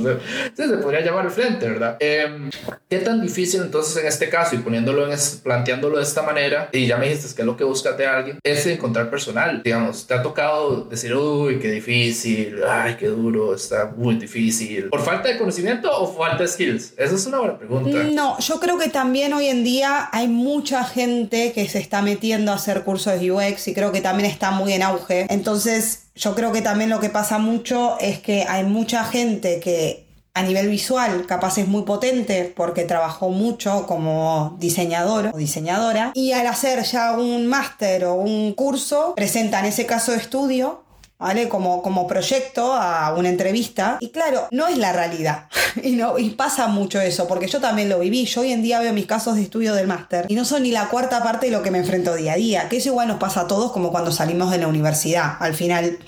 se, 0.54 0.68
se 0.68 0.76
podría 0.76 1.00
llamar 1.00 1.24
el 1.24 1.30
frente, 1.30 1.68
¿verdad? 1.68 1.96
Em, 2.00 2.50
¿Qué 2.88 2.98
tan 2.98 3.22
difícil 3.22 3.62
entonces 3.62 3.96
en 3.96 4.06
este 4.06 4.28
caso 4.28 4.54
y 4.54 4.58
poniéndolo 4.58 5.10
en, 5.10 5.18
planteándolo 5.42 5.96
de 5.96 6.02
esta 6.02 6.22
manera, 6.22 6.68
y 6.70 6.86
ya 6.86 6.98
me 6.98 7.08
dijiste 7.08 7.34
que 7.34 7.42
es 7.42 7.46
lo 7.46 7.56
que 7.56 7.64
buscas 7.64 7.96
de 7.96 8.06
alguien, 8.06 8.38
es 8.44 8.66
encontrar 8.66 9.08
personal, 9.08 9.62
digamos, 9.64 10.06
te 10.06 10.12
ha 10.12 10.22
tocado 10.22 10.84
decir, 10.84 11.14
uy, 11.14 11.58
qué 11.58 11.70
difícil, 11.70 12.60
ay, 12.68 12.96
qué 12.98 13.06
duro, 13.06 13.54
está 13.54 13.86
muy 13.96 14.16
difícil, 14.16 14.90
por 14.90 15.00
falta 15.00 15.28
de 15.28 15.38
conocimiento 15.38 15.90
o 15.90 16.14
falta 16.14 16.42
de 16.42 16.48
skills? 16.48 16.92
Esa 16.98 17.14
es 17.14 17.26
una 17.26 17.38
buena 17.38 17.58
pregunta. 17.58 18.04
No, 18.12 18.38
yo 18.38 18.60
creo 18.60 18.76
que 18.78 18.90
también 18.90 19.32
hoy 19.32 19.46
en 19.46 19.64
día 19.64 20.10
hay 20.12 20.28
mucha 20.28 20.84
gente 20.84 21.52
que 21.54 21.66
se 21.68 21.78
está 21.78 22.02
metiendo 22.02 22.52
a 22.52 22.56
hacer 22.56 22.82
cursos 22.82 23.18
de 23.18 23.32
UX 23.32 23.68
y 23.68 23.74
creo 23.74 23.92
que 23.92 24.02
también 24.02 24.28
está 24.28 24.50
muy 24.50 24.74
en 24.74 24.82
auge, 24.82 25.26
entonces 25.30 26.02
yo 26.14 26.34
creo 26.34 26.52
que 26.52 26.62
también 26.62 26.90
lo 26.90 27.00
que 27.00 27.10
pasa 27.10 27.38
mucho 27.38 27.98
es 28.00 28.20
que 28.20 28.44
hay 28.48 28.64
mucha 28.64 29.04
gente 29.04 29.60
que 29.60 30.06
a 30.34 30.42
nivel 30.42 30.68
visual 30.68 31.26
capaz 31.26 31.58
es 31.58 31.68
muy 31.68 31.82
potente 31.82 32.52
porque 32.56 32.84
trabajó 32.84 33.28
mucho 33.28 33.86
como 33.86 34.56
diseñador 34.58 35.30
o 35.32 35.36
diseñadora 35.36 36.12
y 36.14 36.32
al 36.32 36.46
hacer 36.46 36.82
ya 36.84 37.12
un 37.12 37.46
máster 37.46 38.06
o 38.06 38.14
un 38.14 38.54
curso 38.54 39.14
presentan 39.14 39.66
ese 39.66 39.84
caso 39.84 40.12
de 40.12 40.18
estudio 40.18 40.82
¿vale? 41.22 41.48
Como, 41.48 42.06
proyecto 42.06 42.74
a 42.74 43.14
una 43.16 43.28
entrevista. 43.28 43.96
Y 44.00 44.10
claro, 44.10 44.48
no 44.50 44.66
es 44.66 44.76
la 44.76 44.92
realidad. 44.92 45.48
y, 45.82 45.92
no, 45.92 46.18
y 46.18 46.30
pasa 46.30 46.66
mucho 46.66 47.00
eso, 47.00 47.28
porque 47.28 47.46
yo 47.46 47.60
también 47.60 47.88
lo 47.88 48.00
viví. 48.00 48.26
Yo 48.26 48.42
hoy 48.42 48.52
en 48.52 48.62
día 48.62 48.80
veo 48.80 48.92
mis 48.92 49.06
casos 49.06 49.36
de 49.36 49.42
estudio 49.42 49.74
del 49.74 49.86
máster 49.86 50.26
y 50.28 50.34
no 50.34 50.44
son 50.44 50.64
ni 50.64 50.72
la 50.72 50.88
cuarta 50.88 51.22
parte 51.22 51.46
de 51.46 51.52
lo 51.52 51.62
que 51.62 51.70
me 51.70 51.78
enfrento 51.78 52.14
día 52.14 52.32
a 52.32 52.36
día, 52.36 52.68
que 52.68 52.78
eso 52.78 52.88
igual 52.88 53.08
nos 53.08 53.18
pasa 53.18 53.42
a 53.42 53.46
todos 53.46 53.72
como 53.72 53.90
cuando 53.90 54.10
salimos 54.10 54.50
de 54.50 54.58
la 54.58 54.66
universidad. 54.66 55.36
Al 55.38 55.54
final 55.54 55.98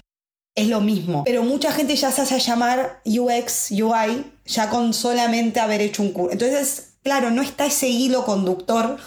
es 0.57 0.69
lo 0.69 0.81
mismo. 0.81 1.23
Pero 1.25 1.43
mucha 1.45 1.73
gente 1.73 1.95
ya 1.97 2.11
se 2.11 2.23
hace 2.23 2.39
llamar 2.41 3.01
UX, 3.05 3.71
UI, 3.71 4.33
ya 4.45 4.69
con 4.69 4.93
solamente 4.93 5.61
haber 5.61 5.81
hecho 5.81 6.03
un 6.03 6.13
curso. 6.13 6.33
Entonces, 6.33 6.95
claro, 7.03 7.31
no 7.31 7.43
está 7.43 7.67
ese 7.67 7.89
hilo 7.89 8.25
conductor 8.25 8.99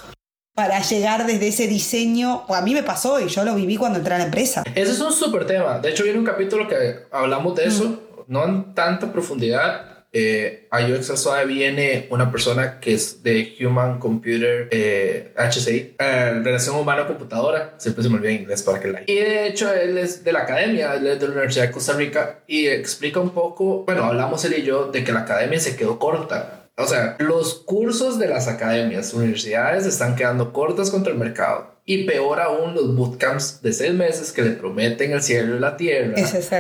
para 0.57 0.81
llegar 0.81 1.27
desde 1.27 1.49
ese 1.49 1.67
diseño. 1.67 2.43
a 2.49 2.61
mí 2.63 2.73
me 2.73 2.81
pasó 2.81 3.19
y 3.21 3.27
yo 3.27 3.45
lo 3.45 3.53
viví 3.53 3.77
cuando 3.77 3.99
entré 3.99 4.15
a 4.15 4.17
la 4.17 4.23
empresa. 4.23 4.63
Ese 4.73 4.91
es 4.91 4.99
un 4.99 5.13
súper 5.13 5.45
tema. 5.45 5.77
De 5.77 5.91
hecho, 5.91 6.03
viene 6.03 6.17
un 6.17 6.25
capítulo 6.25 6.67
que 6.67 7.01
hablamos 7.11 7.55
de 7.55 7.65
eso, 7.65 7.83
mm. 7.83 7.99
no 8.25 8.43
en 8.43 8.73
tanta 8.73 9.13
profundidad. 9.13 10.05
Eh, 10.11 10.67
a 10.71 10.79
UX 10.79 11.19
Suave 11.19 11.45
viene 11.45 12.07
una 12.09 12.31
persona 12.31 12.79
que 12.79 12.95
es 12.95 13.21
de 13.21 13.55
Human 13.61 13.99
Computer 13.99 14.67
eh, 14.71 15.31
HCI, 15.37 15.95
eh, 15.99 16.41
Relación 16.43 16.77
Humano-Computadora, 16.77 17.75
siempre 17.77 18.01
se 18.01 18.09
me 18.09 18.15
olvida 18.15 18.31
en 18.31 18.41
inglés 18.41 18.63
para 18.63 18.79
que 18.79 18.87
la... 18.87 19.01
Y 19.05 19.15
de 19.15 19.47
hecho 19.47 19.71
él 19.71 19.95
es 19.99 20.23
de 20.23 20.31
la 20.31 20.39
academia, 20.39 20.95
él 20.95 21.05
es 21.05 21.19
de 21.19 21.27
la 21.27 21.33
Universidad 21.33 21.67
de 21.67 21.71
Costa 21.71 21.93
Rica 21.93 22.39
y 22.47 22.65
explica 22.65 23.19
un 23.19 23.29
poco, 23.29 23.83
bueno, 23.83 24.05
hablamos 24.05 24.43
él 24.45 24.55
y 24.57 24.63
yo 24.63 24.87
de 24.91 25.03
que 25.03 25.11
la 25.11 25.19
academia 25.19 25.59
se 25.59 25.75
quedó 25.75 25.99
corta 25.99 26.66
O 26.79 26.85
sea, 26.85 27.15
los 27.19 27.55
cursos 27.55 28.19
de 28.19 28.27
las 28.27 28.47
academias, 28.47 29.11
universidades 29.11 29.87
están 29.87 30.15
quedando 30.15 30.53
cortas 30.53 30.91
contra 30.91 31.11
el 31.11 31.17
mercado. 31.17 31.75
Y 31.85 32.03
peor 32.03 32.39
aún, 32.39 32.75
los 32.75 32.95
bootcamps 32.95 33.63
de 33.63 33.73
seis 33.73 33.93
meses 33.93 34.31
que 34.31 34.43
le 34.43 34.51
prometen 34.51 35.11
el 35.11 35.23
cielo 35.23 35.55
y 35.55 35.59
la 35.59 35.75
tierra 35.75 36.15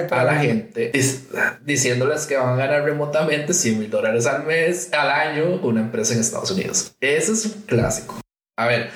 a 0.09 0.23
la 0.23 0.39
gente, 0.39 0.91
diciéndoles 1.63 2.25
que 2.25 2.35
van 2.35 2.53
a 2.53 2.55
ganar 2.55 2.83
remotamente 2.83 3.53
100 3.53 3.79
mil 3.79 3.89
dólares 3.91 4.25
al 4.25 4.45
mes, 4.45 4.91
al 4.91 5.11
año, 5.11 5.59
una 5.61 5.81
empresa 5.81 6.13
en 6.13 6.21
Estados 6.21 6.49
Unidos. 6.49 6.95
Ese 6.99 7.33
es 7.33 7.45
un 7.45 7.61
clásico. 7.67 8.19
A 8.57 8.65
ver, 8.65 8.89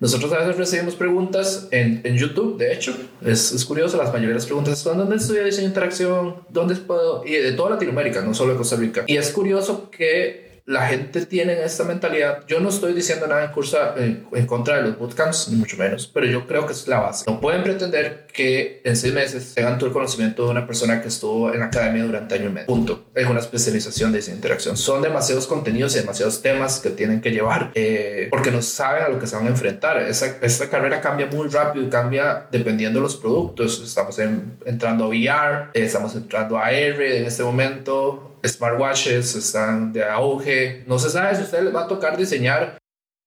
nosotros 0.00 0.32
a 0.32 0.38
veces 0.38 0.56
recibimos 0.56 0.96
preguntas 0.96 1.68
en, 1.70 2.00
en 2.02 2.16
YouTube, 2.16 2.58
de 2.58 2.72
hecho, 2.72 2.96
es, 3.24 3.52
es, 3.52 3.64
curioso, 3.64 3.96
las 3.96 4.08
mayoría 4.08 4.30
de 4.30 4.34
las 4.34 4.46
preguntas 4.46 4.76
son 4.80 4.98
¿dónde 4.98 5.16
estudia 5.16 5.44
diseño 5.44 5.68
de 5.68 5.68
interacción? 5.68 6.42
¿Dónde 6.48 6.74
puedo? 6.74 7.24
Y 7.24 7.34
de 7.34 7.52
toda 7.52 7.70
Latinoamérica, 7.70 8.22
no 8.22 8.34
solo 8.34 8.54
de 8.54 8.58
Costa 8.58 8.74
Rica. 8.74 9.04
Y 9.06 9.16
es 9.16 9.30
curioso 9.30 9.88
que 9.88 10.53
la 10.66 10.86
gente 10.86 11.26
tiene 11.26 11.62
esta 11.62 11.84
mentalidad. 11.84 12.44
Yo 12.46 12.58
no 12.58 12.70
estoy 12.70 12.94
diciendo 12.94 13.26
nada 13.26 13.44
en, 13.44 13.52
curso, 13.52 13.78
en, 13.96 14.46
contra 14.46 14.76
de 14.76 14.82
los 14.82 14.98
bootcamps, 14.98 15.48
ni 15.50 15.56
mucho 15.56 15.76
menos, 15.76 16.06
pero 16.06 16.26
yo 16.26 16.46
creo 16.46 16.66
que 16.66 16.72
es 16.72 16.88
la 16.88 17.00
base. 17.00 17.24
No 17.30 17.38
pueden 17.38 17.62
pretender 17.62 18.26
que 18.32 18.80
en 18.82 18.96
seis 18.96 19.12
meses 19.12 19.52
tengan 19.54 19.76
todo 19.78 19.88
el 19.88 19.92
conocimiento 19.92 20.44
de 20.44 20.50
una 20.50 20.66
persona 20.66 21.02
que 21.02 21.08
estuvo 21.08 21.52
en 21.52 21.60
la 21.60 21.66
academia 21.66 22.04
durante 22.04 22.34
año 22.36 22.46
y 22.46 22.52
medio. 22.52 22.66
Punto. 22.66 23.04
Es 23.14 23.26
una 23.26 23.40
especialización 23.40 24.12
de 24.12 24.20
esa 24.20 24.32
interacción. 24.32 24.76
Son 24.76 25.02
demasiados 25.02 25.46
contenidos 25.46 25.94
y 25.96 26.00
demasiados 26.00 26.40
temas 26.40 26.80
que 26.80 26.90
tienen 26.90 27.20
que 27.20 27.30
llevar 27.30 27.70
eh, 27.74 28.28
porque 28.30 28.50
no 28.50 28.62
saben 28.62 29.02
a 29.02 29.08
lo 29.08 29.18
que 29.18 29.26
se 29.26 29.36
van 29.36 29.46
a 29.46 29.50
enfrentar. 29.50 29.98
Esa, 29.98 30.38
esta 30.40 30.70
carrera 30.70 31.00
cambia 31.02 31.26
muy 31.26 31.48
rápido 31.48 31.84
y 31.84 31.90
cambia 31.90 32.46
dependiendo 32.50 33.00
de 33.00 33.02
los 33.02 33.16
productos. 33.16 33.82
Estamos 33.84 34.18
entrando 34.18 35.04
a 35.04 35.08
VR, 35.08 35.70
eh, 35.74 35.84
estamos 35.84 36.14
entrando 36.14 36.56
a 36.56 36.66
AR 36.66 37.02
en 37.02 37.26
este 37.26 37.42
momento 37.42 38.33
smartwatches 38.44 39.34
están 39.34 39.92
de 39.92 40.04
auge. 40.04 40.84
No 40.86 40.98
se 40.98 41.10
sabe 41.10 41.34
si 41.34 41.42
a 41.42 41.44
ustedes 41.44 41.64
les 41.64 41.74
va 41.74 41.84
a 41.84 41.88
tocar 41.88 42.16
diseñar 42.16 42.78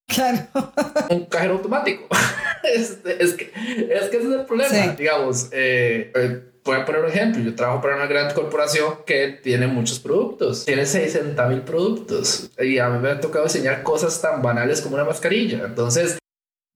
un 1.10 1.26
cajero 1.26 1.54
automático. 1.54 2.08
es, 2.64 3.00
es, 3.06 3.34
que, 3.34 3.52
es 3.90 4.10
que 4.10 4.18
ese 4.18 4.28
es 4.28 4.34
el 4.34 4.46
problema. 4.46 4.96
Digamos, 4.98 5.50
eh, 5.52 6.12
eh, 6.16 6.42
voy 6.64 6.78
a 6.78 6.86
poner 6.86 7.02
un 7.02 7.10
ejemplo. 7.10 7.42
Yo 7.42 7.56
trabajo 7.56 7.82
para 7.82 7.96
una 7.96 8.06
gran 8.06 8.34
corporación 8.34 9.00
que 9.06 9.40
tiene 9.44 9.68
muchos 9.68 10.00
productos. 10.00 10.66
Tiene 10.66 10.86
60 10.86 11.48
mil 11.48 11.62
productos. 11.62 12.50
Y 12.60 12.78
a 12.80 12.90
mí 12.90 13.00
me 13.00 13.10
ha 13.10 13.20
tocado 13.20 13.46
diseñar 13.46 13.84
cosas 13.84 14.22
tan 14.22 14.42
banales 14.42 14.82
como 14.82 14.96
una 14.96 15.04
mascarilla. 15.04 15.64
Entonces, 15.66 16.18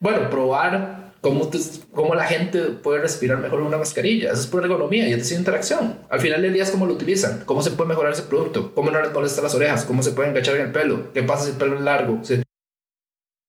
bueno, 0.02 0.30
probar 0.30 1.01
cómo, 1.22 1.50
cómo 1.94 2.16
la 2.16 2.26
gente 2.26 2.62
puede 2.64 3.00
respirar 3.00 3.38
mejor 3.38 3.62
una 3.62 3.78
mascarilla. 3.78 4.32
Eso 4.32 4.42
es 4.42 4.48
por 4.48 4.64
ergonomía 4.64 5.08
y 5.08 5.14
es 5.14 5.32
interacción. 5.32 6.00
Al 6.10 6.20
final 6.20 6.42
del 6.42 6.54
día 6.54 6.64
es 6.64 6.72
cómo 6.72 6.86
lo 6.86 6.94
utilizan, 6.94 7.44
cómo 7.46 7.62
se 7.62 7.72
puede 7.72 7.90
mejorar 7.90 8.14
ese 8.14 8.24
producto, 8.24 8.74
cómo 8.74 8.92
no 8.92 9.02
les 9.02 9.14
molesta 9.14 9.42
las 9.42 9.56
orejas, 9.56 9.86
cómo 9.86 10.04
se 10.04 10.12
puede 10.12 10.30
enganchar 10.30 10.56
en 10.56 10.68
el 10.68 10.72
pelo, 10.72 11.14
qué 11.14 11.24
pasa 11.24 11.46
si 11.46 11.52
el 11.52 11.58
pelo 11.58 11.76
es 11.76 11.82
largo. 11.82 12.22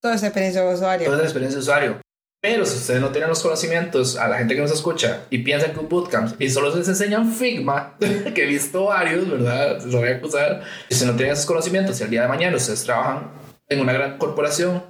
Toda 0.00 0.14
esa 0.14 0.26
experiencia 0.26 0.62
de 0.62 0.74
usuario. 0.74 1.06
Toda 1.06 1.18
esa 1.18 1.26
experiencia 1.26 1.56
de 1.58 1.62
usuario. 1.62 2.00
Pero 2.42 2.66
si 2.66 2.76
ustedes 2.76 3.00
no 3.00 3.10
tienen 3.10 3.28
los 3.28 3.40
conocimientos, 3.40 4.16
a 4.16 4.26
la 4.26 4.38
gente 4.38 4.56
que 4.56 4.60
nos 4.60 4.72
escucha 4.72 5.26
y 5.30 5.38
piensan 5.38 5.72
que 5.72 5.78
un 5.78 5.88
bootcamp 5.88 6.40
y 6.40 6.50
solo 6.50 6.74
les 6.74 6.88
enseñan 6.88 7.32
Figma, 7.32 7.96
que 8.34 8.42
he 8.42 8.46
visto 8.46 8.86
varios, 8.86 9.30
¿verdad? 9.30 9.78
Se 9.78 9.96
voy 9.96 10.08
a 10.08 10.16
acusar. 10.16 10.62
Si 10.90 11.04
no 11.06 11.14
tienen 11.14 11.34
esos 11.34 11.46
conocimientos 11.46 12.00
y 12.00 12.02
el 12.02 12.10
día 12.10 12.22
de 12.22 12.28
mañana 12.28 12.56
ustedes 12.56 12.82
trabajan 12.82 13.30
en 13.68 13.80
una 13.80 13.92
gran 13.92 14.18
corporación 14.18 14.82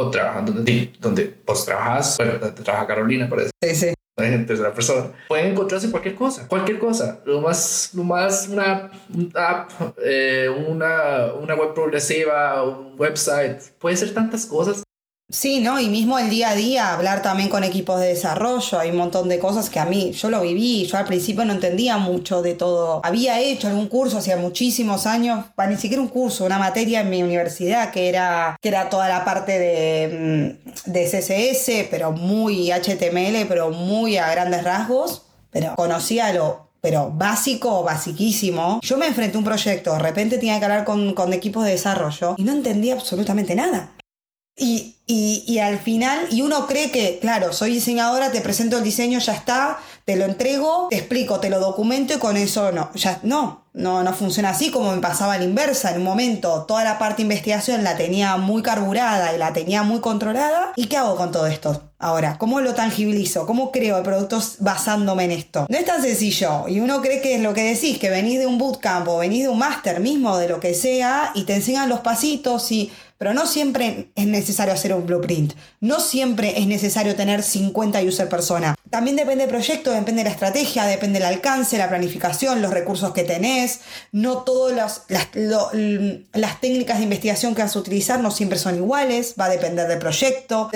o 0.00 0.10
trabajando 0.10 0.52
donde 0.52 0.72
ti, 0.72 0.92
donde 1.00 1.24
pues 1.26 1.64
trabajas, 1.64 2.16
bueno, 2.18 2.38
trabaja 2.54 2.86
Carolina, 2.86 3.28
parece. 3.28 3.50
Sí, 3.62 3.74
sí. 3.74 3.94
En 4.16 4.46
tercera 4.46 4.74
persona. 4.74 5.12
Pueden 5.28 5.52
encontrarse 5.52 5.90
cualquier 5.90 6.14
cosa, 6.14 6.46
cualquier 6.46 6.78
cosa. 6.78 7.20
Lo 7.24 7.40
más, 7.40 7.90
lo 7.94 8.04
más, 8.04 8.48
una, 8.48 8.90
app, 9.34 9.70
eh, 10.04 10.48
una, 10.68 11.32
una 11.40 11.54
web 11.54 11.72
progresiva, 11.72 12.62
un 12.62 12.94
website. 12.98 13.60
Puede 13.78 13.96
ser 13.96 14.12
tantas 14.12 14.44
cosas. 14.46 14.82
Sí, 15.30 15.60
¿no? 15.60 15.78
Y 15.78 15.88
mismo 15.88 16.18
el 16.18 16.28
día 16.28 16.50
a 16.50 16.54
día, 16.56 16.92
hablar 16.92 17.22
también 17.22 17.48
con 17.48 17.62
equipos 17.62 18.00
de 18.00 18.08
desarrollo, 18.08 18.80
hay 18.80 18.90
un 18.90 18.96
montón 18.96 19.28
de 19.28 19.38
cosas 19.38 19.70
que 19.70 19.78
a 19.78 19.84
mí, 19.84 20.10
yo 20.10 20.28
lo 20.28 20.40
viví, 20.40 20.86
yo 20.86 20.98
al 20.98 21.04
principio 21.04 21.44
no 21.44 21.52
entendía 21.52 21.98
mucho 21.98 22.42
de 22.42 22.54
todo. 22.54 23.00
Había 23.04 23.38
hecho 23.38 23.68
algún 23.68 23.86
curso 23.86 24.18
hacía 24.18 24.36
muchísimos 24.36 25.06
años, 25.06 25.44
ni 25.68 25.76
siquiera 25.76 26.02
un 26.02 26.08
curso, 26.08 26.44
una 26.44 26.58
materia 26.58 27.02
en 27.02 27.10
mi 27.10 27.22
universidad 27.22 27.92
que 27.92 28.08
era, 28.08 28.56
que 28.60 28.68
era 28.68 28.88
toda 28.88 29.08
la 29.08 29.24
parte 29.24 29.56
de, 29.58 30.56
mm, 30.86 30.90
de 30.90 31.06
CSS, 31.06 31.86
pero 31.90 32.10
muy 32.10 32.72
HTML, 32.72 33.46
pero 33.46 33.70
muy 33.70 34.16
a 34.16 34.28
grandes 34.32 34.64
rasgos, 34.64 35.22
pero 35.50 35.76
conocía 35.76 36.32
lo 36.32 36.68
pero 36.80 37.10
básico, 37.14 37.82
basiquísimo. 37.82 38.80
Yo 38.82 38.96
me 38.96 39.06
enfrenté 39.06 39.36
a 39.36 39.38
un 39.38 39.44
proyecto, 39.44 39.92
de 39.92 39.98
repente 39.98 40.38
tenía 40.38 40.58
que 40.58 40.64
hablar 40.64 40.84
con, 40.84 41.12
con 41.12 41.32
equipos 41.32 41.64
de 41.64 41.72
desarrollo 41.72 42.34
y 42.38 42.42
no 42.42 42.52
entendía 42.52 42.94
absolutamente 42.94 43.54
nada. 43.54 43.90
Y, 44.56 44.96
y, 45.06 45.42
y, 45.46 45.58
al 45.58 45.78
final, 45.78 46.26
y 46.30 46.42
uno 46.42 46.66
cree 46.66 46.90
que, 46.90 47.18
claro, 47.18 47.52
soy 47.52 47.72
diseñadora, 47.72 48.30
te 48.30 48.42
presento 48.42 48.76
el 48.76 48.84
diseño, 48.84 49.18
ya 49.18 49.32
está, 49.32 49.78
te 50.04 50.16
lo 50.16 50.26
entrego, 50.26 50.88
te 50.90 50.96
explico, 50.98 51.40
te 51.40 51.48
lo 51.48 51.60
documento 51.60 52.12
y 52.12 52.18
con 52.18 52.36
eso 52.36 52.70
no, 52.70 52.92
ya 52.94 53.20
no, 53.22 53.64
no, 53.72 54.02
no 54.02 54.12
funciona 54.12 54.50
así 54.50 54.70
como 54.70 54.92
me 54.94 55.00
pasaba 55.00 55.34
a 55.34 55.38
la 55.38 55.44
inversa. 55.44 55.90
En 55.90 55.98
un 55.98 56.04
momento 56.04 56.64
toda 56.66 56.84
la 56.84 56.98
parte 56.98 57.18
de 57.18 57.22
investigación 57.22 57.84
la 57.84 57.96
tenía 57.96 58.36
muy 58.36 58.62
carburada 58.62 59.34
y 59.34 59.38
la 59.38 59.52
tenía 59.52 59.82
muy 59.82 60.00
controlada. 60.00 60.72
¿Y 60.76 60.86
qué 60.86 60.96
hago 60.96 61.16
con 61.16 61.30
todo 61.30 61.46
esto? 61.46 61.90
Ahora, 61.98 62.38
¿cómo 62.38 62.60
lo 62.60 62.74
tangibilizo? 62.74 63.46
¿Cómo 63.46 63.70
creo 63.70 64.02
productos 64.02 64.56
basándome 64.58 65.24
en 65.24 65.32
esto? 65.32 65.66
No 65.68 65.76
es 65.76 65.84
tan 65.84 66.02
sencillo. 66.02 66.66
Y 66.66 66.80
uno 66.80 67.00
cree 67.02 67.20
que 67.20 67.36
es 67.36 67.40
lo 67.40 67.54
que 67.54 67.62
decís, 67.62 67.98
que 67.98 68.10
venís 68.10 68.38
de 68.38 68.46
un 68.46 68.58
bootcamp 68.58 69.06
o 69.08 69.18
venís 69.18 69.44
de 69.44 69.48
un 69.48 69.58
máster 69.58 70.00
mismo, 70.00 70.36
de 70.38 70.48
lo 70.48 70.60
que 70.60 70.74
sea, 70.74 71.30
y 71.34 71.44
te 71.44 71.54
enseñan 71.54 71.88
los 71.88 72.00
pasitos 72.00 72.72
y 72.72 72.90
pero 73.20 73.34
no 73.34 73.46
siempre 73.46 74.12
es 74.14 74.26
necesario 74.26 74.72
hacer 74.72 74.94
un 74.94 75.04
blueprint. 75.04 75.52
No 75.80 76.00
siempre 76.00 76.58
es 76.58 76.66
necesario 76.66 77.14
tener 77.14 77.42
50 77.42 78.00
user 78.00 78.30
persona. 78.30 78.74
También 78.88 79.14
depende 79.14 79.44
del 79.44 79.50
proyecto, 79.50 79.90
depende 79.90 80.22
de 80.22 80.30
la 80.30 80.34
estrategia, 80.34 80.86
depende 80.86 81.18
del 81.18 81.28
alcance, 81.28 81.76
la 81.76 81.90
planificación, 81.90 82.62
los 82.62 82.72
recursos 82.72 83.12
que 83.12 83.24
tenés. 83.24 83.80
No 84.10 84.38
todas 84.38 84.74
las, 84.74 85.04
las, 86.32 86.60
técnicas 86.62 86.96
de 86.96 87.04
investigación 87.04 87.54
que 87.54 87.60
vas 87.60 87.76
a 87.76 87.78
utilizar 87.80 88.20
no 88.20 88.30
siempre 88.30 88.58
son 88.58 88.76
iguales. 88.76 89.34
Va 89.38 89.44
a 89.44 89.50
depender 89.50 89.86
del 89.86 89.98
proyecto. 89.98 90.70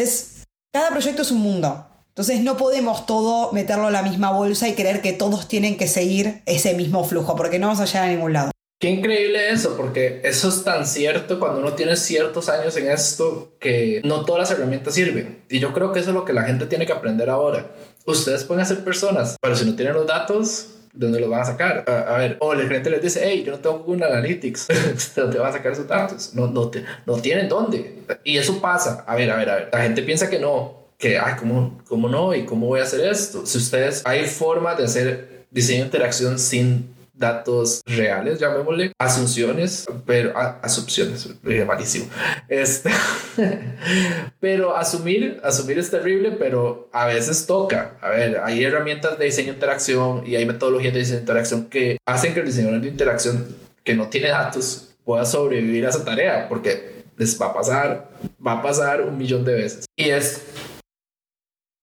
Cada 0.71 0.91
proyecto 0.91 1.23
es 1.23 1.31
un 1.31 1.41
mundo. 1.41 1.87
Entonces 2.09 2.43
no 2.43 2.59
podemos 2.59 3.07
todo 3.07 3.53
meterlo 3.53 3.87
en 3.87 3.95
la 3.95 4.03
misma 4.03 4.33
bolsa 4.33 4.69
y 4.69 4.75
creer 4.75 5.01
que 5.01 5.15
todos 5.15 5.49
tienen 5.49 5.79
que 5.79 5.89
seguir 5.89 6.43
ese 6.45 6.75
mismo 6.75 7.05
flujo, 7.05 7.37
porque 7.37 7.59
no 7.59 7.69
vamos 7.69 7.81
a 7.81 7.87
llegar 7.87 8.05
a 8.05 8.13
ningún 8.13 8.35
lado. 8.35 8.54
Qué 8.79 8.91
increíble 8.91 9.51
eso, 9.51 9.77
porque 9.77 10.21
eso 10.25 10.49
es 10.49 10.63
tan 10.63 10.87
cierto 10.87 11.39
cuando 11.39 11.61
uno 11.61 11.73
tiene 11.73 11.97
ciertos 11.97 12.49
años 12.49 12.77
en 12.77 12.91
esto 12.91 13.55
que 13.59 14.03
no 14.05 14.25
todas 14.25 14.41
las 14.41 14.59
herramientas 14.59 14.95
sirven. 14.95 15.43
Y 15.49 15.59
yo 15.59 15.73
creo 15.73 15.93
que 15.93 16.01
eso 16.01 16.11
es 16.11 16.15
lo 16.15 16.25
que 16.25 16.33
la 16.33 16.43
gente 16.43 16.67
tiene 16.67 16.85
que 16.85 16.93
aprender 16.93 17.31
ahora. 17.31 17.71
Ustedes 18.05 18.45
pueden 18.45 18.67
ser 18.67 18.85
personas, 18.85 19.37
pero 19.41 19.57
si 19.57 19.65
no 19.65 19.75
tienen 19.75 19.95
los 19.95 20.07
datos, 20.07 20.75
¿de 20.93 21.07
dónde 21.07 21.21
los 21.21 21.31
van 21.31 21.41
a 21.41 21.45
sacar? 21.45 21.85
A, 21.89 22.19
ver, 22.19 22.37
o 22.41 22.53
el 22.53 22.67
cliente 22.67 22.91
les 22.91 23.01
dice, 23.01 23.21
hey, 23.25 23.43
yo 23.47 23.53
no 23.53 23.59
tengo 23.59 23.79
Google 23.79 24.05
Analytics, 24.05 24.69
¿de 25.17 25.23
dónde 25.23 25.39
van 25.39 25.49
a 25.49 25.53
sacar 25.53 25.73
esos 25.73 25.89
datos? 25.89 26.35
No, 26.35 26.49
no, 26.49 26.71
no 27.07 27.17
tienen 27.19 27.49
dónde. 27.49 28.01
Y 28.23 28.37
eso 28.37 28.61
pasa. 28.61 29.05
A 29.07 29.15
ver, 29.15 29.31
a 29.31 29.37
ver, 29.37 29.51
a 29.51 29.55
ver. 29.57 29.69
La 29.73 29.83
gente 29.83 30.03
piensa 30.03 30.29
que 30.29 30.39
no, 30.39 30.89
que, 30.99 31.19
ay, 31.19 31.35
¿cómo, 31.39 31.81
¿cómo 31.89 32.09
no? 32.09 32.35
¿Y 32.35 32.45
cómo 32.45 32.67
voy 32.67 32.81
a 32.81 32.85
hacer 32.85 33.01
esto? 33.01 33.47
Si 33.47 33.59
ustedes, 33.59 34.03
hay 34.05 34.27
formas 34.27 34.77
de 34.77 34.85
hacer 34.85 35.47
diseño 35.51 35.81
de 35.81 35.85
interacción 35.87 36.39
sin 36.39 36.94
datos 37.15 37.81
reales, 37.87 38.41
llamémosle, 38.41 38.93
asunciones, 38.99 39.87
pero 40.05 40.37
a, 40.37 40.59
asunciones, 40.63 41.29
malísimo. 41.67 42.07
Este, 42.49 42.91
pero 44.41 44.77
asumir, 44.77 45.41
asumir 45.45 45.79
es 45.79 45.91
terrible, 45.91 46.33
pero 46.33 46.89
a 46.93 47.07
veces 47.07 47.47
toca. 47.47 47.97
A 48.01 48.11
ver, 48.11 48.41
hay 48.43 48.65
herramientas 48.65 49.19
de 49.19 49.27
diseño 49.27 49.49
de 49.49 49.55
interacción 49.55 50.27
y 50.27 50.37
hay 50.37 50.45
metodologías 50.45 50.93
de 50.93 51.01
diseño 51.01 51.17
de 51.19 51.23
interacción 51.23 51.65
que 51.67 51.99
hacen 52.07 52.35
que 52.35 52.41
el 52.41 52.47
diseñador 52.47 52.81
de 52.81 52.89
interacción 52.89 53.47
que 53.85 53.95
no 53.95 54.09
tiene 54.09 54.29
datos 54.29 54.95
pueda 55.05 55.25
sobrevivir 55.25 55.87
a 55.87 55.91
esa 55.91 56.05
tarea, 56.05 56.49
porque 56.49 57.05
les 57.17 57.41
va 57.41 57.47
a 57.47 57.55
pasar, 57.55 58.11
va 58.45 58.53
a 58.53 58.63
pasar 58.63 59.03
un 59.03 59.17
millón 59.17 59.45
de 59.45 59.55
veces. 59.55 59.85
Y 59.97 60.09
es 60.09 60.43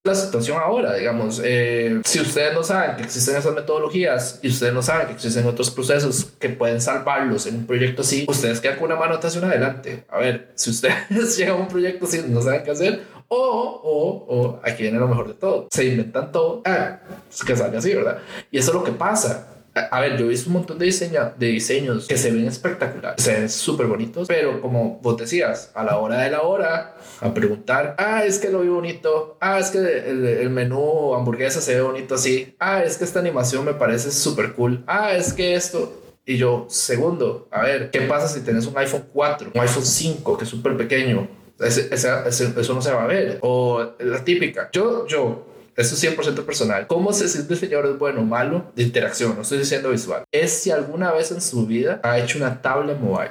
la 0.04 0.16
situación 0.16 0.58
ahora, 0.60 0.96
digamos. 0.96 1.42
Eh, 1.44 2.02
si 2.04 2.20
ustedes 2.20 2.54
no 2.54 2.64
saben 2.64 2.96
que 2.96 3.04
existen 3.04 3.36
esas 3.36 3.54
metodologías 3.54 4.40
y 4.42 4.50
ustedes 4.50 4.74
no 4.74 4.82
saben 4.82 5.08
que 5.08 5.14
existen 5.14 5.46
otros 5.46 5.70
procesos 5.70 6.26
que 6.40 6.50
pueden 6.50 6.82
salvarlos 6.82 7.46
en 7.46 7.58
un 7.58 7.68
proyecto 7.68 8.02
así, 8.02 8.26
ustedes 8.28 8.60
quedan 8.60 8.78
con 8.78 8.92
una 8.92 8.96
mano 9.00 9.20
hacia 9.22 9.42
adelante. 9.42 10.06
A 10.10 10.18
ver, 10.18 10.52
si 10.56 10.72
ustedes 10.72 11.38
llegan 11.38 11.58
a 11.58 11.60
un 11.60 11.68
proyecto 11.68 12.06
así 12.06 12.24
no 12.28 12.42
saben 12.42 12.64
qué 12.64 12.72
hacer, 12.72 13.04
o, 13.28 13.38
o, 13.38 14.36
o, 14.36 14.60
aquí 14.64 14.84
viene 14.84 15.00
lo 15.00 15.08
mejor 15.08 15.28
de 15.28 15.36
todo, 15.36 15.68
se 15.72 15.86
inventan 15.86 16.32
todo, 16.32 16.62
ah, 16.66 17.00
que 17.46 17.56
salga 17.56 17.80
así, 17.80 17.94
¿verdad? 17.94 18.18
Y 18.50 18.58
eso 18.58 18.72
es 18.72 18.76
lo 18.76 18.84
que 18.84 18.92
pasa. 18.92 19.51
A 19.74 20.02
ver, 20.02 20.18
yo 20.18 20.26
he 20.26 20.30
visto 20.30 20.50
un 20.50 20.54
montón 20.54 20.78
de, 20.78 20.86
diseño, 20.86 21.34
de 21.38 21.48
diseños 21.48 22.06
que 22.06 22.18
se 22.18 22.30
ven 22.30 22.46
espectaculares, 22.46 23.24
se 23.24 23.34
ven 23.34 23.50
súper 23.50 23.88
bonitos, 23.88 24.28
pero 24.28 24.60
como 24.60 25.00
vos 25.02 25.16
decías, 25.16 25.72
a 25.74 25.86
la 25.86 25.98
hora 25.98 26.20
de 26.20 26.30
la 26.30 26.42
hora, 26.42 26.96
a 27.22 27.34
preguntar, 27.34 27.96
ah, 27.98 28.26
es 28.26 28.38
que 28.38 28.50
lo 28.50 28.62
vi 28.62 28.68
bonito, 28.68 29.38
ah, 29.40 29.60
es 29.60 29.70
que 29.70 29.78
el, 29.78 30.26
el 30.26 30.50
menú 30.50 31.16
hamburguesa 31.16 31.62
se 31.62 31.76
ve 31.76 31.82
bonito 31.82 32.16
así, 32.16 32.54
ah, 32.60 32.84
es 32.84 32.98
que 32.98 33.06
esta 33.06 33.20
animación 33.20 33.64
me 33.64 33.74
parece 33.74 34.12
súper 34.12 34.54
cool, 34.54 34.84
ah, 34.88 35.14
es 35.14 35.32
que 35.32 35.56
esto, 35.56 36.02
Y 36.26 36.38
yo, 36.38 36.68
segundo, 36.70 37.48
a 37.50 37.64
ver, 37.64 37.92
¿qué 37.92 38.02
pasa 38.02 38.28
si 38.28 38.42
tenés 38.42 38.68
un 38.68 38.78
iPhone 38.78 39.06
4, 39.14 39.52
un 39.54 39.62
iPhone 39.62 39.86
5 39.86 40.38
que 40.38 40.43
es 40.43 40.50
súper 40.50 40.76
pequeño? 40.76 41.28
eso 41.62 42.74
no 42.74 42.82
se 42.82 42.91
va 42.91 43.04
a 43.04 43.08
ver. 43.08 43.38
O 43.41 43.93
la 44.00 44.24
típica, 44.24 44.70
yo, 44.72 45.08
yo, 45.08 45.51
eso 45.76 45.95
es 45.95 46.03
100% 46.03 46.45
personal. 46.45 46.88
¿Cómo 46.88 47.13
sé 47.13 47.28
si 47.30 47.39
un 47.39 47.47
diseñador 47.47 47.88
es 47.88 47.97
bueno 47.97 48.22
o 48.22 48.24
malo 48.24 48.72
de 48.76 48.84
interacción? 48.84 49.36
No 49.36 49.41
estoy 49.41 49.59
diciendo 49.59 49.89
visual. 49.89 50.24
Es 50.32 50.51
si 50.61 50.72
alguna 50.72 51.11
vez 51.11 51.32
en 51.32 51.41
su 51.41 51.65
vida 51.65 51.99
ha 52.03 52.19
hecho 52.19 52.38
una 52.38 52.61
tabla 52.61 52.93
mobile. 52.93 53.30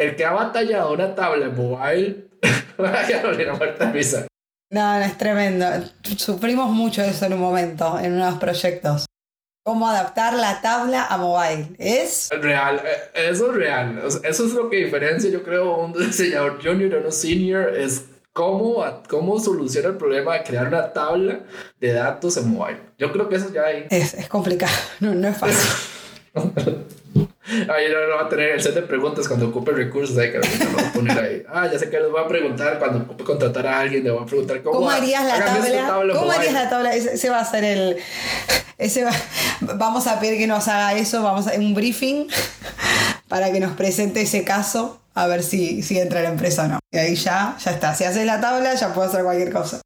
El 0.00 0.16
que 0.16 0.24
ha 0.24 0.32
batallado 0.32 0.92
una 0.92 1.14
tabla 1.14 1.48
mobile, 1.50 2.28
vaya 2.78 3.22
a 3.22 3.28
una 3.28 3.54
muerta 3.54 3.92
risa. 3.92 4.26
No, 4.72 4.98
no, 4.98 5.04
es 5.04 5.18
tremendo. 5.18 5.66
Sufrimos 6.16 6.70
mucho 6.70 7.02
eso 7.02 7.26
en 7.26 7.34
un 7.34 7.40
momento, 7.40 7.98
en 7.98 8.14
unos 8.14 8.38
proyectos. 8.38 9.06
Cómo 9.64 9.88
adaptar 9.88 10.34
la 10.34 10.62
tabla 10.62 11.06
a 11.06 11.18
mobile. 11.18 11.74
Es 11.78 12.30
real, 12.40 12.80
eh, 12.84 13.28
eso 13.28 13.50
es 13.50 13.56
real. 13.56 14.00
Eso 14.24 14.46
es 14.46 14.52
lo 14.52 14.70
que 14.70 14.84
diferencia, 14.84 15.28
yo 15.28 15.42
creo, 15.42 15.76
un 15.76 15.92
diseñador 15.92 16.62
junior 16.62 16.94
o 16.94 17.06
un 17.06 17.12
senior. 17.12 17.76
Es 17.76 18.06
cómo, 18.32 18.84
cómo 19.08 19.38
soluciona 19.40 19.88
el 19.88 19.96
problema 19.96 20.34
de 20.34 20.42
crear 20.44 20.68
una 20.68 20.92
tabla 20.92 21.40
de 21.80 21.92
datos 21.92 22.36
en 22.36 22.50
mobile. 22.50 22.80
Yo 22.98 23.12
creo 23.12 23.28
que 23.28 23.36
eso 23.36 23.52
ya 23.52 23.62
hay. 23.62 23.86
Es, 23.90 24.14
es 24.14 24.28
complicado, 24.28 24.72
no, 25.00 25.14
no 25.14 25.28
es 25.28 25.36
fácil. 25.36 25.58
Ahí 27.50 27.86
no, 27.90 28.16
va 28.16 28.26
a 28.26 28.28
tener 28.28 28.50
el 28.50 28.60
set 28.60 28.74
de 28.74 28.82
preguntas 28.82 29.26
cuando 29.26 29.48
ocupe 29.48 29.72
recursos. 29.72 30.16
Ahí 30.18 30.30
que 30.30 30.38
lo 30.38 30.76
va 30.76 30.88
a 30.88 30.92
poner 30.92 31.18
ahí. 31.18 31.42
Ah, 31.48 31.68
ya 31.70 31.78
sé 31.78 31.90
que 31.90 31.98
les 31.98 32.10
voy 32.10 32.22
a 32.22 32.28
preguntar 32.28 32.78
cuando 32.78 32.98
ocupe 32.98 33.24
contratar 33.24 33.66
a 33.66 33.80
alguien. 33.80 34.04
Le 34.04 34.10
voy 34.10 34.22
a 34.22 34.26
preguntar 34.26 34.62
cómo, 34.62 34.76
¿Cómo 34.76 34.90
harías 34.90 35.24
la 35.24 35.44
tabla. 35.44 36.14
¿Cómo 36.14 36.30
harías 36.30 36.52
la 36.52 36.70
tabla? 36.70 36.94
Ese, 36.94 37.28
va 37.28 37.40
a 37.40 37.44
ser 37.44 37.64
el. 37.64 37.96
Ese 38.78 39.04
va, 39.04 39.10
vamos 39.60 40.06
a 40.06 40.20
pedir 40.20 40.38
que 40.38 40.46
nos 40.46 40.68
haga 40.68 40.94
eso. 40.94 41.22
Vamos 41.22 41.48
a 41.48 41.54
un 41.54 41.74
briefing 41.74 42.28
para 43.28 43.50
que 43.50 43.58
nos 43.58 43.72
presente 43.72 44.20
ese 44.20 44.44
caso. 44.44 45.00
A 45.20 45.26
ver 45.26 45.42
si, 45.42 45.82
si 45.82 45.98
entra 45.98 46.22
la 46.22 46.30
empresa 46.30 46.64
o 46.64 46.68
no. 46.68 46.78
Y 46.90 46.96
ahí 46.96 47.14
ya, 47.14 47.54
ya 47.62 47.72
está. 47.72 47.94
Si 47.94 48.04
haces 48.04 48.24
la 48.24 48.40
tabla, 48.40 48.74
ya 48.74 48.94
puedo 48.94 49.06
hacer 49.06 49.22
cualquier 49.22 49.52
cosa. 49.52 49.82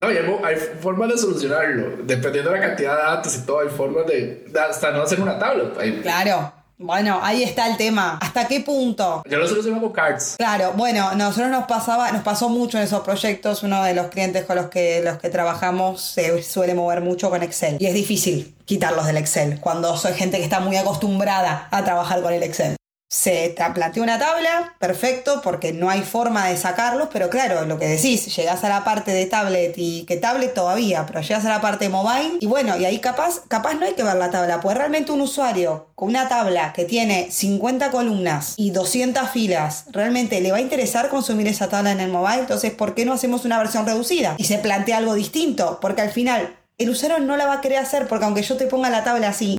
No, 0.00 0.08
hay, 0.44 0.54
formas 0.80 1.08
de 1.08 1.18
solucionarlo. 1.18 2.04
Dependiendo 2.04 2.52
de 2.52 2.60
la 2.60 2.66
cantidad 2.68 2.96
de 2.96 3.02
datos 3.02 3.36
y 3.36 3.40
todo, 3.40 3.58
hay 3.58 3.68
formas 3.70 4.06
de. 4.06 4.46
Hasta 4.70 4.92
no 4.92 5.02
hacer 5.02 5.20
una 5.20 5.36
tabla. 5.36 5.72
Claro. 6.02 6.52
Bueno, 6.80 7.18
ahí 7.20 7.42
está 7.42 7.66
el 7.68 7.76
tema. 7.76 8.18
¿Hasta 8.22 8.46
qué 8.46 8.60
punto? 8.60 9.24
Yo 9.28 9.38
lo 9.38 9.48
soluciono 9.48 9.80
con 9.80 9.90
cards. 9.90 10.36
Claro, 10.38 10.74
bueno, 10.76 11.12
nosotros 11.16 11.50
nos 11.50 11.64
pasaba, 11.64 12.12
nos 12.12 12.22
pasó 12.22 12.48
mucho 12.48 12.78
en 12.78 12.84
esos 12.84 13.00
proyectos. 13.00 13.64
Uno 13.64 13.82
de 13.82 13.94
los 13.94 14.06
clientes 14.06 14.44
con 14.44 14.54
los 14.54 14.66
que, 14.66 15.02
los 15.02 15.18
que 15.18 15.28
trabajamos 15.28 16.00
se 16.00 16.40
suele 16.44 16.74
mover 16.74 17.00
mucho 17.00 17.30
con 17.30 17.42
Excel. 17.42 17.78
Y 17.80 17.86
es 17.86 17.94
difícil 17.94 18.54
quitarlos 18.64 19.06
del 19.06 19.16
Excel 19.16 19.58
cuando 19.58 19.96
soy 19.96 20.12
gente 20.12 20.36
que 20.36 20.44
está 20.44 20.60
muy 20.60 20.76
acostumbrada 20.76 21.66
a 21.72 21.82
trabajar 21.82 22.22
con 22.22 22.32
el 22.32 22.44
Excel 22.44 22.77
se 23.08 23.54
plantea 23.74 24.02
una 24.02 24.18
tabla, 24.18 24.74
perfecto, 24.78 25.40
porque 25.42 25.72
no 25.72 25.88
hay 25.88 26.02
forma 26.02 26.46
de 26.48 26.58
sacarlos, 26.58 27.08
pero 27.10 27.30
claro, 27.30 27.64
lo 27.64 27.78
que 27.78 27.86
decís, 27.88 28.36
llegas 28.36 28.62
a 28.64 28.68
la 28.68 28.84
parte 28.84 29.12
de 29.12 29.24
tablet 29.24 29.72
y 29.76 30.04
que 30.04 30.16
tablet 30.16 30.52
todavía, 30.52 31.06
pero 31.06 31.22
llegas 31.22 31.44
a 31.46 31.48
la 31.48 31.60
parte 31.62 31.88
mobile 31.88 32.36
y 32.40 32.46
bueno, 32.46 32.76
y 32.76 32.84
ahí 32.84 32.98
capaz, 32.98 33.40
capaz 33.48 33.74
no 33.74 33.86
hay 33.86 33.94
que 33.94 34.02
ver 34.02 34.16
la 34.16 34.30
tabla, 34.30 34.60
pues 34.60 34.76
realmente 34.76 35.10
un 35.10 35.22
usuario 35.22 35.88
con 35.94 36.10
una 36.10 36.28
tabla 36.28 36.74
que 36.74 36.84
tiene 36.84 37.30
50 37.30 37.90
columnas 37.90 38.52
y 38.58 38.70
200 38.72 39.30
filas, 39.30 39.86
realmente 39.90 40.42
le 40.42 40.52
va 40.52 40.58
a 40.58 40.60
interesar 40.60 41.08
consumir 41.08 41.48
esa 41.48 41.70
tabla 41.70 41.92
en 41.92 42.00
el 42.00 42.10
mobile, 42.10 42.40
entonces, 42.40 42.72
¿por 42.72 42.94
qué 42.94 43.06
no 43.06 43.14
hacemos 43.14 43.46
una 43.46 43.56
versión 43.58 43.86
reducida? 43.86 44.34
Y 44.36 44.44
se 44.44 44.58
plantea 44.58 44.98
algo 44.98 45.14
distinto, 45.14 45.78
porque 45.80 46.02
al 46.02 46.10
final 46.10 46.56
el 46.76 46.90
usuario 46.90 47.20
no 47.20 47.38
la 47.38 47.46
va 47.46 47.54
a 47.54 47.60
querer 47.62 47.78
hacer, 47.78 48.06
porque 48.06 48.26
aunque 48.26 48.42
yo 48.42 48.58
te 48.58 48.66
ponga 48.66 48.90
la 48.90 49.02
tabla 49.02 49.28
así, 49.28 49.56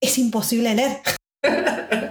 es 0.00 0.18
imposible 0.18 0.74
leer. 0.74 1.00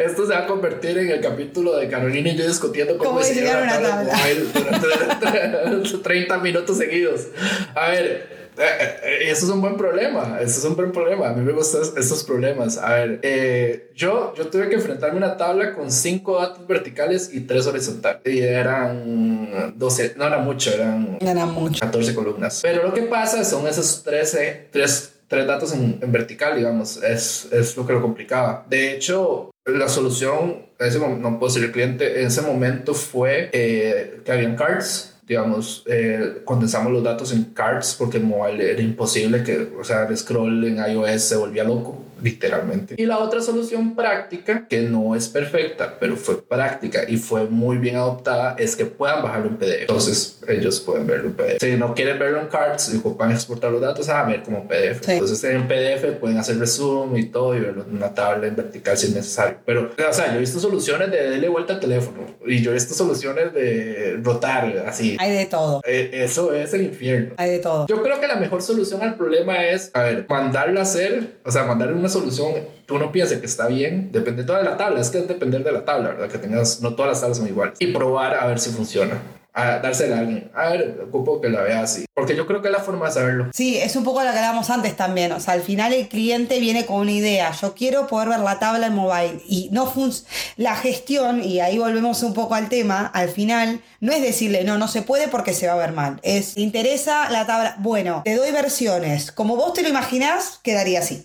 Esto 0.04 0.26
se 0.26 0.32
va 0.32 0.40
a 0.40 0.46
convertir 0.46 0.96
en 0.98 1.10
el 1.10 1.20
capítulo 1.20 1.76
de 1.76 1.88
Carolina 1.88 2.30
y 2.30 2.36
yo 2.36 2.46
discutiendo 2.46 2.96
cómo, 2.96 3.10
¿Cómo 3.10 3.20
diseñar 3.20 3.62
una 3.62 3.80
tabla, 3.80 4.18
durante 4.54 5.98
30 6.02 6.38
minutos 6.38 6.78
seguidos. 6.78 7.26
A 7.74 7.90
ver, 7.90 8.40
eh, 8.58 8.98
eh, 9.02 9.30
eso 9.30 9.46
es 9.46 9.52
un 9.52 9.60
buen 9.60 9.76
problema. 9.76 10.38
Eso 10.40 10.58
es 10.58 10.64
un 10.64 10.76
buen 10.76 10.92
problema. 10.92 11.28
A 11.28 11.32
mí 11.32 11.42
me 11.42 11.52
gustan 11.52 11.82
estos 11.96 12.24
problemas. 12.24 12.78
A 12.78 12.94
ver, 12.94 13.20
eh, 13.22 13.90
yo, 13.94 14.34
yo 14.34 14.46
tuve 14.48 14.68
que 14.68 14.76
enfrentarme 14.76 15.16
a 15.16 15.26
una 15.28 15.36
tabla 15.36 15.74
con 15.74 15.90
5 15.90 16.40
datos 16.40 16.66
verticales 16.66 17.30
y 17.32 17.40
3 17.40 17.66
horizontales. 17.66 18.20
Y 18.24 18.40
eran 18.40 19.74
12, 19.76 20.14
no 20.16 20.26
era 20.26 20.38
mucho, 20.38 20.72
eran, 20.72 21.18
eran 21.20 21.52
mucho. 21.52 21.80
14 21.80 22.14
columnas. 22.14 22.60
Pero 22.62 22.82
lo 22.82 22.94
que 22.94 23.02
pasa 23.02 23.44
son 23.44 23.66
esos 23.66 24.02
13, 24.02 24.68
3 24.70 25.12
tres 25.30 25.46
datos 25.46 25.72
en, 25.72 26.00
vertical, 26.10 26.56
digamos, 26.56 27.00
es, 27.04 27.48
es, 27.52 27.76
lo 27.76 27.86
que 27.86 27.92
lo 27.92 28.02
complicaba. 28.02 28.66
De 28.68 28.92
hecho, 28.92 29.52
la 29.64 29.88
solución, 29.88 30.66
ese 30.76 30.98
no 30.98 31.38
puedo 31.38 31.52
decir 31.52 31.64
el 31.64 31.72
cliente, 31.72 32.20
en 32.20 32.26
ese 32.26 32.42
momento 32.42 32.94
fue 32.94 33.48
eh, 33.52 34.22
que 34.24 34.32
habían 34.32 34.56
cards, 34.56 35.20
digamos, 35.28 35.84
eh, 35.86 36.42
condensamos 36.44 36.92
los 36.92 37.04
datos 37.04 37.32
en 37.32 37.44
cards 37.44 37.94
porque 37.96 38.16
en 38.16 38.26
mobile 38.26 38.72
era 38.72 38.82
imposible 38.82 39.44
que, 39.44 39.70
o 39.78 39.84
sea, 39.84 40.02
el 40.02 40.18
scroll 40.18 40.64
en 40.64 40.78
iOS 40.78 41.22
se 41.22 41.36
volvía 41.36 41.62
loco 41.62 42.09
literalmente. 42.22 42.94
Y 42.98 43.06
la 43.06 43.18
otra 43.18 43.40
solución 43.40 43.94
práctica, 43.94 44.66
que 44.68 44.82
no 44.82 45.14
es 45.14 45.28
perfecta, 45.28 45.96
pero 45.98 46.16
fue 46.16 46.40
práctica 46.42 47.04
y 47.08 47.16
fue 47.16 47.44
muy 47.44 47.78
bien 47.78 47.96
adoptada, 47.96 48.56
es 48.58 48.76
que 48.76 48.86
puedan 48.86 49.22
bajarlo 49.22 49.48
en 49.48 49.56
PDF. 49.56 49.80
Entonces 49.82 50.38
ellos 50.48 50.80
pueden 50.80 51.06
verlo 51.06 51.28
en 51.28 51.34
PDF. 51.34 51.60
Si 51.60 51.76
no 51.76 51.94
quieren 51.94 52.18
verlo 52.18 52.40
en 52.40 52.48
cards 52.48 52.92
y 52.94 52.98
ocupan 52.98 53.30
exportar 53.30 53.70
los 53.72 53.80
datos, 53.80 54.08
a 54.08 54.22
ver 54.24 54.42
como 54.42 54.66
PDF. 54.66 55.08
Entonces 55.08 55.42
en 55.44 55.66
PDF 55.66 56.18
pueden 56.18 56.38
hacer 56.38 56.58
resumen 56.58 57.16
y 57.22 57.26
todo 57.26 57.54
y 57.56 57.60
verlo 57.60 57.84
en 57.88 57.96
una 57.96 58.14
tabla 58.14 58.46
en 58.46 58.56
vertical 58.56 58.96
si 58.96 59.06
es 59.06 59.14
necesario. 59.14 59.58
Pero, 59.64 59.90
o 60.08 60.12
sea, 60.12 60.28
yo 60.28 60.36
he 60.36 60.40
visto 60.40 60.60
soluciones 60.60 61.10
de 61.10 61.30
darle 61.30 61.48
vuelta 61.48 61.74
al 61.74 61.80
teléfono 61.80 62.26
y 62.46 62.62
yo 62.62 62.70
he 62.70 62.74
visto 62.74 62.94
soluciones 62.94 63.52
de 63.54 64.18
rotar 64.22 64.84
así. 64.86 65.16
Hay 65.18 65.32
de 65.32 65.46
todo. 65.46 65.80
Eh, 65.86 66.10
eso 66.12 66.52
es 66.52 66.72
el 66.74 66.82
infierno. 66.82 67.34
Hay 67.36 67.50
de 67.50 67.58
todo. 67.58 67.86
Yo 67.86 68.02
creo 68.02 68.20
que 68.20 68.26
la 68.26 68.36
mejor 68.36 68.62
solución 68.62 69.02
al 69.02 69.16
problema 69.16 69.64
es, 69.64 69.90
a 69.94 70.02
ver, 70.02 70.26
mandarlo 70.28 70.80
a 70.80 70.82
hacer, 70.82 71.38
o 71.44 71.50
sea, 71.50 71.64
mandarle 71.64 71.94
una 71.94 72.08
solución 72.10 72.52
tú 72.90 72.98
no 72.98 73.12
pienses 73.12 73.38
que 73.38 73.46
está 73.46 73.68
bien, 73.68 74.10
depende 74.10 74.42
toda 74.42 74.58
de 74.58 74.64
la 74.64 74.76
tabla, 74.76 75.00
es 75.00 75.10
que 75.10 75.18
es 75.18 75.28
depender 75.28 75.62
de 75.62 75.70
la 75.70 75.84
tabla, 75.84 76.08
¿verdad? 76.08 76.28
Que 76.28 76.38
tengas, 76.38 76.80
no 76.80 76.94
todas 76.94 77.12
las 77.12 77.20
tablas 77.20 77.38
son 77.38 77.46
iguales. 77.46 77.76
Y 77.78 77.86
probar 77.92 78.34
a 78.34 78.46
ver 78.46 78.58
si 78.58 78.70
funciona. 78.70 79.22
A 79.52 79.78
dársela 79.78 80.16
a 80.16 80.20
alguien. 80.20 80.50
A 80.54 80.70
ver, 80.70 81.00
ocupo 81.08 81.40
que 81.40 81.48
la 81.48 81.62
vea 81.62 81.82
así. 81.82 82.04
Porque 82.14 82.36
yo 82.36 82.46
creo 82.46 82.62
que 82.62 82.68
es 82.68 82.72
la 82.72 82.80
forma 82.80 83.06
de 83.06 83.12
saberlo. 83.12 83.50
Sí, 83.52 83.78
es 83.78 83.96
un 83.96 84.04
poco 84.04 84.22
lo 84.22 84.30
que 84.30 84.36
hablábamos 84.36 84.70
antes 84.70 84.96
también. 84.96 85.32
O 85.32 85.40
sea, 85.40 85.54
al 85.54 85.62
final 85.62 85.92
el 85.92 86.08
cliente 86.08 86.60
viene 86.60 86.86
con 86.86 86.98
una 86.98 87.10
idea. 87.10 87.50
Yo 87.52 87.74
quiero 87.74 88.06
poder 88.06 88.28
ver 88.28 88.40
la 88.40 88.60
tabla 88.60 88.86
en 88.86 88.94
mobile. 88.94 89.42
Y 89.48 89.68
no 89.72 89.86
funciona. 89.86 90.30
La 90.56 90.76
gestión, 90.76 91.42
y 91.42 91.58
ahí 91.60 91.78
volvemos 91.78 92.22
un 92.22 92.32
poco 92.32 92.54
al 92.54 92.68
tema, 92.68 93.06
al 93.06 93.28
final 93.28 93.80
no 93.98 94.12
es 94.12 94.22
decirle, 94.22 94.62
no, 94.62 94.78
no 94.78 94.86
se 94.86 95.02
puede 95.02 95.26
porque 95.26 95.52
se 95.52 95.66
va 95.66 95.72
a 95.72 95.76
ver 95.76 95.92
mal. 95.92 96.20
Es, 96.22 96.56
interesa 96.56 97.28
la 97.30 97.44
tabla? 97.46 97.76
Bueno, 97.78 98.22
te 98.24 98.36
doy 98.36 98.52
versiones. 98.52 99.32
Como 99.32 99.56
vos 99.56 99.74
te 99.74 99.82
lo 99.82 99.88
imaginás, 99.88 100.60
quedaría 100.62 101.00
así. 101.00 101.24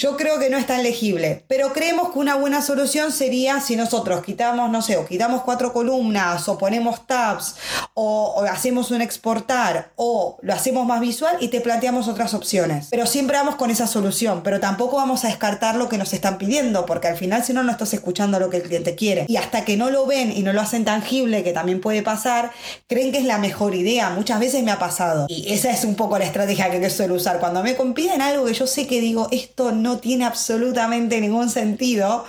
Yo 0.00 0.16
creo 0.16 0.38
que 0.38 0.48
no 0.48 0.56
es 0.56 0.66
tan 0.66 0.82
legible, 0.82 1.44
pero 1.46 1.74
creemos 1.74 2.10
que 2.10 2.20
una 2.20 2.34
buena 2.34 2.62
solución 2.62 3.12
sería 3.12 3.60
si 3.60 3.76
nosotros 3.76 4.24
quitamos, 4.24 4.70
no 4.70 4.80
sé, 4.80 4.96
o 4.96 5.04
quitamos 5.04 5.42
cuatro 5.42 5.74
columnas, 5.74 6.48
o 6.48 6.56
ponemos 6.56 7.06
tabs, 7.06 7.56
o, 7.92 8.42
hacemos 8.50 8.90
un 8.92 9.02
exportar, 9.02 9.92
o 9.96 10.38
lo 10.40 10.54
hacemos 10.54 10.86
más 10.86 11.02
visual 11.02 11.36
y 11.40 11.48
te 11.48 11.60
planteamos 11.60 12.08
otras 12.08 12.32
opciones. 12.32 12.86
Pero 12.90 13.04
siempre 13.04 13.36
vamos 13.36 13.56
con 13.56 13.70
esa 13.70 13.86
solución, 13.86 14.42
pero 14.42 14.58
tampoco 14.58 14.96
vamos 14.96 15.26
a 15.26 15.28
descartar 15.28 15.74
lo 15.74 15.90
que 15.90 15.98
nos 15.98 16.14
están 16.14 16.38
pidiendo, 16.38 16.86
porque 16.86 17.08
al 17.08 17.18
final 17.18 17.44
si 17.44 17.52
no, 17.52 17.62
no 17.62 17.70
estás 17.70 17.92
escuchando 17.92 18.40
lo 18.40 18.48
que 18.48 18.56
el 18.56 18.62
cliente 18.62 18.94
quiere. 18.94 19.26
Y 19.28 19.36
hasta 19.36 19.66
que 19.66 19.76
no 19.76 19.90
lo 19.90 20.06
ven 20.06 20.32
y 20.34 20.42
no 20.42 20.54
lo 20.54 20.62
hacen 20.62 20.86
tangible, 20.86 21.44
que 21.44 21.52
también 21.52 21.82
puede 21.82 22.02
pasar, 22.02 22.52
creen 22.86 23.12
que 23.12 23.18
es 23.18 23.26
la 23.26 23.36
mejor 23.36 23.74
idea. 23.74 24.08
Muchas 24.08 24.40
veces 24.40 24.62
me 24.62 24.70
ha 24.70 24.78
pasado. 24.78 25.26
Y 25.28 25.52
esa 25.52 25.70
es 25.70 25.84
un 25.84 25.94
poco 25.94 26.18
la 26.18 26.24
estrategia 26.24 26.70
que 26.70 26.88
suelo 26.88 27.16
usar. 27.16 27.38
Cuando 27.38 27.62
me 27.62 27.76
compiden 27.76 28.22
algo 28.22 28.46
que 28.46 28.54
yo 28.54 28.66
sé 28.66 28.86
que 28.86 29.02
digo, 29.02 29.28
esto 29.30 29.72
no 29.72 29.89
tiene 29.98 30.24
absolutamente 30.24 31.20
ningún 31.20 31.50
sentido. 31.50 32.24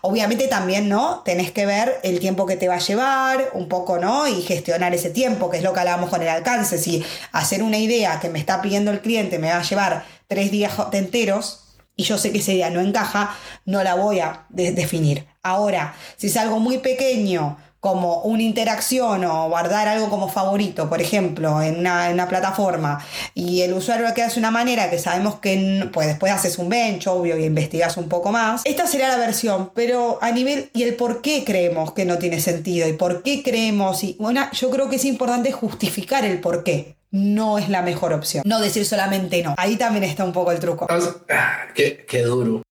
Obviamente 0.00 0.48
también, 0.48 0.88
¿no? 0.88 1.22
Tenés 1.24 1.50
que 1.52 1.66
ver 1.66 2.00
el 2.02 2.20
tiempo 2.20 2.46
que 2.46 2.56
te 2.56 2.68
va 2.68 2.74
a 2.74 2.78
llevar, 2.78 3.50
un 3.54 3.68
poco, 3.68 3.98
¿no? 3.98 4.26
Y 4.26 4.42
gestionar 4.42 4.94
ese 4.94 5.10
tiempo, 5.10 5.50
que 5.50 5.58
es 5.58 5.62
lo 5.62 5.72
que 5.72 5.80
hablábamos 5.80 6.10
con 6.10 6.22
el 6.22 6.28
alcance. 6.28 6.78
Si 6.78 7.04
hacer 7.32 7.62
una 7.62 7.78
idea 7.78 8.20
que 8.20 8.28
me 8.28 8.38
está 8.38 8.60
pidiendo 8.62 8.90
el 8.90 9.00
cliente 9.00 9.38
me 9.38 9.50
va 9.50 9.58
a 9.58 9.62
llevar 9.62 10.04
tres 10.28 10.50
días 10.50 10.72
enteros, 10.92 11.62
y 11.96 12.02
yo 12.02 12.18
sé 12.18 12.30
que 12.30 12.38
ese 12.38 12.52
día 12.52 12.68
no 12.68 12.80
encaja, 12.80 13.34
no 13.64 13.82
la 13.82 13.94
voy 13.94 14.20
a 14.20 14.44
definir. 14.50 15.26
Ahora, 15.42 15.94
si 16.16 16.26
es 16.26 16.36
algo 16.36 16.60
muy 16.60 16.78
pequeño, 16.78 17.56
como 17.80 18.22
una 18.22 18.42
interacción 18.42 19.24
o 19.24 19.48
guardar 19.48 19.88
algo 19.88 20.10
como 20.10 20.28
favorito, 20.28 20.88
por 20.88 21.00
ejemplo, 21.00 21.62
en 21.62 21.78
una, 21.78 22.26
plataforma, 22.28 23.04
y 23.34 23.62
el 23.62 23.72
usuario 23.74 24.08
lo 24.08 24.14
que 24.14 24.22
hace 24.22 24.34
de 24.34 24.40
una 24.40 24.50
manera 24.50 24.90
que 24.90 24.98
sabemos 24.98 25.36
que 25.36 25.88
pues 25.92 26.08
después 26.08 26.32
haces 26.32 26.58
un 26.58 26.68
bench, 26.68 27.06
obvio, 27.06 27.38
y 27.38 27.44
investigas 27.44 27.96
un 27.96 28.08
poco 28.08 28.32
más. 28.32 28.62
Esta 28.64 28.86
sería 28.86 29.08
la 29.08 29.16
versión, 29.16 29.70
pero 29.74 30.18
a 30.20 30.32
nivel 30.32 30.70
y 30.72 30.82
el 30.82 30.94
por 30.94 31.22
qué 31.22 31.44
creemos 31.44 31.92
que 31.92 32.04
no 32.04 32.18
tiene 32.18 32.40
sentido 32.40 32.88
y 32.88 32.94
por 32.94 33.22
qué 33.22 33.42
creemos, 33.42 34.02
y 34.02 34.16
bueno, 34.18 34.48
yo 34.52 34.70
creo 34.70 34.88
que 34.90 34.96
es 34.96 35.04
importante 35.04 35.52
justificar 35.52 36.24
el 36.24 36.40
por 36.40 36.64
qué 36.64 36.96
no 37.10 37.58
es 37.58 37.68
la 37.68 37.82
mejor 37.82 38.12
opción. 38.12 38.42
No 38.46 38.60
decir 38.60 38.84
solamente 38.84 39.42
no. 39.42 39.54
Ahí 39.56 39.76
también 39.76 40.04
está 40.04 40.24
un 40.24 40.32
poco 40.32 40.52
el 40.52 40.58
truco. 40.58 40.86
Ah, 40.90 41.68
qué, 41.74 42.22
duro. 42.22 42.62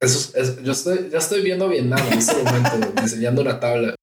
Eso, 0.00 0.36
es, 0.36 0.62
yo, 0.62 0.72
estoy, 0.72 1.10
yo 1.10 1.18
estoy 1.18 1.42
viendo 1.42 1.68
Vietnam 1.68 2.00
en 2.10 2.18
este 2.18 2.36
momento, 2.42 2.92
diseñando 3.02 3.42
una 3.42 3.58
tabla. 3.58 3.94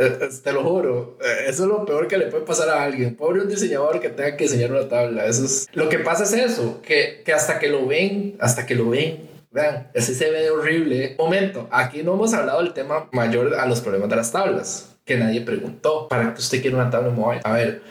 Te 0.44 0.52
lo 0.52 0.62
juro, 0.62 1.18
eh, 1.22 1.44
eso 1.48 1.64
es 1.64 1.68
lo 1.68 1.84
peor 1.84 2.08
que 2.08 2.16
le 2.16 2.26
puede 2.26 2.44
pasar 2.44 2.68
a 2.70 2.82
alguien. 2.82 3.14
Pobre 3.16 3.42
un 3.42 3.48
diseñador 3.48 4.00
que 4.00 4.08
tenga 4.08 4.36
que 4.36 4.44
diseñar 4.44 4.72
una 4.72 4.88
tabla. 4.88 5.26
Eso 5.26 5.44
es 5.44 5.68
lo 5.72 5.88
que 5.88 5.98
pasa 5.98 6.24
es 6.24 6.32
eso, 6.32 6.80
que, 6.82 7.22
que 7.24 7.32
hasta 7.32 7.58
que 7.58 7.68
lo 7.68 7.86
ven, 7.86 8.36
hasta 8.40 8.64
que 8.64 8.74
lo 8.74 8.90
ven, 8.90 9.28
vean, 9.50 9.90
ese 9.92 10.14
se 10.14 10.30
ve 10.30 10.50
horrible. 10.50 11.16
Momento, 11.18 11.68
aquí 11.70 12.02
no 12.02 12.14
hemos 12.14 12.32
hablado 12.32 12.62
del 12.62 12.72
tema 12.72 13.08
mayor 13.12 13.54
a 13.54 13.66
los 13.66 13.80
problemas 13.80 14.08
de 14.08 14.16
las 14.16 14.32
tablas, 14.32 14.96
que 15.04 15.16
nadie 15.16 15.42
preguntó. 15.42 16.08
¿Para 16.08 16.32
que 16.32 16.40
usted 16.40 16.62
quiere 16.62 16.76
una 16.76 16.88
tabla 16.88 17.10
mobile? 17.10 17.42
A 17.44 17.52
ver, 17.52 17.82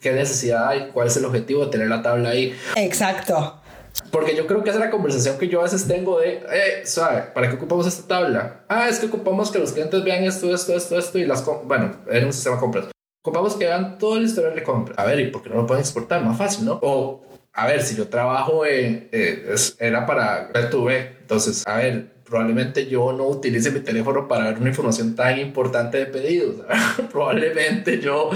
¿qué 0.00 0.12
necesidad 0.12 0.68
hay? 0.68 0.90
¿Cuál 0.92 1.06
es 1.06 1.16
el 1.16 1.24
objetivo 1.24 1.64
de 1.64 1.70
tener 1.70 1.88
la 1.88 2.02
tabla 2.02 2.30
ahí? 2.30 2.54
Exacto. 2.76 3.63
Porque 4.10 4.36
yo 4.36 4.46
creo 4.46 4.62
que 4.62 4.70
es 4.70 4.76
la 4.76 4.90
conversación 4.90 5.38
que 5.38 5.48
yo 5.48 5.60
a 5.60 5.64
veces 5.64 5.86
tengo 5.86 6.18
de, 6.18 6.44
eh, 6.50 6.82
¿sabe? 6.84 7.22
¿Para 7.34 7.48
qué 7.48 7.56
ocupamos 7.56 7.86
esta 7.86 8.06
tabla? 8.06 8.64
Ah, 8.68 8.88
es 8.88 8.98
que 8.98 9.06
ocupamos 9.06 9.50
que 9.50 9.58
los 9.58 9.72
clientes 9.72 10.02
vean 10.04 10.24
esto, 10.24 10.52
esto, 10.54 10.74
esto, 10.74 10.98
esto 10.98 11.18
y 11.18 11.26
las, 11.26 11.44
bueno, 11.64 11.96
en 12.08 12.24
un 12.24 12.32
sistema 12.32 12.56
de 12.56 12.60
compras. 12.60 12.86
Ocupamos 13.22 13.54
que 13.54 13.64
vean 13.64 13.98
todo 13.98 14.16
el 14.16 14.24
historial 14.24 14.54
de 14.54 14.62
compra. 14.62 14.94
A 14.98 15.06
ver, 15.06 15.20
¿y 15.20 15.30
por 15.30 15.42
qué 15.42 15.48
no 15.48 15.56
lo 15.56 15.66
pueden 15.66 15.82
exportar? 15.82 16.22
Más 16.22 16.36
fácil, 16.36 16.66
¿no? 16.66 16.78
O, 16.82 17.22
a 17.52 17.66
ver, 17.66 17.82
si 17.82 17.96
yo 17.96 18.08
trabajo 18.08 18.66
en, 18.66 19.08
eh, 19.12 19.54
era 19.78 20.04
para 20.04 20.52
B2B, 20.52 21.20
entonces, 21.20 21.66
a 21.66 21.76
ver, 21.76 22.14
probablemente 22.24 22.86
yo 22.86 23.12
no 23.12 23.28
utilice 23.28 23.70
mi 23.70 23.80
teléfono 23.80 24.26
para 24.26 24.46
ver 24.50 24.58
una 24.58 24.70
información 24.70 25.14
tan 25.14 25.38
importante 25.38 25.98
de 25.98 26.06
pedidos. 26.06 26.56
probablemente 27.12 28.00
yo 28.00 28.30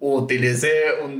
utilice 0.00 0.70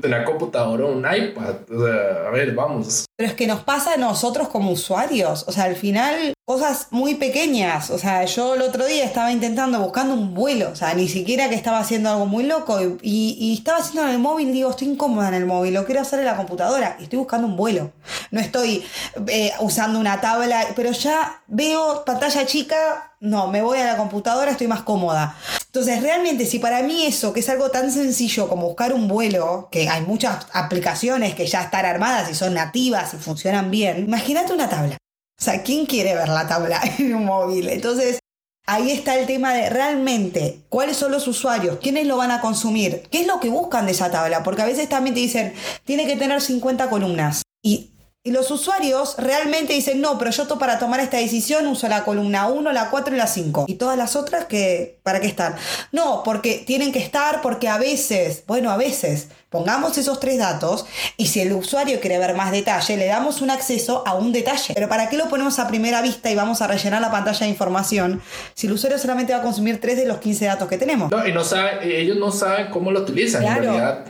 una 0.03 0.24
computadora 0.24 0.86
o 0.86 0.93
un 0.93 1.05
iPad. 1.05 1.57
O 1.70 1.86
sea, 1.86 2.26
a 2.26 2.30
ver, 2.30 2.53
vamos. 2.55 3.05
Pero 3.16 3.28
es 3.28 3.34
que 3.34 3.46
nos 3.46 3.60
pasa 3.60 3.94
a 3.94 3.96
nosotros 3.96 4.48
como 4.48 4.70
usuarios. 4.70 5.44
O 5.46 5.52
sea, 5.52 5.64
al 5.64 5.76
final 5.76 6.34
cosas 6.44 6.88
muy 6.90 7.14
pequeñas. 7.14 7.90
O 7.90 7.98
sea, 7.98 8.24
yo 8.24 8.54
el 8.54 8.62
otro 8.62 8.86
día 8.86 9.04
estaba 9.04 9.32
intentando, 9.32 9.80
buscando 9.80 10.14
un 10.14 10.34
vuelo. 10.34 10.70
O 10.70 10.76
sea, 10.76 10.94
ni 10.94 11.08
siquiera 11.08 11.48
que 11.48 11.54
estaba 11.54 11.78
haciendo 11.78 12.10
algo 12.10 12.26
muy 12.26 12.44
loco. 12.44 12.78
Y, 13.02 13.54
estaba 13.56 13.78
haciendo 13.78 14.08
en 14.08 14.14
el 14.14 14.18
móvil, 14.18 14.52
digo, 14.52 14.70
estoy 14.70 14.88
incómoda 14.88 15.28
en 15.28 15.34
el 15.34 15.46
móvil, 15.46 15.74
lo 15.74 15.84
quiero 15.84 16.00
hacer 16.00 16.20
en 16.20 16.26
la 16.26 16.36
computadora. 16.36 16.96
Y 16.98 17.04
estoy 17.04 17.18
buscando 17.18 17.46
un 17.46 17.56
vuelo. 17.56 17.92
No 18.30 18.40
estoy 18.40 18.84
eh, 19.28 19.52
usando 19.60 19.98
una 20.00 20.20
tabla, 20.20 20.68
pero 20.74 20.92
ya 20.92 21.42
veo 21.46 22.04
pantalla 22.04 22.46
chica, 22.46 23.12
no, 23.20 23.46
me 23.46 23.62
voy 23.62 23.78
a 23.78 23.84
la 23.86 23.96
computadora, 23.96 24.50
estoy 24.50 24.66
más 24.66 24.82
cómoda. 24.82 25.36
Entonces, 25.74 26.02
realmente, 26.02 26.44
si 26.44 26.58
para 26.58 26.82
mí 26.82 27.06
eso, 27.06 27.32
que 27.32 27.40
es 27.40 27.48
algo 27.48 27.70
tan 27.70 27.90
sencillo 27.90 28.46
como 28.46 28.66
buscar 28.66 28.92
un 28.92 29.08
vuelo, 29.08 29.68
que 29.72 29.88
hay 29.88 30.02
muchas 30.02 30.46
aplicaciones 30.52 31.34
que 31.34 31.46
ya 31.46 31.62
están 31.62 31.86
armadas 31.86 32.30
y 32.30 32.34
son 32.34 32.52
nativas 32.52 33.14
y 33.14 33.16
funcionan 33.16 33.70
bien, 33.70 34.04
imagínate 34.04 34.52
una 34.52 34.68
tabla. 34.68 34.98
O 35.40 35.42
sea, 35.42 35.62
¿quién 35.62 35.86
quiere 35.86 36.14
ver 36.14 36.28
la 36.28 36.46
tabla 36.46 36.78
en 36.98 37.14
un 37.14 37.24
móvil? 37.24 37.70
Entonces, 37.70 38.18
ahí 38.66 38.90
está 38.90 39.18
el 39.18 39.24
tema 39.24 39.54
de 39.54 39.70
realmente 39.70 40.60
cuáles 40.68 40.98
son 40.98 41.10
los 41.10 41.26
usuarios, 41.26 41.78
quiénes 41.80 42.06
lo 42.06 42.18
van 42.18 42.32
a 42.32 42.42
consumir, 42.42 43.04
qué 43.10 43.22
es 43.22 43.26
lo 43.26 43.40
que 43.40 43.48
buscan 43.48 43.86
de 43.86 43.92
esa 43.92 44.10
tabla, 44.10 44.42
porque 44.42 44.60
a 44.60 44.66
veces 44.66 44.90
también 44.90 45.14
te 45.14 45.20
dicen, 45.20 45.54
tiene 45.84 46.06
que 46.06 46.16
tener 46.16 46.42
50 46.42 46.90
columnas. 46.90 47.40
Y 47.64 47.91
y 48.24 48.30
los 48.30 48.52
usuarios 48.52 49.16
realmente 49.18 49.72
dicen, 49.72 50.00
no, 50.00 50.16
pero 50.16 50.30
yo 50.30 50.46
para 50.58 50.78
tomar 50.78 51.00
esta 51.00 51.16
decisión 51.16 51.66
uso 51.66 51.88
la 51.88 52.04
columna 52.04 52.46
1, 52.46 52.72
la 52.72 52.88
4 52.88 53.14
y 53.14 53.18
la 53.18 53.26
5. 53.26 53.64
Y 53.66 53.74
todas 53.74 53.98
las 53.98 54.14
otras, 54.14 54.44
que 54.44 55.00
¿para 55.02 55.20
qué 55.20 55.26
están? 55.26 55.56
No, 55.90 56.22
porque 56.22 56.62
tienen 56.64 56.92
que 56.92 57.00
estar, 57.00 57.42
porque 57.42 57.68
a 57.68 57.78
veces, 57.78 58.44
bueno, 58.46 58.70
a 58.70 58.76
veces, 58.76 59.28
Pongamos 59.53 59.98
esos 59.98 60.18
tres 60.18 60.38
datos 60.38 60.86
y 61.18 61.26
si 61.26 61.40
el 61.40 61.53
usuario 61.53 62.00
quiere 62.00 62.18
ver 62.18 62.34
más 62.34 62.50
detalle, 62.50 62.96
le 62.96 63.05
damos 63.05 63.42
un 63.42 63.50
acceso 63.50 64.03
a 64.07 64.14
un 64.14 64.32
detalle. 64.32 64.72
Pero 64.72 64.88
¿para 64.88 65.11
qué 65.11 65.18
lo 65.18 65.28
ponemos 65.28 65.59
a 65.59 65.68
primera 65.68 66.00
vista 66.00 66.30
y 66.30 66.34
vamos 66.34 66.62
a 66.62 66.66
rellenar 66.66 67.03
la 67.03 67.11
pantalla 67.11 67.40
de 67.40 67.48
información 67.48 68.22
si 68.55 68.66
el 68.66 68.72
usuario 68.72 68.98
solamente 68.98 69.34
va 69.34 69.40
a 69.40 69.42
consumir 69.42 69.78
tres 69.78 69.98
de 69.98 70.07
los 70.07 70.18
15 70.18 70.46
datos 70.46 70.68
que 70.68 70.78
tenemos? 70.78 71.11
No, 71.11 71.26
y 71.26 71.32
no 71.32 71.44
saben, 71.44 71.80
ellos 71.82 72.16
no 72.16 72.32
saben 72.32 72.70
cómo 72.70 72.90
lo 72.90 73.00
utilizan. 73.00 73.44
En 73.44 73.55
realidad, 73.55 74.05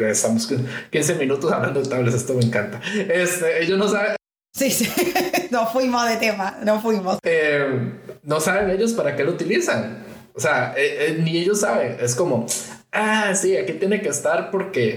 estamos 0.00 0.50
15 0.90 1.14
minutos 1.14 1.52
hablando 1.52 1.80
de 1.80 1.88
tablets, 1.88 2.16
esto 2.16 2.34
me 2.34 2.44
encanta. 2.44 2.80
Este, 3.08 3.62
ellos 3.62 3.78
no 3.78 3.88
saben. 3.88 4.16
Sí, 4.52 4.68
sí, 4.70 4.90
no 5.50 5.68
fuimos 5.68 6.08
de 6.08 6.16
tema, 6.16 6.58
no 6.64 6.80
fuimos. 6.80 7.18
Eh, 7.22 7.92
no 8.24 8.40
saben 8.40 8.70
ellos 8.70 8.94
para 8.94 9.14
qué 9.14 9.22
lo 9.22 9.30
utilizan. 9.30 10.04
O 10.34 10.40
sea, 10.40 10.74
eh, 10.76 11.06
eh, 11.06 11.20
ni 11.22 11.38
ellos 11.38 11.60
saben. 11.60 11.98
Es 12.00 12.14
como, 12.14 12.46
ah, 12.92 13.34
sí, 13.34 13.56
aquí 13.56 13.72
tiene 13.74 14.00
que 14.00 14.08
estar 14.08 14.50
porque, 14.50 14.96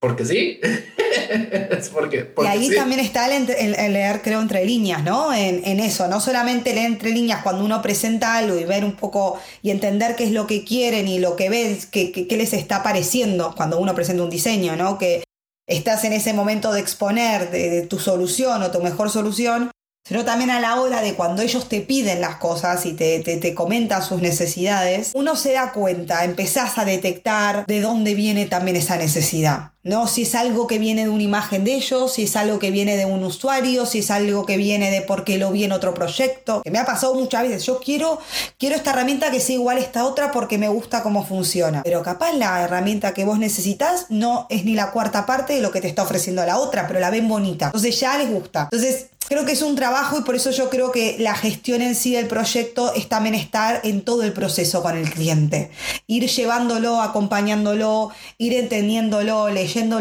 porque 0.00 0.24
sí. 0.24 0.60
es 1.30 1.88
porque, 1.88 2.32
y 2.42 2.46
ahí 2.46 2.74
también 2.74 3.00
está 3.00 3.34
el, 3.34 3.46
leer, 3.46 4.22
creo, 4.22 4.40
entre 4.40 4.64
líneas, 4.64 5.02
¿no? 5.02 5.32
En, 5.32 5.80
eso, 5.80 6.08
no 6.08 6.20
solamente 6.20 6.74
leer 6.74 6.86
entre 6.86 7.10
líneas 7.10 7.42
cuando 7.42 7.64
uno 7.64 7.82
presenta 7.82 8.36
algo 8.36 8.58
y 8.58 8.64
ver 8.64 8.84
un 8.84 8.96
poco 8.96 9.38
y 9.62 9.70
entender 9.70 10.16
qué 10.16 10.24
es 10.24 10.32
lo 10.32 10.46
que 10.46 10.64
quieren 10.64 11.08
y 11.08 11.18
lo 11.18 11.36
que 11.36 11.48
ven, 11.48 11.78
qué, 11.90 12.12
qué, 12.12 12.36
les 12.36 12.52
está 12.52 12.82
pareciendo 12.82 13.54
cuando 13.56 13.78
uno 13.78 13.94
presenta 13.94 14.22
un 14.22 14.30
diseño, 14.30 14.76
¿no? 14.76 14.98
Que 14.98 15.24
estás 15.66 16.04
en 16.04 16.12
ese 16.12 16.32
momento 16.32 16.72
de 16.72 16.80
exponer 16.80 17.50
de 17.50 17.82
tu 17.82 17.98
solución 17.98 18.62
o 18.62 18.70
tu 18.70 18.82
mejor 18.82 19.10
solución 19.10 19.70
sino 20.04 20.24
también 20.24 20.50
a 20.50 20.60
la 20.60 20.80
hora 20.80 21.00
de 21.00 21.14
cuando 21.14 21.42
ellos 21.42 21.68
te 21.68 21.80
piden 21.80 22.20
las 22.20 22.36
cosas 22.36 22.84
y 22.86 22.92
te, 22.94 23.20
te, 23.20 23.54
comentan 23.54 24.02
sus 24.02 24.20
necesidades, 24.20 25.12
uno 25.14 25.36
se 25.36 25.52
da 25.52 25.72
cuenta, 25.72 26.24
empezás 26.24 26.78
a 26.78 26.84
detectar 26.84 27.66
de 27.66 27.80
dónde 27.80 28.14
viene 28.14 28.46
también 28.46 28.76
esa 28.76 28.96
necesidad. 28.96 29.72
¿no? 29.84 30.06
Si 30.06 30.22
es 30.22 30.34
algo 30.34 30.66
que 30.66 30.78
viene 30.78 31.04
de 31.04 31.10
una 31.10 31.22
imagen 31.22 31.64
de 31.64 31.74
ellos, 31.74 32.12
si 32.12 32.24
es 32.24 32.36
algo 32.36 32.58
que 32.58 32.70
viene 32.70 32.96
de 32.96 33.04
un 33.04 33.24
usuario, 33.24 33.86
si 33.86 33.98
es 33.98 34.10
algo 34.10 34.46
que 34.46 34.56
viene 34.56 34.90
de 34.90 35.02
porque 35.02 35.38
lo 35.38 35.50
vi 35.50 35.64
en 35.64 35.72
otro 35.72 35.94
proyecto, 35.94 36.62
que 36.62 36.70
me 36.70 36.78
ha 36.78 36.84
pasado 36.84 37.14
muchas 37.14 37.42
veces, 37.42 37.66
yo 37.66 37.80
quiero, 37.80 38.18
quiero 38.58 38.76
esta 38.76 38.90
herramienta 38.90 39.30
que 39.30 39.40
sea 39.40 39.56
igual 39.56 39.78
a 39.78 39.80
esta 39.80 40.04
otra 40.04 40.30
porque 40.30 40.58
me 40.58 40.68
gusta 40.68 41.02
cómo 41.02 41.24
funciona, 41.24 41.82
pero 41.82 42.02
capaz 42.02 42.32
la 42.32 42.62
herramienta 42.62 43.14
que 43.14 43.24
vos 43.24 43.38
necesitas 43.38 44.06
no 44.08 44.46
es 44.50 44.64
ni 44.64 44.74
la 44.74 44.92
cuarta 44.92 45.26
parte 45.26 45.54
de 45.54 45.60
lo 45.60 45.70
que 45.70 45.80
te 45.80 45.88
está 45.88 46.02
ofreciendo 46.02 46.44
la 46.46 46.58
otra, 46.58 46.86
pero 46.86 47.00
la 47.00 47.10
ven 47.10 47.28
bonita, 47.28 47.66
entonces 47.66 47.98
ya 47.98 48.16
les 48.18 48.30
gusta. 48.30 48.68
Entonces 48.70 49.08
creo 49.32 49.46
que 49.46 49.52
es 49.52 49.62
un 49.62 49.76
trabajo 49.76 50.18
y 50.18 50.22
por 50.24 50.34
eso 50.34 50.50
yo 50.50 50.68
creo 50.68 50.92
que 50.92 51.16
la 51.18 51.34
gestión 51.34 51.80
en 51.80 51.94
sí 51.94 52.14
del 52.14 52.26
proyecto 52.26 52.92
es 52.94 53.08
también 53.08 53.34
estar 53.34 53.80
en 53.82 54.02
todo 54.02 54.24
el 54.24 54.34
proceso 54.34 54.82
con 54.82 54.94
el 54.94 55.08
cliente. 55.08 55.70
Ir 56.06 56.28
llevándolo, 56.28 57.00
acompañándolo, 57.00 58.10
ir 58.36 58.52
entendiéndolo, 58.52 59.48
leyendo, 59.48 60.00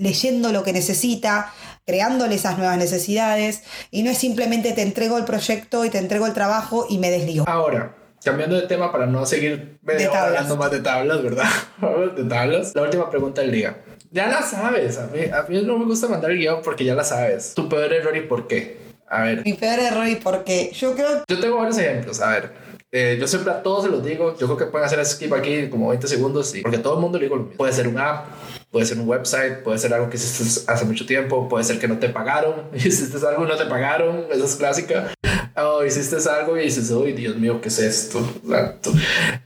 leyendo 0.00 0.50
lo 0.50 0.64
que 0.64 0.72
necesita, 0.72 1.52
creándole 1.86 2.34
esas 2.34 2.58
nuevas 2.58 2.76
necesidades 2.76 3.62
y 3.92 4.02
no 4.02 4.10
es 4.10 4.18
simplemente 4.18 4.72
te 4.72 4.82
entrego 4.82 5.16
el 5.16 5.24
proyecto 5.24 5.84
y 5.84 5.90
te 5.90 5.98
entrego 5.98 6.26
el 6.26 6.32
trabajo 6.32 6.86
y 6.90 6.98
me 6.98 7.12
desligo. 7.12 7.44
Ahora, 7.46 7.94
cambiando 8.24 8.56
de 8.56 8.66
tema 8.66 8.90
para 8.90 9.06
no 9.06 9.24
seguir 9.26 9.78
hablando 10.12 10.56
más 10.56 10.72
de 10.72 10.80
tablas, 10.80 11.22
¿verdad? 11.22 11.48
de 12.16 12.24
tablas. 12.24 12.74
La 12.74 12.82
última 12.82 13.08
pregunta 13.08 13.42
del 13.42 13.52
día. 13.52 13.76
Ya 14.12 14.28
la 14.28 14.42
sabes. 14.42 14.98
A 14.98 15.06
mí, 15.06 15.20
a 15.32 15.42
mí 15.48 15.62
no 15.62 15.78
me 15.78 15.86
gusta 15.86 16.06
mandar 16.06 16.30
el 16.30 16.38
guion 16.38 16.60
porque 16.62 16.84
ya 16.84 16.94
la 16.94 17.02
sabes. 17.02 17.54
Tu 17.54 17.66
peor 17.66 17.90
error 17.90 18.14
y 18.14 18.20
por 18.20 18.46
qué. 18.46 18.76
A 19.08 19.22
ver. 19.22 19.42
Mi 19.42 19.54
peor 19.54 19.78
error 19.78 20.06
y 20.06 20.16
por 20.16 20.44
qué. 20.44 20.70
Yo 20.74 20.94
creo. 20.94 21.24
Yo 21.26 21.40
tengo 21.40 21.56
varios 21.56 21.78
ejemplos. 21.78 22.20
A 22.20 22.30
ver. 22.30 22.52
Eh, 22.92 23.16
yo 23.18 23.26
siempre 23.26 23.50
a 23.50 23.62
todos 23.62 23.84
se 23.84 23.90
los 23.90 24.04
digo. 24.04 24.36
Yo 24.36 24.46
creo 24.46 24.58
que 24.58 24.66
pueden 24.66 24.86
hacer 24.86 25.02
skip 25.06 25.32
aquí 25.32 25.70
como 25.70 25.88
20 25.88 26.06
segundos. 26.06 26.54
Y, 26.54 26.60
porque 26.60 26.76
todo 26.76 26.96
el 26.96 27.00
mundo 27.00 27.16
le 27.16 27.24
digo 27.24 27.36
lo 27.36 27.44
mismo. 27.44 27.56
Puede 27.56 27.72
ser 27.72 27.88
un 27.88 27.98
app, 27.98 28.26
puede 28.70 28.84
ser 28.84 28.98
un 28.98 29.08
website, 29.08 29.62
puede 29.62 29.78
ser 29.78 29.94
algo 29.94 30.10
que 30.10 30.18
hiciste 30.18 30.70
hace 30.70 30.84
mucho 30.84 31.06
tiempo, 31.06 31.48
puede 31.48 31.64
ser 31.64 31.78
que 31.78 31.88
no 31.88 31.98
te 31.98 32.10
pagaron. 32.10 32.68
Hiciste 32.74 33.16
algo 33.26 33.46
y 33.46 33.48
no 33.48 33.56
te 33.56 33.64
pagaron. 33.64 34.26
Esa 34.30 34.44
es 34.44 34.56
clásica. 34.56 35.14
O 35.56 35.84
hiciste 35.84 36.16
algo 36.30 36.58
y 36.58 36.64
dices, 36.64 36.90
uy, 36.90 37.12
Dios 37.12 37.36
mío, 37.36 37.60
¿qué 37.62 37.68
es 37.68 37.78
esto? 37.78 38.26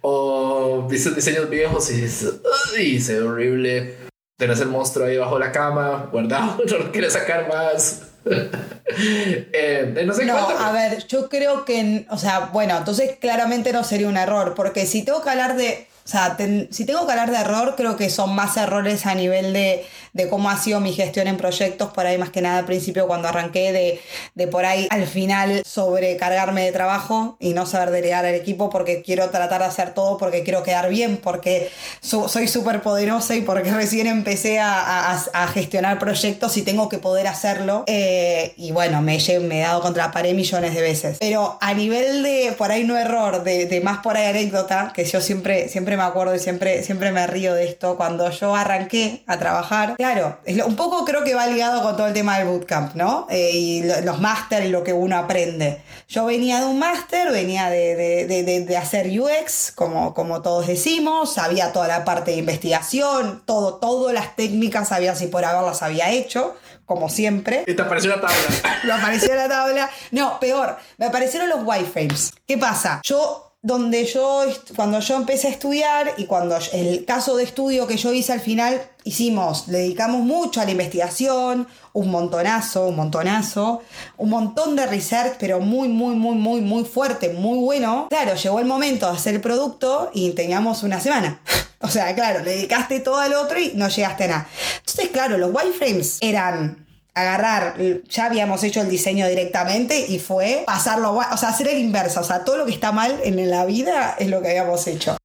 O 0.01 0.87
viste 0.89 1.11
diseños 1.11 1.51
viejos 1.51 1.91
y 1.91 2.01
dices, 2.01 2.41
uy, 2.77 3.01
se 3.01 3.21
ve 3.21 3.27
horrible 3.27 4.06
tenés 4.37 4.61
el 4.61 4.69
monstruo 4.69 5.07
ahí 5.07 5.17
bajo 5.17 5.39
la 5.39 5.53
cama, 5.53 6.09
guardado, 6.13 6.59
no 6.71 6.79
lo 6.79 6.93
quieres 6.93 7.13
sacar 7.13 7.49
más. 7.49 8.03
eh, 8.27 10.03
no 10.05 10.13
sé 10.13 10.25
no, 10.25 10.37
a 10.37 10.73
ver, 10.73 11.07
yo 11.07 11.29
creo 11.29 11.65
que, 11.65 12.07
o 12.11 12.19
sea, 12.19 12.51
bueno, 12.53 12.77
entonces 12.77 13.17
claramente 13.21 13.73
no 13.73 13.85
sería 13.85 14.09
un 14.09 14.17
error, 14.17 14.55
porque 14.55 14.85
si 14.87 15.05
tengo 15.05 15.23
que 15.23 15.31
hablar 15.31 15.57
de, 15.57 15.87
o 16.05 16.09
sea, 16.09 16.37
si 16.71 16.85
tengo 16.85 17.07
que 17.07 17.13
hablar 17.13 17.31
de 17.31 17.39
error, 17.39 17.75
creo 17.77 17.97
que 17.97 18.11
son 18.11 18.35
más 18.35 18.57
errores 18.57 19.07
a 19.07 19.15
nivel 19.15 19.53
de 19.53 19.87
de 20.17 20.29
cómo 20.29 20.49
ha 20.49 20.57
sido 20.57 20.81
mi 20.81 20.93
gestión 20.93 21.27
en 21.27 21.37
proyectos, 21.37 21.93
por 21.93 22.07
ahí 22.07 22.17
más 22.17 22.31
que 22.31 22.41
nada 22.41 22.59
al 22.59 22.65
principio 22.65 23.07
cuando 23.07 23.29
arranqué, 23.29 23.73
de, 23.73 24.01
de 24.35 24.47
por 24.49 24.65
ahí 24.65 24.89
al 24.91 25.07
final 25.07 25.63
sobrecargarme 25.67 26.65
de 26.65 26.73
trabajo 26.73 27.37
y 27.39 27.53
no 27.53 27.67
saber 27.67 27.91
delegar 27.91 28.25
al 28.25 28.35
equipo 28.35 28.71
porque 28.71 29.03
quiero 29.03 29.29
tratar 29.29 29.61
de 29.61 29.67
hacer 29.67 29.93
todo, 29.93 30.17
porque 30.17 30.43
quiero 30.43 30.63
quedar 30.63 30.89
bien, 30.89 31.19
porque 31.19 31.71
soy 32.01 32.49
súper 32.49 32.81
poderosa 32.81 33.37
y 33.37 33.43
porque 33.43 33.71
recién 33.71 34.07
empecé 34.07 34.59
a, 34.59 35.23
gestionar 35.53 35.99
proyectos 35.99 36.57
y 36.57 36.63
tengo 36.63 36.89
que 36.89 36.99
poder 36.99 37.27
hacerlo. 37.27 37.85
Eh, 37.87 38.55
y 38.57 38.73
bueno, 38.73 39.03
me, 39.03 39.19
me 39.41 39.61
he 39.61 39.63
dado 39.63 39.81
contra 39.81 40.07
la 40.07 40.13
pared 40.13 40.35
millones 40.35 40.75
de 40.75 40.81
veces. 40.81 41.19
Pero 41.21 41.59
a 41.61 41.75
nivel 41.75 42.23
de, 42.23 42.55
por 42.57 42.73
ahí 42.73 42.85
no 42.85 42.97
error, 42.97 43.45
de, 43.45 43.67
de 43.67 43.81
más 43.81 43.99
por 43.99 44.17
ahí 44.17 44.27
anécdota, 44.27 44.93
que 44.95 45.05
yo 45.05 45.21
siempre, 45.21 45.69
siempre 45.69 45.97
me 45.97 46.03
acuerdo 46.03 46.35
y 46.35 46.39
siempre, 46.39 46.83
siempre 46.83 47.13
me 47.13 47.27
río 47.27 47.55
de 47.55 47.69
esto, 47.69 47.97
cuando 47.97 48.31
yo 48.31 48.55
arranqué 48.55 49.23
a 49.27 49.39
trabajar, 49.39 49.97
claro, 50.15 50.39
un 50.67 50.77
poco 50.77 51.05
creo 51.05 51.25
que 51.25 51.35
va 51.35 51.47
ligado 51.47 51.83
con 51.83 51.97
todo 51.97 52.07
el 52.07 52.13
tema 52.13 52.39
del 52.39 52.47
bootcamp, 52.49 52.95
¿no? 52.95 53.27
Eh, 53.31 53.51
y 53.53 53.83
los 54.03 54.21
máster 54.21 54.65
y 54.65 54.69
lo 54.69 54.85
que 54.85 54.93
uno 54.93 55.17
aprende. 55.17 55.83
Yo 56.09 56.27
venía 56.27 56.61
de 56.61 56.67
un 56.67 56.79
máster, 56.79 57.31
venía 57.31 57.69
de, 57.71 58.77
hacer 58.81 59.09
UX, 59.19 59.73
como, 59.75 60.15
como 60.15 60.43
todos 60.43 60.67
decimos, 60.67 61.35
sabía 61.35 61.73
toda 61.73 61.89
la 61.89 62.05
parte 62.05 62.33
de 62.33 62.37
investigación, 62.37 63.43
todo, 63.45 63.77
todas 63.77 64.15
las 64.15 64.37
técnicas 64.37 64.89
sabía 64.89 65.15
si 65.15 65.27
por 65.27 65.45
haberlas 65.45 65.83
había 65.83 66.11
hecho 66.11 66.57
como 66.85 67.09
siempre. 67.09 67.65
Y 67.67 67.75
te 67.75 67.83
apareció 67.83 68.11
la 68.11 68.21
tabla. 68.21 68.37
me 68.85 68.93
apareció 68.93 69.35
la 69.35 69.49
tabla. 69.49 69.91
No, 70.13 70.39
peor, 70.39 70.77
me 70.99 71.07
aparecieron 71.07 71.49
los 71.49 71.65
wireframes. 71.65 72.33
¿Qué 72.47 72.57
pasa? 72.57 73.01
Yo 73.03 73.56
donde 73.63 74.05
yo, 74.05 74.45
cuando 74.77 75.01
yo 75.01 75.17
empecé 75.17 75.49
a 75.49 75.51
estudiar 75.51 76.15
y 76.19 76.27
cuando 76.27 76.57
el 76.73 77.05
caso 77.05 77.37
de 77.37 77.43
estudio 77.45 77.87
que 77.87 77.97
yo 77.97 78.13
hice 78.13 78.33
al 78.33 78.41
final, 78.41 78.81
hicimos, 79.03 79.67
dedicamos 79.67 80.21
mucho 80.21 80.61
a 80.61 80.65
la 80.65 80.71
investigación, 80.71 81.67
un 81.93 82.11
montonazo, 82.11 82.87
un 82.87 82.97
montonazo, 82.97 83.83
un 84.19 84.31
montón 84.31 84.77
de 84.77 84.87
research, 84.87 85.37
pero 85.41 85.59
muy, 85.59 85.89
muy, 85.89 86.15
muy, 86.15 86.37
muy, 86.37 86.61
muy 86.61 86.85
fuerte, 86.85 87.31
muy 87.31 87.59
bueno. 87.59 88.07
Claro, 88.09 88.35
llegó 88.35 88.61
el 88.61 88.67
momento 88.67 89.07
de 89.11 89.17
hacer 89.17 89.35
el 89.35 89.41
producto 89.41 90.11
y 90.15 90.31
teníamos 90.31 90.85
una 90.85 91.01
semana. 91.01 91.41
o 91.81 91.89
sea, 91.89 92.15
claro, 92.15 92.45
le 92.45 92.53
dedicaste 92.53 93.01
todo 93.01 93.19
al 93.19 93.35
otro 93.35 93.59
y 93.59 93.73
no 93.75 93.89
llegaste 93.89 94.25
a 94.25 94.29
nada. 94.29 94.49
Entonces, 94.79 95.09
claro, 95.09 95.39
los 95.39 95.53
wireframes 95.53 96.19
eran 96.21 96.86
agarrar, 97.17 97.77
ya 98.09 98.27
habíamos 98.27 98.63
hecho 98.63 98.83
el 98.83 98.91
diseño 98.91 99.27
directamente 99.27 100.07
y 100.07 100.19
fue 100.19 100.63
pasarlo, 100.67 101.15
o 101.15 101.37
sea, 101.37 101.49
hacer 101.49 101.69
el 101.69 101.79
inverso, 101.79 102.21
o 102.21 102.25
sea, 102.25 102.45
todo 102.45 102.59
lo 102.59 102.67
que 102.67 102.73
está 102.73 102.93
mal 102.93 103.19
en 103.25 103.51
la 103.51 103.65
vida 103.65 104.15
es 104.19 104.29
lo 104.29 104.43
que 104.43 104.51
habíamos 104.51 104.87
hecho. 104.87 105.17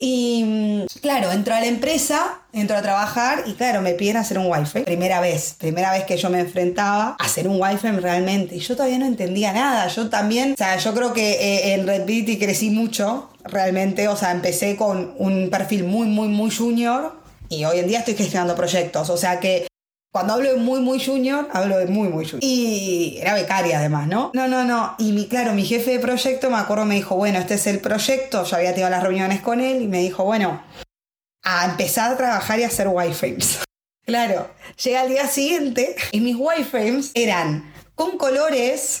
Y 0.00 0.44
mm, 0.44 1.00
claro, 1.00 1.32
entro 1.32 1.54
a 1.54 1.60
la 1.60 1.66
empresa, 1.66 2.42
entro 2.52 2.76
a 2.76 2.82
trabajar 2.82 3.42
y 3.46 3.54
claro, 3.54 3.82
me 3.82 3.94
piden 3.94 4.16
hacer 4.16 4.38
un 4.38 4.46
wifi. 4.46 4.84
Primera 4.84 5.20
vez, 5.20 5.56
primera 5.58 5.90
vez 5.90 6.04
que 6.04 6.16
yo 6.16 6.30
me 6.30 6.38
enfrentaba 6.38 7.16
a 7.18 7.24
hacer 7.24 7.48
un 7.48 7.60
wifi 7.60 7.88
realmente. 7.88 8.54
Y 8.54 8.60
yo 8.60 8.76
todavía 8.76 8.98
no 8.98 9.06
entendía 9.06 9.52
nada. 9.52 9.88
Yo 9.88 10.08
también, 10.08 10.52
o 10.52 10.56
sea, 10.56 10.76
yo 10.76 10.94
creo 10.94 11.12
que 11.12 11.32
eh, 11.32 11.74
en 11.74 11.86
Redbit 11.86 12.38
crecí 12.38 12.70
mucho, 12.70 13.30
realmente. 13.42 14.06
O 14.06 14.16
sea, 14.16 14.30
empecé 14.30 14.76
con 14.76 15.14
un 15.18 15.50
perfil 15.50 15.82
muy, 15.82 16.06
muy, 16.06 16.28
muy 16.28 16.52
junior. 16.52 17.18
Y 17.48 17.64
hoy 17.64 17.80
en 17.80 17.88
día 17.88 18.00
estoy 18.00 18.14
gestionando 18.14 18.54
proyectos. 18.54 19.10
O 19.10 19.16
sea 19.16 19.40
que 19.40 19.67
cuando 20.10 20.34
hablo 20.34 20.50
de 20.50 20.56
muy, 20.56 20.80
muy 20.80 21.04
junior, 21.04 21.48
hablo 21.52 21.78
de 21.78 21.86
muy, 21.86 22.08
muy 22.08 22.24
junior. 22.24 22.40
Y 22.42 23.18
era 23.20 23.34
becaria 23.34 23.78
además, 23.78 24.08
¿no? 24.08 24.30
No, 24.34 24.48
no, 24.48 24.64
no. 24.64 24.94
Y 24.98 25.12
mi, 25.12 25.28
claro, 25.28 25.52
mi 25.52 25.64
jefe 25.64 25.92
de 25.92 25.98
proyecto, 25.98 26.50
me 26.50 26.56
acuerdo, 26.56 26.86
me 26.86 26.94
dijo, 26.94 27.16
bueno, 27.16 27.38
este 27.38 27.54
es 27.54 27.66
el 27.66 27.80
proyecto. 27.80 28.44
Yo 28.44 28.56
había 28.56 28.70
tenido 28.70 28.90
las 28.90 29.02
reuniones 29.02 29.40
con 29.40 29.60
él 29.60 29.82
y 29.82 29.86
me 29.86 30.00
dijo, 30.00 30.24
bueno, 30.24 30.62
a 31.42 31.66
empezar 31.66 32.12
a 32.12 32.16
trabajar 32.16 32.58
y 32.58 32.64
hacer 32.64 32.88
wireframes. 32.88 33.60
claro, 34.06 34.50
llega 34.82 35.02
el 35.02 35.10
día 35.10 35.26
siguiente 35.26 35.96
y 36.12 36.20
mis 36.20 36.36
wireframes 36.36 37.12
eran 37.14 37.72
con 37.94 38.16
colores 38.16 39.00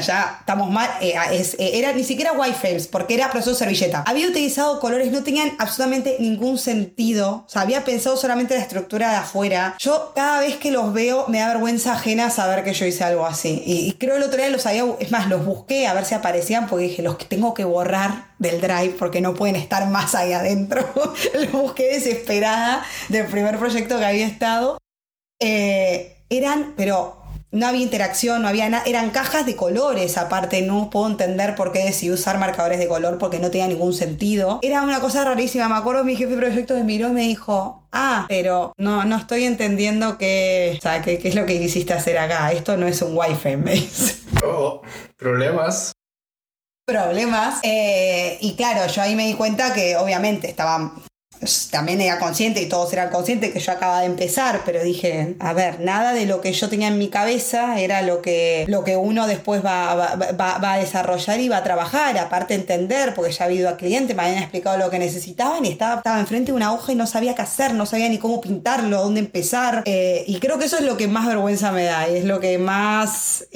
ya 0.00 0.38
estamos 0.40 0.68
mal, 0.70 0.90
eh, 1.00 1.14
eh, 1.14 1.70
era 1.74 1.92
ni 1.92 2.02
siquiera 2.02 2.32
wireframes, 2.32 2.88
porque 2.88 3.14
era 3.14 3.30
proceso 3.30 3.54
servilleta. 3.54 4.02
Había 4.06 4.28
utilizado 4.28 4.80
colores, 4.80 5.12
no 5.12 5.22
tenían 5.22 5.52
absolutamente 5.58 6.16
ningún 6.18 6.58
sentido, 6.58 7.46
había 7.54 7.84
pensado 7.84 8.16
solamente 8.16 8.54
la 8.54 8.62
estructura 8.62 9.10
de 9.10 9.16
afuera. 9.16 9.76
Yo 9.78 10.12
cada 10.14 10.40
vez 10.40 10.56
que 10.56 10.72
los 10.72 10.92
veo 10.92 11.26
me 11.28 11.38
da 11.38 11.48
vergüenza 11.48 11.92
ajena 11.92 12.30
saber 12.30 12.64
que 12.64 12.72
yo 12.72 12.84
hice 12.84 13.04
algo 13.04 13.26
así. 13.26 13.62
Y, 13.64 13.92
creo 13.92 14.16
el 14.16 14.24
otro 14.24 14.38
día 14.38 14.50
los 14.50 14.66
había, 14.66 14.84
es 14.98 15.12
más, 15.12 15.28
los 15.28 15.46
busqué 15.46 15.86
a 15.86 15.94
ver 15.94 16.04
si 16.04 16.14
aparecían, 16.14 16.66
porque 16.66 16.86
dije, 16.86 17.02
los 17.02 17.16
que 17.16 17.24
tengo 17.24 17.54
que 17.54 17.64
borrar 17.64 18.34
del 18.38 18.60
drive 18.60 18.96
porque 18.98 19.20
no 19.20 19.34
pueden 19.34 19.54
estar 19.54 19.88
más 19.88 20.16
ahí 20.16 20.32
adentro. 20.32 20.84
los 21.34 21.52
busqué 21.52 21.94
desesperada 21.94 22.84
del 23.08 23.26
primer 23.26 23.56
proyecto 23.56 23.98
que 23.98 24.04
había 24.04 24.26
estado. 24.26 24.78
Eh, 25.40 26.16
eran, 26.28 26.74
pero 26.76 27.25
no 27.52 27.66
había 27.66 27.82
interacción, 27.82 28.42
no 28.42 28.48
había 28.48 28.68
nada, 28.68 28.84
eran 28.86 29.10
cajas 29.10 29.46
de 29.46 29.56
colores 29.56 30.18
aparte, 30.18 30.62
no 30.62 30.90
puedo 30.90 31.06
entender 31.08 31.54
por 31.54 31.72
qué 31.72 31.84
decidí 31.84 32.10
usar 32.10 32.38
marcadores 32.38 32.78
de 32.78 32.88
color 32.88 33.18
porque 33.18 33.38
no 33.38 33.50
tenía 33.50 33.68
ningún 33.68 33.94
sentido. 33.94 34.60
Era 34.62 34.82
una 34.82 35.00
cosa 35.00 35.24
rarísima, 35.24 35.68
me 35.68 35.76
acuerdo 35.76 36.04
mi 36.04 36.16
jefe 36.16 36.32
de 36.32 36.36
proyecto 36.36 36.74
me 36.74 36.84
miró 36.84 37.08
y 37.08 37.12
me 37.12 37.22
dijo, 37.22 37.86
ah, 37.92 38.26
pero 38.28 38.72
no, 38.76 39.04
no 39.04 39.16
estoy 39.16 39.44
entendiendo 39.44 40.18
qué, 40.18 40.78
o 40.82 41.02
qué, 41.02 41.20
es 41.22 41.34
lo 41.34 41.46
que 41.46 41.58
quisiste 41.58 41.92
hacer 41.92 42.18
acá, 42.18 42.52
esto 42.52 42.76
no 42.76 42.86
es 42.86 43.00
un 43.02 43.16
wifi, 43.16 43.56
me 43.56 43.72
dice. 43.72 44.16
Oh, 44.44 44.82
problemas 45.16 45.92
problemas. 46.86 47.58
Eh, 47.64 48.38
y 48.40 48.54
claro, 48.54 48.86
yo 48.86 49.02
ahí 49.02 49.16
me 49.16 49.26
di 49.26 49.34
cuenta 49.34 49.74
que 49.74 49.96
obviamente 49.96 50.48
estaba 50.48 50.92
también 51.70 52.00
era 52.00 52.18
consciente 52.18 52.62
y 52.62 52.68
todos 52.68 52.92
eran 52.92 53.10
conscientes 53.10 53.52
que 53.52 53.60
yo 53.60 53.72
acababa 53.72 54.00
de 54.00 54.06
empezar, 54.06 54.62
pero 54.64 54.82
dije, 54.82 55.36
a 55.38 55.52
ver, 55.52 55.80
nada 55.80 56.12
de 56.12 56.26
lo 56.26 56.40
que 56.40 56.52
yo 56.52 56.68
tenía 56.68 56.88
en 56.88 56.98
mi 56.98 57.08
cabeza 57.08 57.80
era 57.80 58.02
lo 58.02 58.22
que, 58.22 58.64
lo 58.68 58.84
que 58.84 58.96
uno 58.96 59.26
después 59.26 59.64
va, 59.64 59.94
va, 59.94 60.72
a 60.72 60.78
desarrollar 60.78 61.40
y 61.40 61.48
va 61.48 61.58
a 61.58 61.62
trabajar, 61.62 62.16
aparte 62.18 62.54
entender, 62.54 63.14
porque 63.14 63.32
ya 63.32 63.44
había 63.44 63.60
ido 63.60 63.68
a 63.68 63.76
cliente, 63.76 64.14
me 64.14 64.22
habían 64.22 64.42
explicado 64.42 64.78
lo 64.78 64.90
que 64.90 64.98
necesitaban 64.98 65.64
y 65.64 65.68
estaba, 65.68 65.96
estaba 65.96 66.20
enfrente 66.20 66.52
de 66.52 66.56
una 66.56 66.72
hoja 66.72 66.92
y 66.92 66.96
no 66.96 67.06
sabía 67.06 67.34
qué 67.34 67.42
hacer, 67.42 67.74
no 67.74 67.86
sabía 67.86 68.08
ni 68.08 68.18
cómo 68.18 68.40
pintarlo, 68.40 69.02
dónde 69.02 69.20
empezar. 69.20 69.82
Eh, 69.84 70.24
y 70.26 70.38
creo 70.40 70.58
que 70.58 70.64
eso 70.66 70.78
es 70.78 70.84
lo 70.84 70.96
que 70.96 71.08
más 71.08 71.26
vergüenza 71.26 71.72
me 71.72 71.84
da 71.84 72.08
y 72.08 72.16
es 72.16 72.24
lo 72.24 72.40
que 72.40 72.58
más... 72.58 73.46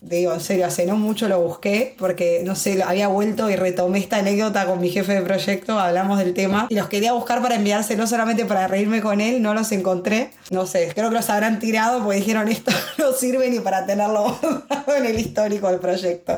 digo, 0.00 0.32
en 0.32 0.40
serio, 0.40 0.66
hace 0.66 0.86
no 0.86 0.96
mucho 0.96 1.28
lo 1.28 1.40
busqué 1.40 1.94
porque, 1.98 2.42
no 2.44 2.54
sé, 2.54 2.82
había 2.82 3.08
vuelto 3.08 3.50
y 3.50 3.56
retomé 3.56 3.98
esta 3.98 4.18
anécdota 4.18 4.66
con 4.66 4.80
mi 4.80 4.90
jefe 4.90 5.14
de 5.14 5.22
proyecto, 5.22 5.78
hablamos 5.78 6.18
del 6.18 6.34
tema 6.34 6.66
y 6.68 6.74
los 6.74 6.88
quería 6.88 7.12
buscar 7.12 7.42
para 7.42 7.56
enviarse, 7.56 7.96
no 7.96 8.06
solamente 8.06 8.44
para 8.44 8.68
reírme 8.68 9.00
con 9.00 9.20
él, 9.20 9.42
no 9.42 9.54
los 9.54 9.72
encontré, 9.72 10.30
no 10.50 10.66
sé, 10.66 10.90
creo 10.94 11.08
que 11.08 11.16
los 11.16 11.30
habrán 11.30 11.58
tirado 11.58 12.02
porque 12.02 12.18
dijeron 12.18 12.48
esto 12.48 12.72
no 12.98 13.12
sirve 13.12 13.50
ni 13.50 13.60
para 13.60 13.86
tenerlo 13.86 14.38
en 14.96 15.06
el 15.06 15.18
histórico 15.18 15.68
del 15.68 15.80
proyecto 15.80 16.36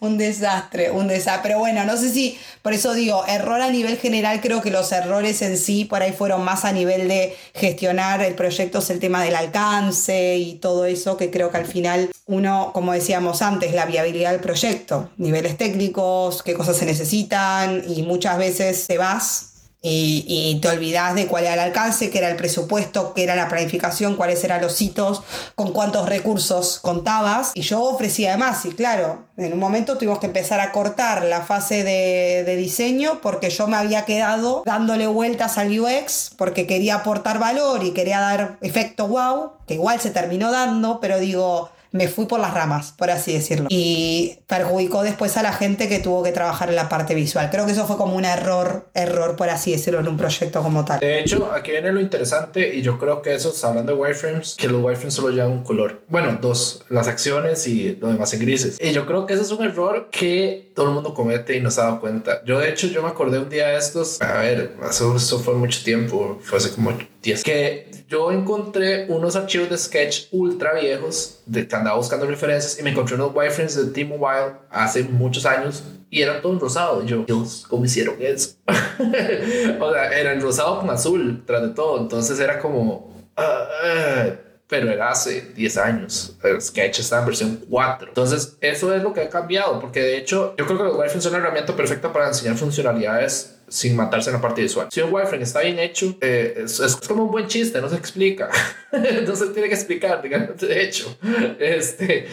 un 0.00 0.18
desastre, 0.18 0.90
un 0.90 1.08
desastre. 1.08 1.42
Pero 1.42 1.58
bueno, 1.58 1.84
no 1.84 1.96
sé 1.96 2.10
si, 2.10 2.38
por 2.62 2.72
eso 2.72 2.94
digo, 2.94 3.24
error 3.26 3.60
a 3.60 3.70
nivel 3.70 3.98
general, 3.98 4.40
creo 4.40 4.62
que 4.62 4.70
los 4.70 4.92
errores 4.92 5.42
en 5.42 5.56
sí 5.56 5.84
por 5.84 6.02
ahí 6.02 6.12
fueron 6.12 6.44
más 6.44 6.64
a 6.64 6.72
nivel 6.72 7.08
de 7.08 7.36
gestionar 7.54 8.22
el 8.22 8.34
proyecto, 8.34 8.78
es 8.78 8.90
el 8.90 9.00
tema 9.00 9.22
del 9.22 9.36
alcance 9.36 10.36
y 10.36 10.54
todo 10.54 10.86
eso, 10.86 11.16
que 11.16 11.30
creo 11.30 11.50
que 11.50 11.58
al 11.58 11.66
final 11.66 12.10
uno, 12.26 12.70
como 12.74 12.92
decíamos 12.92 13.42
antes, 13.42 13.74
la 13.74 13.86
viabilidad 13.86 14.32
del 14.32 14.40
proyecto, 14.40 15.10
niveles 15.16 15.56
técnicos, 15.56 16.42
qué 16.42 16.54
cosas 16.54 16.76
se 16.76 16.86
necesitan 16.86 17.82
y 17.88 18.02
muchas 18.02 18.38
veces 18.38 18.86
te 18.86 18.98
vas 18.98 19.57
y, 19.80 20.58
te 20.60 20.68
olvidas 20.68 21.14
de 21.14 21.26
cuál 21.26 21.44
era 21.44 21.54
el 21.54 21.60
alcance, 21.60 22.10
qué 22.10 22.18
era 22.18 22.30
el 22.30 22.36
presupuesto, 22.36 23.14
qué 23.14 23.22
era 23.22 23.36
la 23.36 23.48
planificación, 23.48 24.16
cuáles 24.16 24.42
eran 24.42 24.60
los 24.60 24.80
hitos, 24.82 25.22
con 25.54 25.72
cuántos 25.72 26.08
recursos 26.08 26.80
contabas. 26.80 27.52
Y 27.54 27.62
yo 27.62 27.82
ofrecía 27.82 28.30
además, 28.30 28.64
y 28.64 28.70
claro, 28.70 29.26
en 29.36 29.52
un 29.52 29.58
momento 29.58 29.96
tuvimos 29.96 30.18
que 30.18 30.26
empezar 30.26 30.58
a 30.60 30.72
cortar 30.72 31.24
la 31.24 31.42
fase 31.42 31.84
de, 31.84 32.42
de 32.44 32.56
diseño 32.56 33.20
porque 33.20 33.50
yo 33.50 33.68
me 33.68 33.76
había 33.76 34.04
quedado 34.04 34.62
dándole 34.66 35.06
vueltas 35.06 35.58
al 35.58 35.78
UX 35.78 36.32
porque 36.36 36.66
quería 36.66 36.96
aportar 36.96 37.38
valor 37.38 37.84
y 37.84 37.92
quería 37.92 38.20
dar 38.20 38.58
efecto 38.60 39.06
wow, 39.06 39.52
que 39.66 39.74
igual 39.74 40.00
se 40.00 40.10
terminó 40.10 40.50
dando, 40.50 40.98
pero 41.00 41.20
digo, 41.20 41.70
me 41.92 42.08
fui 42.08 42.26
por 42.26 42.40
las 42.40 42.54
ramas, 42.54 42.92
por 42.96 43.10
así 43.10 43.32
decirlo. 43.32 43.66
Y 43.70 44.38
perjudicó 44.46 45.02
después 45.02 45.36
a 45.36 45.42
la 45.42 45.52
gente 45.52 45.88
que 45.88 45.98
tuvo 45.98 46.22
que 46.22 46.32
trabajar 46.32 46.68
en 46.68 46.76
la 46.76 46.88
parte 46.88 47.14
visual. 47.14 47.48
Creo 47.50 47.66
que 47.66 47.72
eso 47.72 47.86
fue 47.86 47.96
como 47.96 48.16
un 48.16 48.24
error, 48.24 48.88
error, 48.94 49.36
por 49.36 49.48
así 49.50 49.72
decirlo, 49.72 50.00
en 50.00 50.08
un 50.08 50.16
proyecto 50.16 50.62
como 50.62 50.84
tal. 50.84 51.00
De 51.00 51.20
hecho, 51.20 51.50
aquí 51.52 51.70
viene 51.70 51.92
lo 51.92 52.00
interesante 52.00 52.74
y 52.74 52.82
yo 52.82 52.98
creo 52.98 53.22
que 53.22 53.34
eso, 53.34 53.54
hablando 53.66 53.92
de 53.92 53.98
wireframes, 53.98 54.56
que 54.58 54.68
los 54.68 54.82
wireframes 54.82 55.14
solo 55.14 55.30
llevan 55.30 55.52
un 55.52 55.64
color. 55.64 56.02
Bueno, 56.08 56.38
dos, 56.40 56.84
las 56.88 57.08
acciones 57.08 57.66
y 57.66 57.96
lo 57.96 58.08
demás 58.08 58.32
en 58.34 58.40
grises. 58.40 58.78
Y 58.80 58.92
yo 58.92 59.06
creo 59.06 59.26
que 59.26 59.34
ese 59.34 59.42
es 59.42 59.50
un 59.50 59.64
error 59.64 60.08
que 60.10 60.67
todo 60.78 60.90
el 60.90 60.94
mundo 60.94 61.12
comete 61.12 61.56
y 61.56 61.60
no 61.60 61.72
se 61.72 61.80
ha 61.80 61.84
dado 61.84 62.00
cuenta. 62.00 62.40
Yo, 62.44 62.60
de 62.60 62.70
hecho, 62.70 62.86
yo 62.86 63.02
me 63.02 63.08
acordé 63.08 63.40
un 63.40 63.48
día 63.48 63.66
de 63.66 63.78
estos, 63.78 64.22
a 64.22 64.42
ver, 64.42 64.76
eso, 64.88 65.16
eso 65.16 65.40
fue 65.40 65.54
mucho 65.54 65.82
tiempo, 65.82 66.38
fue 66.40 66.58
hace 66.58 66.70
como 66.70 66.92
10, 67.20 67.42
que 67.42 67.90
yo 68.06 68.30
encontré 68.30 69.06
unos 69.08 69.34
archivos 69.34 69.68
de 69.70 69.76
sketch 69.76 70.26
ultra 70.30 70.74
viejos 70.74 71.40
de 71.46 71.66
que 71.66 71.74
andaba 71.74 71.96
buscando 71.96 72.26
referencias 72.26 72.78
y 72.78 72.84
me 72.84 72.90
encontré 72.90 73.16
unos 73.16 73.34
wireframes 73.34 73.74
de 73.74 73.90
T-Mobile 73.90 74.52
hace 74.70 75.02
muchos 75.02 75.44
años 75.46 75.82
y 76.10 76.22
eran 76.22 76.40
todos 76.40 76.60
rosados. 76.60 77.04
Yo, 77.06 77.24
Dios, 77.24 77.66
¿cómo 77.68 77.84
hicieron 77.84 78.14
eso? 78.20 78.54
o 79.80 79.92
sea, 79.92 80.16
eran 80.16 80.40
rosado 80.40 80.78
con 80.78 80.90
azul 80.90 81.42
tras 81.44 81.62
de 81.62 81.70
todo. 81.70 82.00
Entonces 82.00 82.38
era 82.38 82.60
como. 82.60 83.12
Uh, 83.36 84.47
pero 84.68 84.90
era 84.90 85.10
hace 85.10 85.40
10 85.54 85.76
años. 85.78 86.36
El 86.42 86.60
Sketch 86.60 87.00
está 87.00 87.20
en 87.20 87.26
versión 87.26 87.64
4. 87.68 88.08
Entonces, 88.08 88.56
eso 88.60 88.94
es 88.94 89.02
lo 89.02 89.12
que 89.12 89.22
ha 89.22 89.28
cambiado, 89.28 89.80
porque 89.80 90.00
de 90.00 90.18
hecho, 90.18 90.54
yo 90.58 90.66
creo 90.66 90.78
que 90.78 90.84
los 90.84 90.96
wireframes 90.96 91.24
son 91.24 91.34
una 91.34 91.42
herramienta 91.42 91.74
perfecta 91.74 92.12
para 92.12 92.28
enseñar 92.28 92.56
funcionalidades 92.56 93.56
sin 93.68 93.96
matarse 93.96 94.30
en 94.30 94.36
la 94.36 94.42
parte 94.42 94.62
visual. 94.62 94.88
Si 94.90 95.00
un 95.00 95.12
wireframe 95.12 95.42
está 95.42 95.60
bien 95.60 95.78
hecho, 95.78 96.16
eh, 96.20 96.64
es, 96.64 96.96
como 97.08 97.24
un 97.24 97.30
buen 97.30 97.46
chiste, 97.46 97.80
no 97.80 97.88
se 97.88 97.96
explica. 97.96 98.50
no 99.26 99.36
se 99.36 99.46
tiene 99.48 99.68
que 99.68 99.74
explicar, 99.74 100.22
digamos, 100.22 100.58
de 100.58 100.84
hecho. 100.84 101.16
Este, 101.58 102.28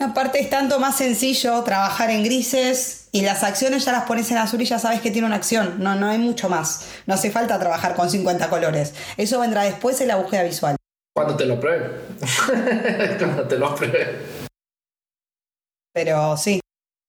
Aparte 0.00 0.40
es 0.40 0.50
tanto 0.50 0.80
más 0.80 0.98
sencillo 0.98 1.62
trabajar 1.62 2.10
en 2.10 2.24
grises 2.24 3.08
y 3.12 3.22
las 3.22 3.42
acciones 3.42 3.84
ya 3.84 3.92
las 3.92 4.04
pones 4.04 4.30
en 4.30 4.38
azul 4.38 4.60
y 4.60 4.64
ya 4.66 4.78
sabes 4.78 5.00
que 5.00 5.10
tiene 5.10 5.26
una 5.26 5.36
acción. 5.36 5.76
No, 5.78 5.94
no 5.94 6.08
hay 6.08 6.18
mucho 6.18 6.48
más. 6.48 6.88
No 7.06 7.14
hace 7.14 7.30
falta 7.30 7.58
trabajar 7.58 7.94
con 7.94 8.10
50 8.10 8.50
colores. 8.50 8.92
Eso 9.16 9.40
vendrá 9.40 9.62
después 9.62 10.00
en 10.00 10.08
la 10.08 10.16
búsqueda 10.16 10.42
visual. 10.42 10.76
Cuando 11.14 11.36
te 11.36 11.46
lo 11.46 11.60
pruebe. 11.60 11.90
Cuando 13.18 13.46
te 13.46 13.56
lo 13.56 13.74
pruebe. 13.74 14.18
Pero 15.92 16.36
sí. 16.36 16.60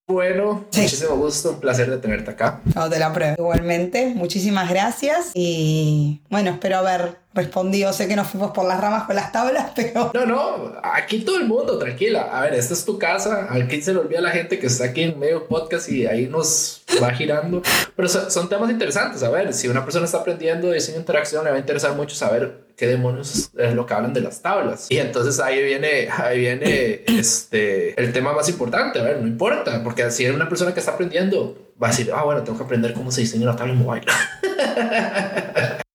Bueno, 0.08 0.66
muchísimo 0.72 1.16
gusto, 1.16 1.50
un 1.50 1.60
placer 1.60 1.90
de 1.90 1.98
tenerte 1.98 2.30
acá. 2.30 2.60
Cuando 2.72 2.94
te 2.94 3.00
lo 3.00 3.12
pruebe. 3.12 3.34
Igualmente, 3.36 4.14
muchísimas 4.14 4.70
gracias 4.70 5.32
y 5.34 6.22
bueno, 6.30 6.50
espero 6.50 6.78
haber 6.78 7.18
respondido. 7.36 7.92
Sé 7.92 8.08
que 8.08 8.16
nos 8.16 8.28
fuimos 8.28 8.50
por 8.50 8.66
las 8.66 8.80
ramas 8.80 9.04
con 9.04 9.14
las 9.14 9.30
tablas, 9.30 9.72
pero. 9.76 10.10
No, 10.14 10.26
no, 10.26 10.72
aquí 10.82 11.20
todo 11.20 11.38
el 11.38 11.46
mundo, 11.46 11.78
tranquila. 11.78 12.22
A 12.32 12.42
ver, 12.42 12.54
esta 12.54 12.74
es 12.74 12.84
tu 12.84 12.98
casa. 12.98 13.46
Aquí 13.50 13.80
se 13.80 13.92
le 13.92 14.00
olvida 14.00 14.20
la 14.20 14.30
gente 14.30 14.58
que 14.58 14.66
está 14.66 14.86
aquí 14.86 15.02
en 15.02 15.18
medio 15.18 15.46
podcast 15.46 15.88
y 15.88 16.06
ahí 16.06 16.26
nos 16.26 16.82
va 17.02 17.10
girando. 17.12 17.62
Pero 17.94 18.08
son, 18.08 18.48
temas 18.48 18.70
interesantes. 18.70 19.22
A 19.22 19.30
ver, 19.30 19.52
si 19.52 19.68
una 19.68 19.84
persona 19.84 20.06
está 20.06 20.18
aprendiendo 20.18 20.70
diseño 20.70 20.96
de 20.96 21.00
interacción, 21.00 21.44
le 21.44 21.50
va 21.50 21.56
a 21.56 21.60
interesar 21.60 21.94
mucho 21.94 22.16
saber 22.16 22.66
qué 22.76 22.86
demonios 22.86 23.50
es 23.56 23.74
lo 23.74 23.86
que 23.86 23.94
hablan 23.94 24.12
de 24.12 24.20
las 24.20 24.42
tablas. 24.42 24.86
Y 24.90 24.98
entonces 24.98 25.40
ahí 25.40 25.62
viene, 25.62 26.08
ahí 26.10 26.40
viene 26.40 27.04
este, 27.06 28.00
el 28.00 28.12
tema 28.12 28.32
más 28.32 28.48
importante. 28.48 29.00
A 29.00 29.02
ver, 29.02 29.20
no 29.20 29.26
importa, 29.26 29.82
porque 29.82 30.10
si 30.10 30.24
eres 30.24 30.36
una 30.36 30.48
persona 30.48 30.74
que 30.74 30.80
está 30.80 30.92
aprendiendo, 30.92 31.56
va 31.82 31.88
a 31.88 31.90
decir, 31.90 32.10
ah, 32.14 32.24
bueno, 32.24 32.42
tengo 32.42 32.58
que 32.58 32.64
aprender 32.64 32.92
cómo 32.92 33.10
se 33.10 33.22
diseña 33.22 33.44
una 33.44 33.56
tabla 33.56 33.74
mobile. 33.74 34.06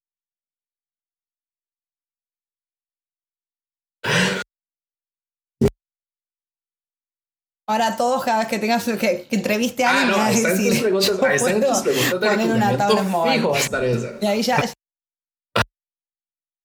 Ahora 7.72 7.96
todos, 7.96 8.26
cada 8.26 8.40
vez 8.40 8.48
que 8.50 8.60
tengas 8.60 8.84
que, 8.84 8.98
que 8.98 9.28
entreviste 9.32 9.86
a 9.86 9.90
ah, 9.90 10.02
alguien, 10.02 10.14
ah, 10.14 10.18
no, 10.18 10.24
ahí 10.24 10.36
están 10.36 10.58
tus 10.58 10.80
preguntas, 10.80 11.24
ahí 11.24 11.36
están 11.38 11.62
tus 11.62 11.82
preguntas 11.82 12.20
de 12.20 12.28
poner 12.28 12.52
una 12.52 12.78
tabla 12.78 13.04
fijo 13.32 13.50
va 13.50 13.58
a 13.58 13.60
estar 13.60 13.86
esa. 13.86 14.10
Y 14.20 14.26
ahí 14.26 14.42
ya, 14.42 14.58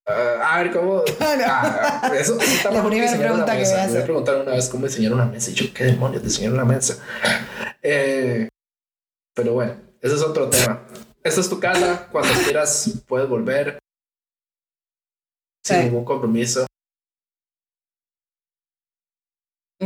Uh, 0.08 0.40
a 0.40 0.62
ver, 0.62 0.72
¿cómo? 0.72 1.02
Ah, 1.20 2.12
eso, 2.16 2.38
eso 2.40 2.70
la 2.72 2.84
primera 2.84 3.18
pregunta 3.18 3.56
que. 3.56 3.64
Me 3.64 3.88
voy 3.88 3.96
a 3.96 4.04
preguntar 4.04 4.36
una 4.36 4.52
vez 4.52 4.68
cómo 4.68 4.86
diseñar 4.86 5.12
una 5.12 5.26
mesa. 5.26 5.50
Y 5.50 5.54
yo, 5.54 5.74
¿qué 5.74 5.84
demonios 5.84 6.22
diseñar 6.22 6.52
una 6.52 6.64
mesa? 6.64 7.02
Eh, 7.82 8.48
pero 9.34 9.54
bueno, 9.54 9.74
ese 10.00 10.14
es 10.14 10.22
otro 10.22 10.48
tema. 10.48 10.86
Esta 11.24 11.40
es 11.40 11.48
tu 11.48 11.58
casa. 11.58 12.08
Cuando 12.12 12.32
quieras, 12.44 13.02
puedes 13.08 13.28
volver. 13.28 13.80
Sin 15.64 15.80
ningún 15.80 16.04
compromiso. 16.04 16.65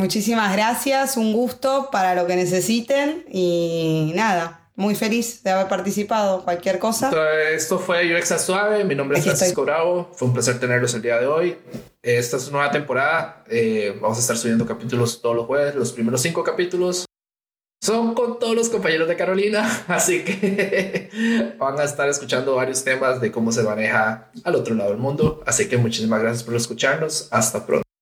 Muchísimas 0.01 0.51
gracias. 0.55 1.19
Un 1.19 1.35
gusto 1.35 1.91
para 1.93 2.15
lo 2.15 2.27
que 2.27 2.35
necesiten. 2.35 3.27
Y 3.31 4.13
nada, 4.15 4.71
muy 4.75 4.95
feliz 4.95 5.43
de 5.43 5.51
haber 5.51 5.69
participado. 5.69 6.43
Cualquier 6.43 6.79
cosa. 6.79 7.11
Esto 7.53 7.79
fue 7.79 8.17
UX 8.17 8.41
Suave. 8.41 8.83
Mi 8.85 8.95
nombre 8.95 9.19
es 9.19 9.25
Francisco 9.25 9.63
Bravo. 9.63 10.11
Fue 10.15 10.27
un 10.27 10.33
placer 10.33 10.59
tenerlos 10.59 10.95
el 10.95 11.03
día 11.03 11.19
de 11.19 11.27
hoy. 11.27 11.59
Esta 12.01 12.39
es 12.39 12.45
una 12.49 12.61
nueva 12.61 12.73
temporada. 12.73 13.45
Eh, 13.51 13.99
vamos 14.01 14.17
a 14.17 14.23
estar 14.23 14.39
subiendo 14.39 14.65
capítulos 14.65 15.21
todos 15.21 15.37
los 15.37 15.45
jueves. 15.45 15.75
Los 15.75 15.93
primeros 15.93 16.23
cinco 16.23 16.43
capítulos 16.43 17.05
son 17.83 18.15
con 18.15 18.39
todos 18.39 18.55
los 18.55 18.71
compañeros 18.71 19.07
de 19.07 19.17
Carolina. 19.17 19.85
Así 19.89 20.25
que 20.25 21.11
van 21.59 21.79
a 21.79 21.85
estar 21.85 22.09
escuchando 22.09 22.55
varios 22.55 22.83
temas 22.85 23.21
de 23.21 23.31
cómo 23.31 23.53
se 23.53 23.63
maneja 23.65 24.31
al 24.45 24.55
otro 24.55 24.75
lado 24.75 24.93
del 24.93 24.99
mundo. 24.99 25.43
Así 25.47 25.69
que 25.69 25.77
muchísimas 25.77 26.23
gracias 26.23 26.43
por 26.43 26.57
escucharnos. 26.57 27.29
Hasta 27.31 27.67
pronto. 27.67 27.90